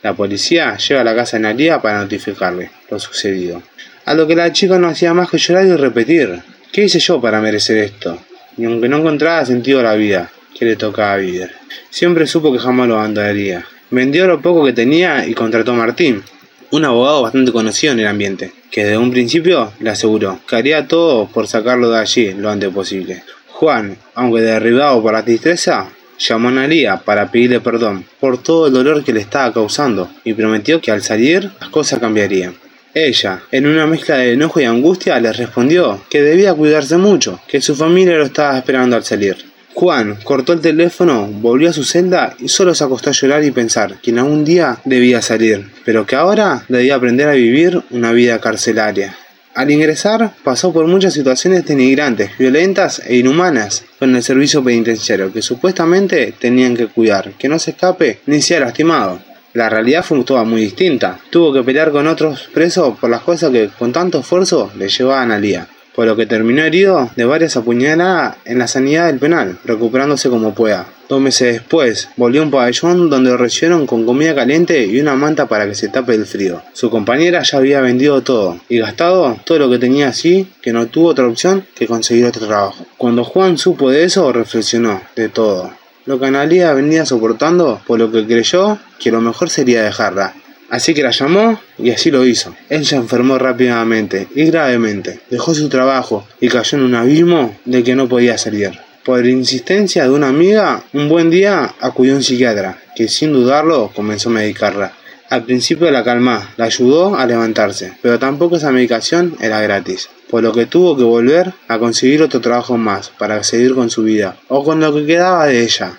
la 0.06 0.14
policía 0.14 0.76
lleva 0.76 1.00
a 1.00 1.04
la 1.04 1.16
casa 1.16 1.36
de 1.36 1.42
Nalia 1.42 1.82
para 1.82 1.98
notificarle 1.98 2.70
lo 2.88 3.00
sucedido. 3.00 3.60
A 4.04 4.14
lo 4.14 4.28
que 4.28 4.36
la 4.36 4.52
chica 4.52 4.78
no 4.78 4.86
hacía 4.86 5.12
más 5.12 5.28
que 5.28 5.36
llorar 5.36 5.66
y 5.66 5.72
repetir. 5.72 6.42
¿Qué 6.70 6.84
hice 6.84 7.00
yo 7.00 7.20
para 7.20 7.40
merecer 7.40 7.78
esto? 7.78 8.16
Y 8.56 8.66
aunque 8.66 8.88
no 8.88 8.98
encontraba 8.98 9.44
sentido 9.44 9.80
a 9.80 9.82
la 9.82 9.96
vida 9.96 10.30
que 10.56 10.64
le 10.64 10.76
tocaba 10.76 11.16
vivir. 11.16 11.50
Siempre 11.90 12.28
supo 12.28 12.52
que 12.52 12.60
jamás 12.60 12.86
lo 12.86 13.00
abandonaría. 13.00 13.66
Vendió 13.90 14.28
lo 14.28 14.40
poco 14.40 14.64
que 14.64 14.72
tenía 14.72 15.26
y 15.26 15.34
contrató 15.34 15.72
a 15.72 15.74
Martín, 15.74 16.22
un 16.70 16.84
abogado 16.84 17.22
bastante 17.22 17.50
conocido 17.50 17.94
en 17.94 17.98
el 17.98 18.06
ambiente, 18.06 18.52
que 18.70 18.84
desde 18.84 18.98
un 18.98 19.10
principio 19.10 19.72
le 19.80 19.90
aseguró 19.90 20.38
que 20.48 20.54
haría 20.54 20.86
todo 20.86 21.26
por 21.26 21.48
sacarlo 21.48 21.90
de 21.90 21.98
allí 21.98 22.32
lo 22.32 22.48
antes 22.48 22.70
posible. 22.70 23.24
Juan, 23.58 23.96
aunque 24.14 24.42
derribado 24.42 25.02
por 25.02 25.14
la 25.14 25.24
tristeza, 25.24 25.88
Llamó 26.18 26.48
a 26.48 26.50
Analia 26.50 26.96
para 26.96 27.30
pedirle 27.30 27.60
perdón 27.60 28.04
por 28.20 28.42
todo 28.42 28.68
el 28.68 28.72
dolor 28.72 29.04
que 29.04 29.12
le 29.12 29.20
estaba 29.20 29.52
causando 29.52 30.10
y 30.24 30.32
prometió 30.32 30.80
que 30.80 30.90
al 30.90 31.02
salir 31.02 31.50
las 31.60 31.68
cosas 31.68 31.98
cambiarían. 31.98 32.54
Ella, 32.94 33.42
en 33.50 33.66
una 33.66 33.86
mezcla 33.86 34.16
de 34.16 34.32
enojo 34.32 34.60
y 34.60 34.64
angustia, 34.64 35.20
le 35.20 35.32
respondió 35.32 36.00
que 36.08 36.22
debía 36.22 36.54
cuidarse 36.54 36.96
mucho, 36.96 37.40
que 37.46 37.60
su 37.60 37.76
familia 37.76 38.16
lo 38.16 38.24
estaba 38.24 38.56
esperando 38.56 38.96
al 38.96 39.04
salir. 39.04 39.36
Juan 39.74 40.16
cortó 40.24 40.54
el 40.54 40.62
teléfono, 40.62 41.26
volvió 41.26 41.68
a 41.68 41.74
su 41.74 41.84
celda 41.84 42.34
y 42.38 42.48
solo 42.48 42.74
se 42.74 42.84
acostó 42.84 43.10
a 43.10 43.12
llorar 43.12 43.44
y 43.44 43.50
pensar 43.50 44.00
que 44.00 44.10
en 44.10 44.18
algún 44.18 44.42
día 44.42 44.78
debía 44.86 45.20
salir, 45.20 45.70
pero 45.84 46.06
que 46.06 46.16
ahora 46.16 46.64
debía 46.68 46.94
aprender 46.94 47.28
a 47.28 47.32
vivir 47.32 47.82
una 47.90 48.12
vida 48.12 48.38
carcelaria. 48.38 49.18
Al 49.56 49.70
ingresar, 49.70 50.34
pasó 50.44 50.70
por 50.70 50.86
muchas 50.86 51.14
situaciones 51.14 51.64
denigrantes, 51.64 52.36
violentas 52.36 53.00
e 53.06 53.16
inhumanas 53.16 53.86
con 53.98 54.14
el 54.14 54.22
servicio 54.22 54.62
penitenciario 54.62 55.32
que 55.32 55.40
supuestamente 55.40 56.34
tenían 56.38 56.76
que 56.76 56.88
cuidar, 56.88 57.32
que 57.38 57.48
no 57.48 57.58
se 57.58 57.70
escape 57.70 58.20
ni 58.26 58.42
sea 58.42 58.60
lastimado. 58.60 59.18
La 59.54 59.70
realidad 59.70 60.04
fue 60.04 60.22
toda 60.24 60.44
muy 60.44 60.60
distinta. 60.60 61.18
Tuvo 61.30 61.54
que 61.54 61.62
pelear 61.62 61.90
con 61.90 62.06
otros 62.06 62.50
presos 62.52 62.98
por 62.98 63.08
las 63.08 63.22
cosas 63.22 63.50
que 63.50 63.70
con 63.78 63.94
tanto 63.94 64.20
esfuerzo 64.20 64.70
le 64.76 64.90
llevaban 64.90 65.30
al 65.32 65.40
día 65.40 65.66
por 65.96 66.06
lo 66.06 66.14
que 66.14 66.26
terminó 66.26 66.62
herido 66.62 67.10
de 67.16 67.24
varias 67.24 67.56
apuñaladas 67.56 68.36
en 68.44 68.58
la 68.58 68.68
sanidad 68.68 69.06
del 69.06 69.18
penal, 69.18 69.58
recuperándose 69.64 70.28
como 70.28 70.54
pueda. 70.54 70.86
Dos 71.08 71.20
meses 71.20 71.54
después, 71.54 72.10
volvió 72.16 72.42
a 72.42 72.44
un 72.44 72.50
pabellón 72.50 73.08
donde 73.08 73.30
lo 73.30 73.38
recibieron 73.38 73.86
con 73.86 74.04
comida 74.04 74.34
caliente 74.34 74.84
y 74.84 75.00
una 75.00 75.14
manta 75.16 75.46
para 75.46 75.66
que 75.66 75.74
se 75.74 75.88
tape 75.88 76.14
el 76.14 76.26
frío. 76.26 76.62
Su 76.74 76.90
compañera 76.90 77.42
ya 77.42 77.58
había 77.58 77.80
vendido 77.80 78.22
todo 78.22 78.60
y 78.68 78.78
gastado 78.78 79.38
todo 79.44 79.58
lo 79.58 79.70
que 79.70 79.78
tenía 79.78 80.08
así 80.08 80.46
que 80.60 80.72
no 80.72 80.86
tuvo 80.86 81.08
otra 81.08 81.26
opción 81.26 81.66
que 81.74 81.86
conseguir 81.86 82.26
otro 82.26 82.46
trabajo. 82.46 82.84
Cuando 82.98 83.24
Juan 83.24 83.56
supo 83.56 83.90
de 83.90 84.04
eso, 84.04 84.30
reflexionó 84.32 85.00
de 85.14 85.30
todo. 85.30 85.70
Lo 86.04 86.20
que 86.20 86.26
Analia 86.26 86.74
venía 86.74 87.06
soportando, 87.06 87.80
por 87.86 87.98
lo 87.98 88.12
que 88.12 88.26
creyó 88.26 88.78
que 88.98 89.10
lo 89.10 89.20
mejor 89.20 89.48
sería 89.48 89.82
dejarla, 89.82 90.34
Así 90.70 90.94
que 90.94 91.02
la 91.02 91.10
llamó 91.10 91.60
y 91.78 91.90
así 91.90 92.10
lo 92.10 92.26
hizo. 92.26 92.54
Él 92.68 92.84
se 92.84 92.96
enfermó 92.96 93.38
rápidamente 93.38 94.28
y 94.34 94.44
gravemente. 94.46 95.20
Dejó 95.30 95.54
su 95.54 95.68
trabajo 95.68 96.26
y 96.40 96.48
cayó 96.48 96.78
en 96.78 96.84
un 96.84 96.94
abismo 96.94 97.56
de 97.64 97.84
que 97.84 97.94
no 97.94 98.08
podía 98.08 98.36
salir. 98.36 98.72
Por 99.04 99.24
insistencia 99.24 100.02
de 100.02 100.10
una 100.10 100.28
amiga, 100.28 100.82
un 100.92 101.08
buen 101.08 101.30
día 101.30 101.74
acudió 101.80 102.16
un 102.16 102.24
psiquiatra, 102.24 102.78
que 102.96 103.06
sin 103.06 103.32
dudarlo 103.32 103.92
comenzó 103.94 104.30
a 104.30 104.32
medicarla. 104.32 104.92
Al 105.30 105.44
principio 105.44 105.90
la 105.92 106.02
calmó, 106.02 106.40
la 106.56 106.64
ayudó 106.64 107.16
a 107.16 107.26
levantarse, 107.26 107.92
pero 108.02 108.18
tampoco 108.18 108.56
esa 108.56 108.72
medicación 108.72 109.36
era 109.40 109.60
gratis, 109.60 110.08
por 110.28 110.42
lo 110.42 110.52
que 110.52 110.66
tuvo 110.66 110.96
que 110.96 111.04
volver 111.04 111.52
a 111.68 111.78
conseguir 111.78 112.22
otro 112.22 112.40
trabajo 112.40 112.76
más 112.78 113.10
para 113.10 113.42
seguir 113.44 113.74
con 113.74 113.90
su 113.90 114.02
vida, 114.02 114.36
o 114.48 114.64
con 114.64 114.80
lo 114.80 114.92
que 114.92 115.06
quedaba 115.06 115.46
de 115.46 115.62
ella. 115.62 115.98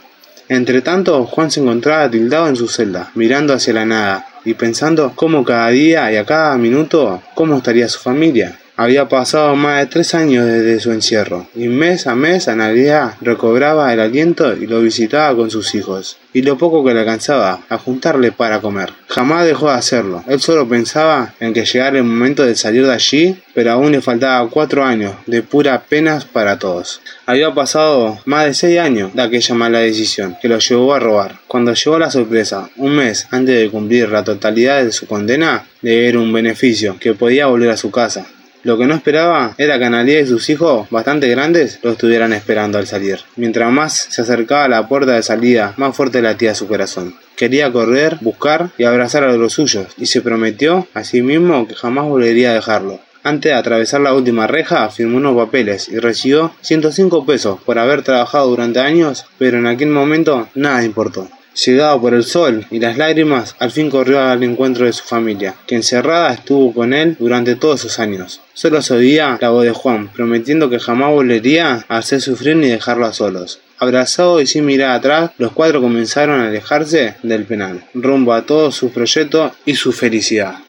Entre 0.49 0.81
tanto, 0.81 1.25
Juan 1.25 1.51
se 1.51 1.59
encontraba 1.59 2.09
tildado 2.09 2.47
en 2.47 2.55
su 2.55 2.67
celda, 2.67 3.11
mirando 3.15 3.53
hacia 3.53 3.73
la 3.73 3.85
nada, 3.85 4.27
y 4.45 4.53
pensando 4.53 5.11
cómo 5.13 5.43
cada 5.43 5.69
día 5.69 6.11
y 6.11 6.15
a 6.15 6.25
cada 6.25 6.57
minuto 6.57 7.21
cómo 7.35 7.57
estaría 7.57 7.89
su 7.89 7.99
familia. 7.99 8.57
Había 8.79 9.09
pasado 9.09 9.55
más 9.55 9.79
de 9.79 9.87
tres 9.87 10.13
años 10.13 10.45
desde 10.45 10.79
su 10.79 10.91
encierro, 10.91 11.47
y 11.55 11.67
mes 11.67 12.05
a 12.05 12.13
mes 12.13 12.47
a 12.47 13.17
recobraba 13.21 13.91
el 13.91 13.99
aliento 13.99 14.55
y 14.55 14.67
lo 14.67 14.81
visitaba 14.81 15.35
con 15.35 15.49
sus 15.49 15.73
hijos, 15.73 16.17
y 16.31 16.43
lo 16.43 16.59
poco 16.59 16.85
que 16.85 16.93
le 16.93 16.99
alcanzaba 16.99 17.61
a 17.69 17.79
juntarle 17.79 18.31
para 18.31 18.61
comer. 18.61 18.93
Jamás 19.07 19.47
dejó 19.47 19.71
de 19.71 19.77
hacerlo, 19.77 20.23
él 20.27 20.39
solo 20.39 20.69
pensaba 20.69 21.33
en 21.39 21.53
que 21.53 21.65
llegara 21.65 21.97
el 21.97 22.03
momento 22.03 22.45
de 22.45 22.55
salir 22.55 22.85
de 22.85 22.93
allí, 22.93 23.41
pero 23.55 23.71
aún 23.71 23.93
le 23.93 24.01
faltaba 24.01 24.47
cuatro 24.47 24.85
años 24.85 25.15
de 25.25 25.41
pura 25.41 25.81
penas 25.81 26.25
para 26.25 26.59
todos. 26.59 27.01
Había 27.25 27.55
pasado 27.55 28.19
más 28.25 28.45
de 28.45 28.53
seis 28.53 28.79
años 28.79 29.11
de 29.15 29.23
aquella 29.23 29.55
mala 29.55 29.79
decisión 29.79 30.37
que 30.39 30.49
lo 30.49 30.59
llevó 30.59 30.93
a 30.93 30.99
robar. 30.99 31.39
Cuando 31.47 31.73
llegó 31.73 31.97
la 31.97 32.11
sorpresa, 32.11 32.69
un 32.75 32.97
mes 32.97 33.27
antes 33.31 33.57
de 33.57 33.71
cumplir 33.71 34.09
la 34.09 34.23
totalidad 34.23 34.83
de 34.83 34.91
su 34.91 35.07
condena, 35.07 35.65
de 35.81 35.99
ver 35.99 36.15
un 36.15 36.31
beneficio 36.31 36.97
que 36.99 37.15
podía 37.15 37.47
volver 37.47 37.71
a 37.71 37.77
su 37.77 37.89
casa. 37.89 38.27
Lo 38.67 38.77
que 38.77 38.85
no 38.85 38.95
esperaba 38.95 39.55
era 39.57 39.79
que 39.79 39.85
Analia 39.85 40.19
y 40.19 40.27
sus 40.27 40.49
hijos, 40.49 40.89
bastante 40.89 41.29
grandes, 41.29 41.79
lo 41.83 41.91
estuvieran 41.91 42.33
esperando 42.33 42.77
al 42.77 42.85
salir. 42.85 43.19
Mientras 43.37 43.71
más 43.71 43.93
se 44.09 44.23
acercaba 44.23 44.65
a 44.65 44.67
la 44.67 44.89
puerta 44.89 45.13
de 45.13 45.23
salida, 45.23 45.73
más 45.77 45.95
fuerte 45.95 46.21
latía 46.21 46.53
su 46.53 46.67
corazón. 46.67 47.15
Quería 47.37 47.71
correr, 47.71 48.17
buscar 48.19 48.71
y 48.77 48.83
abrazar 48.83 49.23
a 49.23 49.31
los 49.31 49.53
suyos, 49.53 49.87
y 49.97 50.07
se 50.07 50.19
prometió 50.19 50.85
a 50.93 51.05
sí 51.05 51.21
mismo 51.21 51.65
que 51.65 51.75
jamás 51.75 52.09
volvería 52.09 52.51
a 52.51 52.55
dejarlo. 52.55 52.99
Antes 53.23 53.53
de 53.53 53.57
atravesar 53.57 54.01
la 54.01 54.13
última 54.13 54.47
reja, 54.47 54.89
firmó 54.89 55.15
unos 55.15 55.37
papeles 55.37 55.87
y 55.87 55.99
recibió 55.99 56.51
105 56.59 57.25
pesos 57.25 57.61
por 57.65 57.79
haber 57.79 58.01
trabajado 58.01 58.49
durante 58.49 58.81
años, 58.81 59.27
pero 59.37 59.59
en 59.59 59.67
aquel 59.67 59.91
momento 59.91 60.49
nada 60.55 60.83
importó. 60.83 61.29
Llegado 61.65 61.99
por 61.99 62.13
el 62.13 62.23
sol 62.23 62.67
y 62.69 62.79
las 62.79 62.97
lágrimas, 62.97 63.55
al 63.57 63.71
fin 63.71 63.89
corrió 63.89 64.21
al 64.21 64.43
encuentro 64.43 64.85
de 64.85 64.93
su 64.93 65.03
familia, 65.03 65.55
que 65.65 65.73
encerrada 65.73 66.31
estuvo 66.31 66.71
con 66.71 66.93
él 66.93 67.15
durante 67.19 67.55
todos 67.55 67.79
esos 67.79 67.97
años. 67.97 68.41
Solo 68.53 68.81
se 68.83 68.93
oía 68.93 69.39
la 69.41 69.49
voz 69.49 69.63
de 69.63 69.71
Juan, 69.71 70.09
prometiendo 70.09 70.69
que 70.69 70.79
jamás 70.79 71.11
volvería 71.11 71.83
a 71.87 71.97
hacer 71.97 72.21
sufrir 72.21 72.57
ni 72.57 72.67
dejarlo 72.67 73.07
a 73.07 73.13
solos. 73.13 73.59
Abrazado 73.79 74.39
y 74.39 74.45
sin 74.45 74.67
mirar 74.67 74.91
atrás, 74.91 75.31
los 75.39 75.51
cuatro 75.51 75.81
comenzaron 75.81 76.41
a 76.41 76.47
alejarse 76.47 77.15
del 77.23 77.45
penal, 77.45 77.83
rumbo 77.95 78.33
a 78.33 78.45
todo 78.45 78.71
su 78.71 78.91
proyecto 78.91 79.51
y 79.65 79.75
su 79.75 79.91
felicidad. 79.91 80.59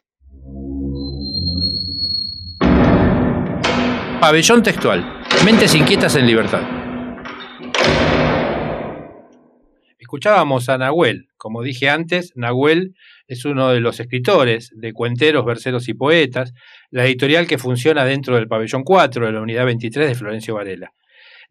Pabellón 4.19 4.63
textual. 4.63 5.23
Mentes 5.45 5.75
inquietas 5.75 6.15
en 6.15 6.25
libertad. 6.25 6.78
Escuchábamos 10.09 10.69
a 10.69 10.79
Nahuel. 10.79 11.27
Como 11.37 11.61
dije 11.61 11.87
antes, 11.87 12.31
Nahuel 12.33 12.95
es 13.27 13.45
uno 13.45 13.69
de 13.69 13.79
los 13.79 13.99
escritores 13.99 14.71
de 14.75 14.91
Cuenteros, 14.91 15.45
Verseros 15.45 15.87
y 15.87 15.93
Poetas, 15.93 16.51
la 16.89 17.05
editorial 17.05 17.45
que 17.45 17.59
funciona 17.59 18.03
dentro 18.05 18.35
del 18.35 18.47
Pabellón 18.47 18.81
4 18.83 19.27
de 19.27 19.31
la 19.31 19.39
Unidad 19.39 19.65
23 19.65 20.07
de 20.07 20.15
Florencio 20.15 20.55
Varela. 20.55 20.93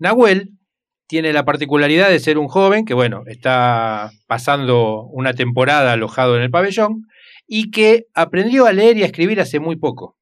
Nahuel 0.00 0.54
tiene 1.06 1.32
la 1.32 1.44
particularidad 1.44 2.10
de 2.10 2.18
ser 2.18 2.36
un 2.36 2.48
joven 2.48 2.84
que, 2.84 2.94
bueno, 2.94 3.22
está 3.26 4.10
pasando 4.26 5.04
una 5.04 5.34
temporada 5.34 5.92
alojado 5.92 6.34
en 6.34 6.42
el 6.42 6.50
pabellón 6.50 7.06
y 7.46 7.70
que 7.70 8.06
aprendió 8.12 8.66
a 8.66 8.72
leer 8.72 8.96
y 8.96 9.04
a 9.04 9.06
escribir 9.06 9.40
hace 9.40 9.60
muy 9.60 9.76
poco. 9.76 10.16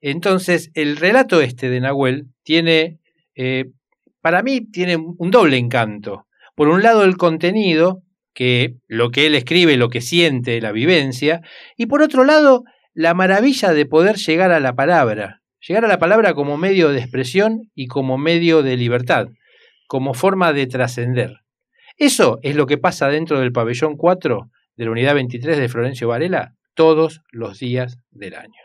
Entonces, 0.00 0.70
el 0.72 0.96
relato 0.96 1.42
este 1.42 1.68
de 1.68 1.80
Nahuel 1.80 2.28
tiene, 2.42 3.00
eh, 3.34 3.66
para 4.22 4.42
mí, 4.42 4.62
tiene 4.62 4.96
un 4.96 5.30
doble 5.30 5.58
encanto 5.58 6.24
por 6.54 6.68
un 6.68 6.82
lado 6.82 7.04
el 7.04 7.16
contenido, 7.16 8.02
que 8.32 8.74
lo 8.88 9.10
que 9.10 9.26
él 9.26 9.34
escribe, 9.34 9.76
lo 9.76 9.88
que 9.88 10.00
siente, 10.00 10.60
la 10.60 10.72
vivencia, 10.72 11.40
y 11.76 11.86
por 11.86 12.02
otro 12.02 12.24
lado 12.24 12.64
la 12.92 13.14
maravilla 13.14 13.72
de 13.72 13.86
poder 13.86 14.16
llegar 14.16 14.52
a 14.52 14.60
la 14.60 14.74
palabra, 14.74 15.42
llegar 15.66 15.84
a 15.84 15.88
la 15.88 15.98
palabra 15.98 16.34
como 16.34 16.56
medio 16.56 16.90
de 16.90 17.00
expresión 17.00 17.70
y 17.74 17.86
como 17.86 18.18
medio 18.18 18.62
de 18.62 18.76
libertad, 18.76 19.28
como 19.86 20.14
forma 20.14 20.52
de 20.52 20.66
trascender. 20.66 21.40
Eso 21.96 22.38
es 22.42 22.56
lo 22.56 22.66
que 22.66 22.78
pasa 22.78 23.08
dentro 23.08 23.40
del 23.40 23.52
pabellón 23.52 23.96
4 23.96 24.50
de 24.76 24.84
la 24.84 24.90
unidad 24.90 25.14
23 25.14 25.58
de 25.58 25.68
Florencio 25.68 26.08
Varela 26.08 26.54
todos 26.74 27.22
los 27.30 27.58
días 27.58 27.98
del 28.10 28.34
año. 28.34 28.63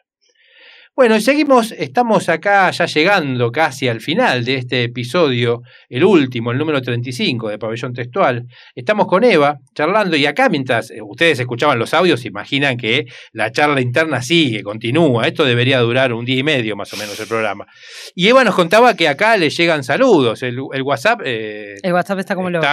Bueno, 0.95 1.15
y 1.15 1.21
seguimos, 1.21 1.71
estamos 1.71 2.27
acá 2.27 2.69
ya 2.71 2.85
llegando 2.85 3.53
casi 3.53 3.87
al 3.87 4.01
final 4.01 4.43
de 4.43 4.55
este 4.55 4.83
episodio, 4.83 5.61
el 5.87 6.03
último, 6.03 6.51
el 6.51 6.57
número 6.57 6.81
35 6.81 7.47
de 7.47 7.57
Pabellón 7.57 7.93
Textual. 7.93 8.45
Estamos 8.75 9.07
con 9.07 9.23
Eva 9.23 9.59
charlando 9.73 10.17
y 10.17 10.25
acá 10.25 10.49
mientras 10.49 10.91
eh, 10.91 11.01
ustedes 11.01 11.39
escuchaban 11.39 11.79
los 11.79 11.93
audios, 11.93 12.25
imaginan 12.25 12.75
que 12.75 13.05
la 13.31 13.49
charla 13.49 13.79
interna 13.79 14.21
sigue, 14.21 14.61
continúa. 14.61 15.25
Esto 15.25 15.45
debería 15.45 15.79
durar 15.79 16.11
un 16.11 16.25
día 16.25 16.39
y 16.39 16.43
medio 16.43 16.75
más 16.75 16.91
o 16.91 16.97
menos 16.97 17.17
el 17.17 17.27
programa. 17.27 17.65
Y 18.13 18.27
Eva 18.27 18.43
nos 18.43 18.55
contaba 18.55 18.93
que 18.95 19.07
acá 19.07 19.37
le 19.37 19.49
llegan 19.49 19.85
saludos, 19.85 20.43
el, 20.43 20.59
WhatsApp... 20.59 21.21
Eh, 21.23 21.75
el 21.81 21.93
WhatsApp 21.93 22.19
está 22.19 22.35
como 22.35 22.49
loco. 22.49 22.65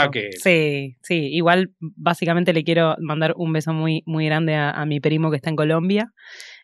Sí, 0.43 0.97
sí, 1.01 1.29
igual 1.33 1.71
básicamente 1.79 2.53
le 2.53 2.65
quiero 2.65 2.97
mandar 2.99 3.35
un 3.37 3.53
beso 3.53 3.73
muy, 3.73 4.03
muy 4.05 4.27
grande 4.27 4.57
a, 4.57 4.85
mi 4.85 4.99
primo 4.99 5.31
que 5.31 5.37
está 5.37 5.51
en 5.51 5.57
Colombia. 5.57 6.11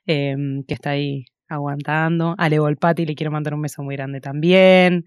Em, 0.04 0.64
que 0.66 0.74
está 0.74 0.90
ahí 0.90 1.26
aguantando. 1.54 2.34
A 2.38 2.48
Leo 2.48 2.62
Volpati 2.62 3.06
le 3.06 3.14
quiero 3.14 3.30
mandar 3.30 3.54
un 3.54 3.62
beso 3.62 3.82
muy 3.82 3.96
grande 3.96 4.20
también. 4.20 5.04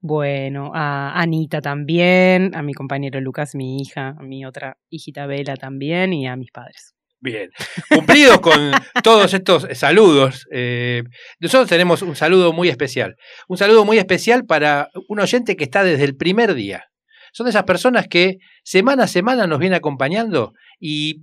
Bueno, 0.00 0.70
a 0.74 1.20
Anita 1.20 1.60
también, 1.60 2.54
a 2.54 2.62
mi 2.62 2.72
compañero 2.72 3.20
Lucas, 3.20 3.54
mi 3.54 3.78
hija, 3.82 4.14
a 4.18 4.22
mi 4.22 4.46
otra 4.46 4.78
hijita 4.88 5.26
Vela 5.26 5.56
también 5.56 6.12
y 6.12 6.26
a 6.26 6.36
mis 6.36 6.50
padres. 6.50 6.94
Bien, 7.22 7.50
cumplidos 7.90 8.40
con 8.40 8.72
todos 9.02 9.34
estos 9.34 9.66
saludos, 9.74 10.46
eh, 10.50 11.02
nosotros 11.38 11.68
tenemos 11.68 12.00
un 12.00 12.16
saludo 12.16 12.54
muy 12.54 12.70
especial. 12.70 13.16
Un 13.46 13.58
saludo 13.58 13.84
muy 13.84 13.98
especial 13.98 14.46
para 14.46 14.88
un 15.06 15.20
oyente 15.20 15.54
que 15.54 15.64
está 15.64 15.84
desde 15.84 16.04
el 16.04 16.16
primer 16.16 16.54
día. 16.54 16.84
Son 17.32 17.46
esas 17.46 17.64
personas 17.64 18.08
que 18.08 18.38
semana 18.64 19.04
a 19.04 19.06
semana 19.06 19.46
nos 19.46 19.58
viene 19.58 19.76
acompañando 19.76 20.54
y 20.80 21.22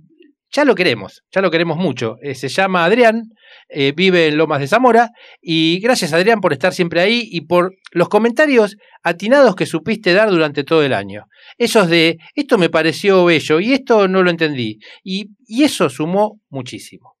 ya 0.50 0.64
lo 0.64 0.74
queremos, 0.74 1.22
ya 1.30 1.40
lo 1.40 1.50
queremos 1.50 1.76
mucho. 1.76 2.16
Eh, 2.22 2.34
se 2.34 2.48
llama 2.48 2.84
Adrián, 2.84 3.22
eh, 3.68 3.92
vive 3.94 4.28
en 4.28 4.36
Lomas 4.36 4.60
de 4.60 4.68
Zamora 4.68 5.10
y 5.40 5.78
gracias 5.80 6.12
Adrián 6.12 6.40
por 6.40 6.52
estar 6.52 6.72
siempre 6.72 7.00
ahí 7.00 7.28
y 7.30 7.42
por 7.42 7.74
los 7.92 8.08
comentarios 8.08 8.76
atinados 9.02 9.54
que 9.54 9.66
supiste 9.66 10.14
dar 10.14 10.30
durante 10.30 10.64
todo 10.64 10.82
el 10.82 10.94
año. 10.94 11.24
Esos 11.58 11.88
de, 11.88 12.18
esto 12.34 12.56
me 12.56 12.70
pareció 12.70 13.24
bello 13.24 13.60
y 13.60 13.72
esto 13.72 14.08
no 14.08 14.22
lo 14.22 14.30
entendí. 14.30 14.78
Y, 15.02 15.30
y 15.46 15.64
eso 15.64 15.90
sumó 15.90 16.40
muchísimo. 16.48 17.16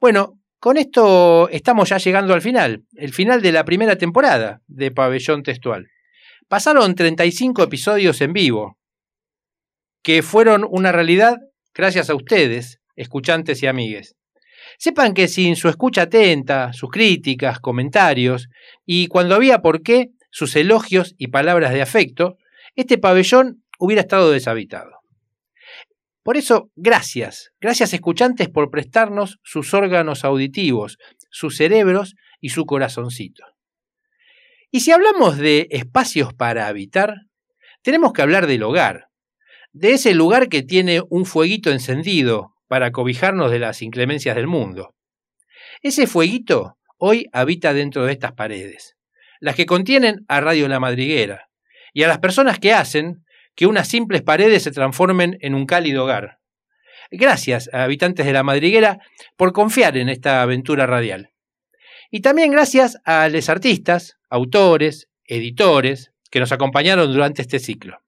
Bueno, 0.00 0.38
con 0.60 0.76
esto 0.76 1.48
estamos 1.50 1.88
ya 1.88 1.98
llegando 1.98 2.34
al 2.34 2.42
final, 2.42 2.82
el 2.96 3.12
final 3.12 3.40
de 3.42 3.52
la 3.52 3.64
primera 3.64 3.96
temporada 3.96 4.60
de 4.66 4.90
Pabellón 4.90 5.44
Textual. 5.44 5.86
Pasaron 6.48 6.94
35 6.94 7.62
episodios 7.62 8.20
en 8.20 8.32
vivo, 8.32 8.78
que 10.02 10.22
fueron 10.22 10.66
una 10.68 10.90
realidad 10.90 11.36
gracias 11.78 12.10
a 12.10 12.16
ustedes, 12.16 12.80
escuchantes 12.96 13.62
y 13.62 13.68
amigues. 13.68 14.16
Sepan 14.78 15.14
que 15.14 15.28
sin 15.28 15.54
su 15.54 15.68
escucha 15.68 16.02
atenta, 16.02 16.72
sus 16.72 16.90
críticas, 16.90 17.60
comentarios 17.60 18.48
y 18.84 19.06
cuando 19.06 19.36
había 19.36 19.60
por 19.60 19.82
qué, 19.82 20.08
sus 20.30 20.56
elogios 20.56 21.14
y 21.16 21.28
palabras 21.28 21.72
de 21.72 21.80
afecto, 21.80 22.36
este 22.74 22.98
pabellón 22.98 23.62
hubiera 23.78 24.02
estado 24.02 24.32
deshabitado. 24.32 24.90
Por 26.24 26.36
eso, 26.36 26.68
gracias, 26.74 27.52
gracias 27.60 27.94
escuchantes 27.94 28.48
por 28.48 28.70
prestarnos 28.70 29.38
sus 29.44 29.72
órganos 29.72 30.24
auditivos, 30.24 30.98
sus 31.30 31.56
cerebros 31.56 32.16
y 32.40 32.50
su 32.50 32.66
corazoncito. 32.66 33.44
Y 34.70 34.80
si 34.80 34.90
hablamos 34.90 35.38
de 35.38 35.68
espacios 35.70 36.34
para 36.34 36.66
habitar, 36.66 37.14
tenemos 37.82 38.12
que 38.12 38.22
hablar 38.22 38.46
del 38.48 38.64
hogar, 38.64 39.07
de 39.72 39.92
ese 39.92 40.14
lugar 40.14 40.48
que 40.48 40.62
tiene 40.62 41.02
un 41.08 41.26
fueguito 41.26 41.70
encendido 41.70 42.54
para 42.68 42.92
cobijarnos 42.92 43.50
de 43.50 43.58
las 43.58 43.82
inclemencias 43.82 44.36
del 44.36 44.46
mundo. 44.46 44.94
Ese 45.82 46.06
fueguito 46.06 46.76
hoy 46.98 47.28
habita 47.32 47.72
dentro 47.72 48.04
de 48.04 48.12
estas 48.12 48.32
paredes, 48.32 48.96
las 49.40 49.54
que 49.54 49.66
contienen 49.66 50.24
a 50.28 50.40
Radio 50.40 50.68
La 50.68 50.80
Madriguera, 50.80 51.48
y 51.92 52.02
a 52.02 52.08
las 52.08 52.18
personas 52.18 52.58
que 52.58 52.72
hacen 52.72 53.24
que 53.54 53.66
unas 53.66 53.88
simples 53.88 54.22
paredes 54.22 54.62
se 54.62 54.70
transformen 54.70 55.36
en 55.40 55.54
un 55.54 55.66
cálido 55.66 56.04
hogar. 56.04 56.38
Gracias 57.10 57.70
a 57.72 57.84
habitantes 57.84 58.26
de 58.26 58.32
La 58.32 58.42
Madriguera 58.42 58.98
por 59.36 59.52
confiar 59.52 59.96
en 59.96 60.08
esta 60.08 60.42
aventura 60.42 60.86
radial. 60.86 61.30
Y 62.10 62.20
también 62.20 62.52
gracias 62.52 62.98
a 63.04 63.28
los 63.28 63.48
artistas, 63.48 64.16
autores, 64.30 65.08
editores 65.24 66.12
que 66.30 66.40
nos 66.40 66.52
acompañaron 66.52 67.12
durante 67.12 67.42
este 67.42 67.58
ciclo. 67.58 67.98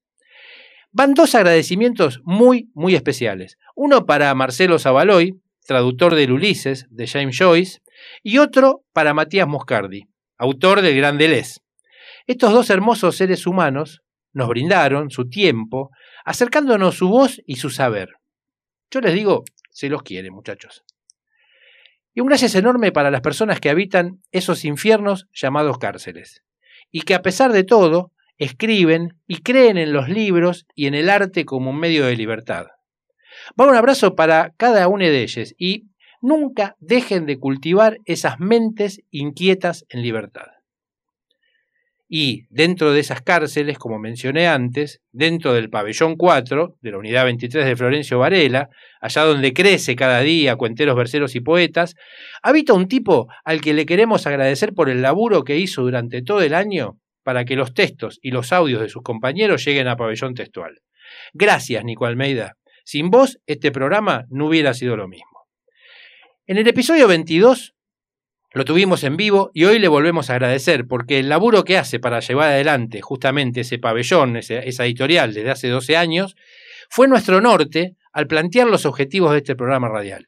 Van 0.93 1.15
dos 1.15 1.37
agradecimientos 1.37 2.21
muy, 2.25 2.69
muy 2.75 2.97
especiales. 2.97 3.59
Uno 3.77 4.07
para 4.07 4.35
Marcelo 4.35 4.79
Zavaloy, 4.81 5.41
traductor 5.65 6.17
del 6.17 6.33
Ulises 6.33 6.87
de 6.91 7.07
James 7.07 7.39
Joyce, 7.39 7.79
y 8.25 8.39
otro 8.39 8.83
para 8.93 9.15
Matías 9.15 9.47
Moscardi, 9.47 10.09
autor 10.37 10.83
del 10.83 10.97
Gran 10.97 11.17
Deleuze. 11.17 11.61
Estos 12.27 12.53
dos 12.53 12.71
hermosos 12.71 13.17
seres 13.17 13.47
humanos 13.47 14.03
nos 14.33 14.49
brindaron 14.49 15.11
su 15.11 15.29
tiempo, 15.29 15.91
acercándonos 16.25 16.97
su 16.97 17.09
voz 17.09 17.41
y 17.47 17.57
su 17.57 17.71
saber. 17.71 18.11
Yo 18.91 19.01
les 19.01 19.15
digo, 19.15 19.45
se 19.71 19.89
los 19.89 20.03
quiere, 20.03 20.33
muchachos. 20.33 20.83
Y 22.13 22.21
un 22.21 22.27
gracias 22.27 22.57
enorme 22.57 22.91
para 22.91 23.13
las 23.13 23.21
personas 23.21 23.61
que 23.61 23.71
habitan 23.71 24.21
esos 24.33 24.65
infiernos 24.65 25.29
llamados 25.33 25.79
cárceles. 25.79 26.43
Y 26.91 27.03
que 27.03 27.15
a 27.15 27.23
pesar 27.23 27.53
de 27.53 27.63
todo, 27.63 28.11
escriben 28.41 29.15
y 29.29 29.43
creen 29.43 29.77
en 29.77 29.93
los 29.93 30.09
libros 30.09 30.67
y 30.75 30.87
en 30.87 30.95
el 30.95 31.11
arte 31.11 31.45
como 31.45 31.71
un 31.71 31.79
medio 31.79 32.07
de 32.07 32.17
libertad. 32.17 32.67
Va 33.59 33.69
un 33.69 33.77
abrazo 33.77 34.17
para 34.17 34.55
cada 34.57 34.89
una 34.89 35.05
de 35.05 35.23
ellas 35.23 35.55
y 35.59 35.91
nunca 36.23 36.75
dejen 36.81 37.27
de 37.27 37.39
cultivar 37.39 37.99
esas 38.07 38.41
mentes 38.41 39.03
inquietas 39.11 39.85
en 39.91 40.03
libertad. 40.03 40.47
Y 42.09 42.47
dentro 42.49 42.93
de 42.93 43.01
esas 43.01 43.21
cárceles, 43.21 43.79
como 43.79 43.99
mencioné 43.99 44.49
antes, 44.49 45.01
dentro 45.13 45.53
del 45.53 45.69
pabellón 45.69 46.17
4 46.17 46.79
de 46.81 46.91
la 46.91 46.99
unidad 46.99 47.27
23 47.27 47.65
de 47.65 47.77
Florencio 47.77 48.19
Varela, 48.19 48.71
allá 49.03 49.23
donde 49.23 49.53
crece 49.53 49.95
cada 49.95 50.21
día 50.21 50.57
cuenteros, 50.57 50.97
verseros 50.97 51.37
y 51.37 51.41
poetas, 51.41 51.95
habita 52.43 52.73
un 52.73 52.89
tipo 52.89 53.29
al 53.45 53.61
que 53.61 53.75
le 53.75 53.87
queremos 53.87 54.27
agradecer 54.27 54.73
por 54.73 54.89
el 54.89 55.03
laburo 55.03 55.45
que 55.45 55.59
hizo 55.59 55.83
durante 55.83 56.23
todo 56.23 56.41
el 56.41 56.55
año 56.55 56.99
para 57.23 57.45
que 57.45 57.57
los 57.57 57.75
textos 57.75 58.19
y 58.23 58.31
los 58.31 58.53
audios 58.53 58.81
de 58.81 58.89
sus 58.89 59.03
compañeros 59.03 59.65
lleguen 59.65 59.89
a 59.89 59.97
pabellón 59.97 60.35
textual. 60.35 60.81
Gracias, 61.33 61.85
Nico 61.85 62.07
Almeida. 62.07 62.57
Sin 62.85 63.11
vos, 63.11 63.39
este 63.47 63.73
programa 63.73 64.25
no 64.31 64.47
hubiera 64.47 64.75
sido 64.75 64.97
lo 64.97 65.09
mismo. 65.09 65.47
En 66.47 66.57
el 66.57 66.67
episodio 66.67 67.07
22 67.07 67.75
lo 68.53 68.65
tuvimos 68.65 69.05
en 69.05 69.17
vivo 69.17 69.53
y 69.55 69.65
hoy 69.65 69.79
le 69.79 69.87
volvemos 69.87 70.29
a 70.29 70.33
agradecer 70.35 70.89
porque 70.89 71.21
el 71.21 71.29
laburo 71.29 71.63
que 71.63 71.79
hace 71.79 72.01
para 72.01 72.19
llevar 72.19 72.49
adelante 72.49 73.01
justamente 73.01 73.61
ese 73.61 73.79
pabellón, 73.79 74.37
esa 74.37 74.85
editorial 74.85 75.33
desde 75.33 75.51
hace 75.51 75.69
12 75.69 75.97
años, 75.97 76.35
fue 76.89 77.07
nuestro 77.07 77.41
norte 77.41 77.95
al 78.13 78.27
plantear 78.27 78.67
los 78.67 78.87
objetivos 78.87 79.31
de 79.31 79.39
este 79.39 79.55
programa 79.55 79.89
radial. 79.89 80.27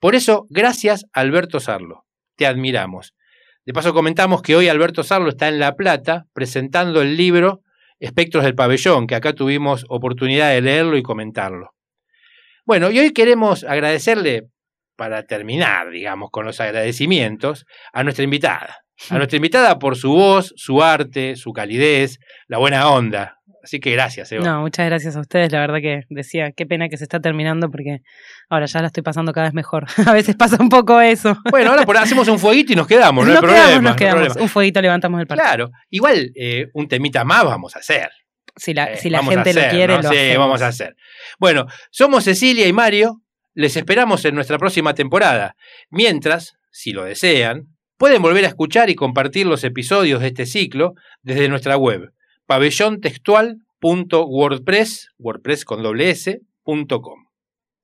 Por 0.00 0.16
eso, 0.16 0.46
gracias 0.50 1.06
Alberto 1.12 1.60
Sarlo. 1.60 2.06
Te 2.34 2.46
admiramos. 2.46 3.14
De 3.66 3.74
paso 3.74 3.92
comentamos 3.92 4.40
que 4.40 4.56
hoy 4.56 4.68
Alberto 4.68 5.02
Sarlo 5.02 5.28
está 5.28 5.48
en 5.48 5.58
La 5.58 5.76
Plata 5.76 6.24
presentando 6.32 7.02
el 7.02 7.16
libro 7.16 7.60
Espectros 7.98 8.42
del 8.44 8.54
Pabellón, 8.54 9.06
que 9.06 9.14
acá 9.14 9.34
tuvimos 9.34 9.84
oportunidad 9.90 10.50
de 10.50 10.62
leerlo 10.62 10.96
y 10.96 11.02
comentarlo. 11.02 11.74
Bueno, 12.64 12.90
y 12.90 12.98
hoy 12.98 13.12
queremos 13.12 13.64
agradecerle 13.64 14.44
para 14.96 15.24
terminar, 15.24 15.90
digamos, 15.90 16.30
con 16.30 16.46
los 16.46 16.58
agradecimientos, 16.60 17.66
a 17.92 18.02
nuestra 18.02 18.24
invitada. 18.24 18.78
A 19.10 19.16
nuestra 19.16 19.36
invitada 19.36 19.78
por 19.78 19.96
su 19.96 20.12
voz, 20.12 20.54
su 20.56 20.82
arte, 20.82 21.36
su 21.36 21.52
calidez, 21.52 22.18
la 22.48 22.58
buena 22.58 22.90
onda. 22.90 23.39
Así 23.62 23.78
que 23.78 23.90
gracias, 23.92 24.32
Eva. 24.32 24.44
No, 24.44 24.60
muchas 24.62 24.86
gracias 24.86 25.16
a 25.16 25.20
ustedes. 25.20 25.52
La 25.52 25.60
verdad 25.60 25.78
que 25.80 26.02
decía, 26.08 26.52
qué 26.52 26.66
pena 26.66 26.88
que 26.88 26.96
se 26.96 27.04
está 27.04 27.20
terminando 27.20 27.70
porque 27.70 27.98
ahora 28.48 28.66
ya 28.66 28.80
la 28.80 28.86
estoy 28.86 29.02
pasando 29.02 29.32
cada 29.32 29.46
vez 29.48 29.54
mejor. 29.54 29.86
a 30.06 30.12
veces 30.12 30.34
pasa 30.36 30.56
un 30.60 30.68
poco 30.68 31.00
eso. 31.00 31.36
Bueno, 31.50 31.70
ahora 31.70 31.84
por, 31.84 31.96
hacemos 31.96 32.28
un 32.28 32.38
fueguito 32.38 32.72
y 32.72 32.76
nos 32.76 32.86
quedamos, 32.86 33.26
no 33.26 33.34
nos 33.34 33.42
hay 33.42 33.48
quedamos, 33.48 33.64
problema. 33.64 33.88
Nos 33.90 33.96
quedamos, 33.96 34.36
un 34.36 34.48
fueguito 34.48 34.80
levantamos 34.80 35.20
el 35.20 35.26
partido. 35.26 35.46
Claro, 35.46 35.70
igual 35.90 36.30
eh, 36.34 36.68
un 36.74 36.88
temita 36.88 37.24
más 37.24 37.44
vamos 37.44 37.76
a 37.76 37.80
hacer. 37.80 38.08
Si 38.56 38.74
la, 38.74 38.92
Eh, 38.92 38.96
si 38.96 39.10
la 39.10 39.22
gente 39.22 39.50
hacer, 39.50 39.64
lo 39.64 39.70
quiere, 39.70 39.96
¿no? 39.96 40.02
lo 40.02 40.08
Sí, 40.10 40.16
hacemos. 40.16 40.38
vamos 40.38 40.62
a 40.62 40.66
hacer. 40.68 40.96
Bueno, 41.38 41.66
somos 41.90 42.24
Cecilia 42.24 42.66
y 42.66 42.72
Mario. 42.72 43.22
Les 43.54 43.76
esperamos 43.76 44.24
en 44.24 44.34
nuestra 44.34 44.58
próxima 44.58 44.94
temporada. 44.94 45.54
Mientras, 45.90 46.54
si 46.70 46.92
lo 46.92 47.04
desean, 47.04 47.64
pueden 47.98 48.22
volver 48.22 48.44
a 48.44 48.48
escuchar 48.48 48.88
y 48.90 48.94
compartir 48.94 49.46
los 49.46 49.64
episodios 49.64 50.20
de 50.20 50.28
este 50.28 50.46
ciclo 50.46 50.94
desde 51.22 51.48
nuestra 51.48 51.76
web, 51.76 52.12
pabellontextual.wordpress, 52.50 55.08
wordpress. 55.18 55.64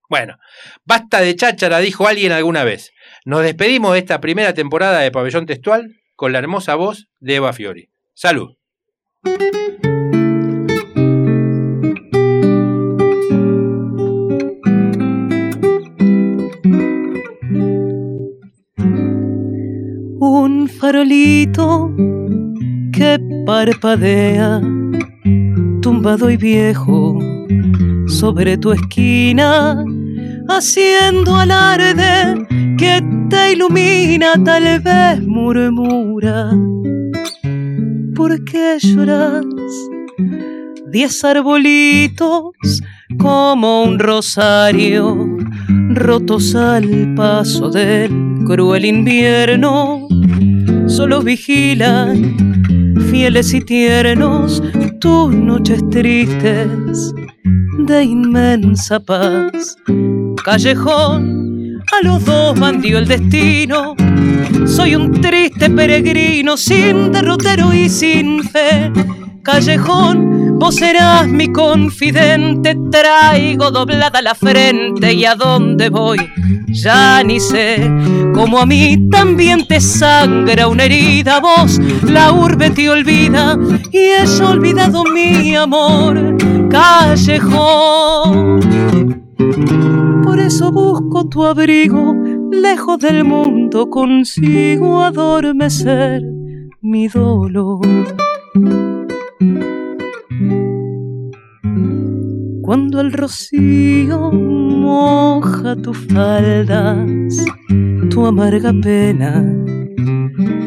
Bueno, 0.09 0.37
basta 0.85 1.21
de 1.21 1.37
cháchara, 1.37 1.79
dijo 1.79 2.09
alguien 2.09 2.33
alguna 2.33 2.65
vez. 2.65 2.91
Nos 3.25 3.45
despedimos 3.45 3.93
de 3.93 4.01
esta 4.01 4.21
primera 4.21 4.55
temporada 4.55 4.99
de 4.99 5.13
Pabellón 5.13 5.47
Textual 5.47 5.95
con 6.17 6.33
la 6.33 6.41
hermosa 6.41 6.75
voz 6.75 7.07
de 7.21 7.37
Eva 7.37 7.53
Fiori. 7.53 7.91
Salud. 8.13 8.57
Un 20.19 20.69
farolito 20.69 21.95
que 22.93 23.21
parpadea, 23.47 24.61
tumbado 25.81 26.29
y 26.29 26.37
viejo, 26.37 27.19
sobre 28.09 28.59
tu 28.59 28.73
esquina, 28.73 29.85
haciendo 30.49 31.37
alarde 31.37 32.45
que 32.77 33.01
te 33.31 33.53
ilumina, 33.53 34.33
tal 34.45 34.81
vez 34.81 35.25
murmura. 35.27 36.51
¿Por 38.17 38.45
qué 38.45 38.79
lloras? 38.81 39.47
Diez 40.91 41.23
arbolitos 41.25 42.83
como 43.19 43.85
un 43.85 43.99
rosario, 44.01 45.17
rotos 45.91 46.55
al 46.57 47.15
paso 47.15 47.71
del 47.71 48.11
cruel 48.45 48.85
invierno, 48.87 50.09
solo 50.87 51.23
vigilan, 51.23 52.56
fieles 53.11 53.53
y 53.55 53.61
tiernos, 53.61 54.63
tus 55.01 55.35
noches 55.35 55.83
tristes 55.91 57.13
de 57.79 58.05
inmensa 58.05 59.01
paz. 59.01 59.77
Callejón, 60.45 61.83
a 61.93 62.05
los 62.05 62.25
dos 62.25 62.59
bandió 62.59 62.99
el 62.99 63.07
destino. 63.07 63.95
Soy 64.67 64.95
un 64.95 65.21
triste 65.21 65.71
peregrino 65.71 66.57
sin 66.57 67.13
derrotero 67.13 67.73
y 67.73 67.89
sin 67.89 68.43
fe. 68.43 68.91
Callejón, 69.47 70.59
vos 70.59 70.75
serás 70.75 71.29
mi 71.29 71.53
confidente. 71.53 72.77
Traigo 72.91 73.71
doblada 73.71 74.21
la 74.21 74.35
frente 74.35 75.13
y 75.13 75.25
a 75.25 75.37
dónde 75.37 75.89
voy 75.89 76.19
ya 76.77 77.23
ni 77.23 77.39
sé. 77.41 77.91
Como 78.35 78.59
a 78.59 78.67
mí 78.67 79.09
también 79.11 79.67
te 79.67 79.81
sangra 79.81 80.69
una 80.69 80.85
herida, 80.85 81.41
vos 81.41 81.81
la 82.03 82.33
urbe 82.33 82.71
te 82.71 82.91
olvida 82.91 83.57
y 83.93 83.99
es 83.99 84.41
olvidado 84.41 85.05
mi 85.05 85.55
amor. 85.55 86.37
Callejón. 86.69 88.61
Por 90.25 90.41
eso 90.41 90.73
busco 90.73 91.29
tu 91.29 91.45
abrigo, 91.45 92.15
lejos 92.51 92.99
del 92.99 93.23
mundo 93.25 93.89
consigo 93.91 95.03
adormecer 95.03 96.23
mi 96.81 97.07
dolor. 97.09 97.81
Cuando 102.77 103.01
el 103.01 103.11
rocío 103.11 104.31
moja 104.31 105.75
tus 105.77 105.97
faldas, 106.13 107.43
tu 108.11 108.27
amarga 108.27 108.71
pena, 108.83 109.43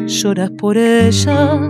lloras 0.08 0.50
por 0.58 0.76
ella, 0.76 1.60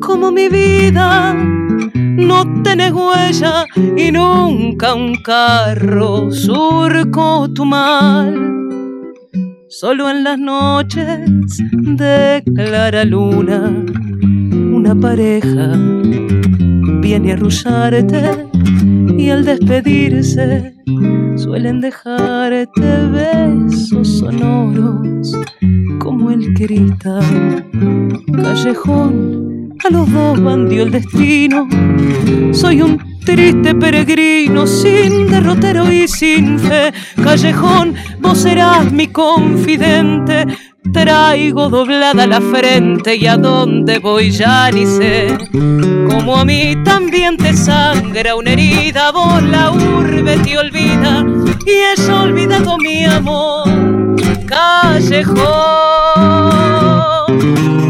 como 0.00 0.30
mi 0.30 0.48
vida 0.48 1.34
no 1.34 2.62
tenés 2.62 2.92
huella 2.92 3.64
y 3.96 4.12
nunca 4.12 4.94
un 4.94 5.16
carro 5.16 6.30
surcó 6.30 7.52
tu 7.52 7.64
mal. 7.64 8.38
Solo 9.66 10.10
en 10.10 10.22
las 10.22 10.38
noches 10.38 11.28
de 11.72 12.40
clara 12.54 13.04
luna, 13.04 13.68
una 14.52 14.94
pareja 14.94 15.72
viene 17.00 17.32
a 17.32 17.34
arrullarte 17.34 18.54
y 19.16 19.30
al 19.30 19.44
despedirse 19.44 20.74
suelen 21.36 21.80
dejarte 21.80 23.08
besos 23.12 24.18
sonoros 24.18 25.32
como 25.98 26.30
el 26.30 26.52
cristal. 26.54 27.66
Callejón, 28.32 29.74
a 29.84 29.90
los 29.90 30.10
dos 30.12 30.42
bandió 30.42 30.82
el 30.82 30.90
destino. 30.90 31.68
Soy 32.52 32.82
un 32.82 32.98
triste 33.24 33.74
peregrino 33.74 34.66
sin 34.66 35.28
derrotero 35.28 35.90
y 35.90 36.06
sin 36.08 36.58
fe. 36.58 36.92
Callejón, 37.22 37.94
vos 38.20 38.38
serás 38.38 38.92
mi 38.92 39.08
confidente. 39.08 40.46
Traigo 40.92 41.68
doblada 41.68 42.26
la 42.26 42.40
frente 42.40 43.16
y 43.16 43.26
a 43.26 43.36
dónde 43.36 43.98
voy 43.98 44.30
ya 44.30 44.70
ni 44.70 44.86
sé. 44.86 45.28
Como 46.14 46.36
a 46.36 46.44
mí 46.44 46.76
también 46.84 47.36
te 47.36 47.52
sangra 47.54 48.36
una 48.36 48.52
herida, 48.52 49.10
vos 49.10 49.42
la 49.42 49.72
urbe 49.72 50.38
te 50.38 50.56
olvida 50.56 51.26
y 51.66 51.70
es 51.92 52.08
olvidado 52.08 52.78
mi 52.78 53.04
amor. 53.04 53.68
Callejón, 54.46 55.42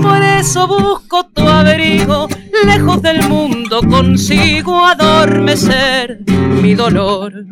por 0.03 0.23
eso 0.23 0.67
busco 0.67 1.27
tu 1.35 1.47
abrigo, 1.47 2.27
lejos 2.65 3.03
del 3.03 3.29
mundo 3.29 3.83
consigo 3.83 4.87
adormecer 4.87 6.21
mi 6.63 6.75
dolor. 6.75 7.45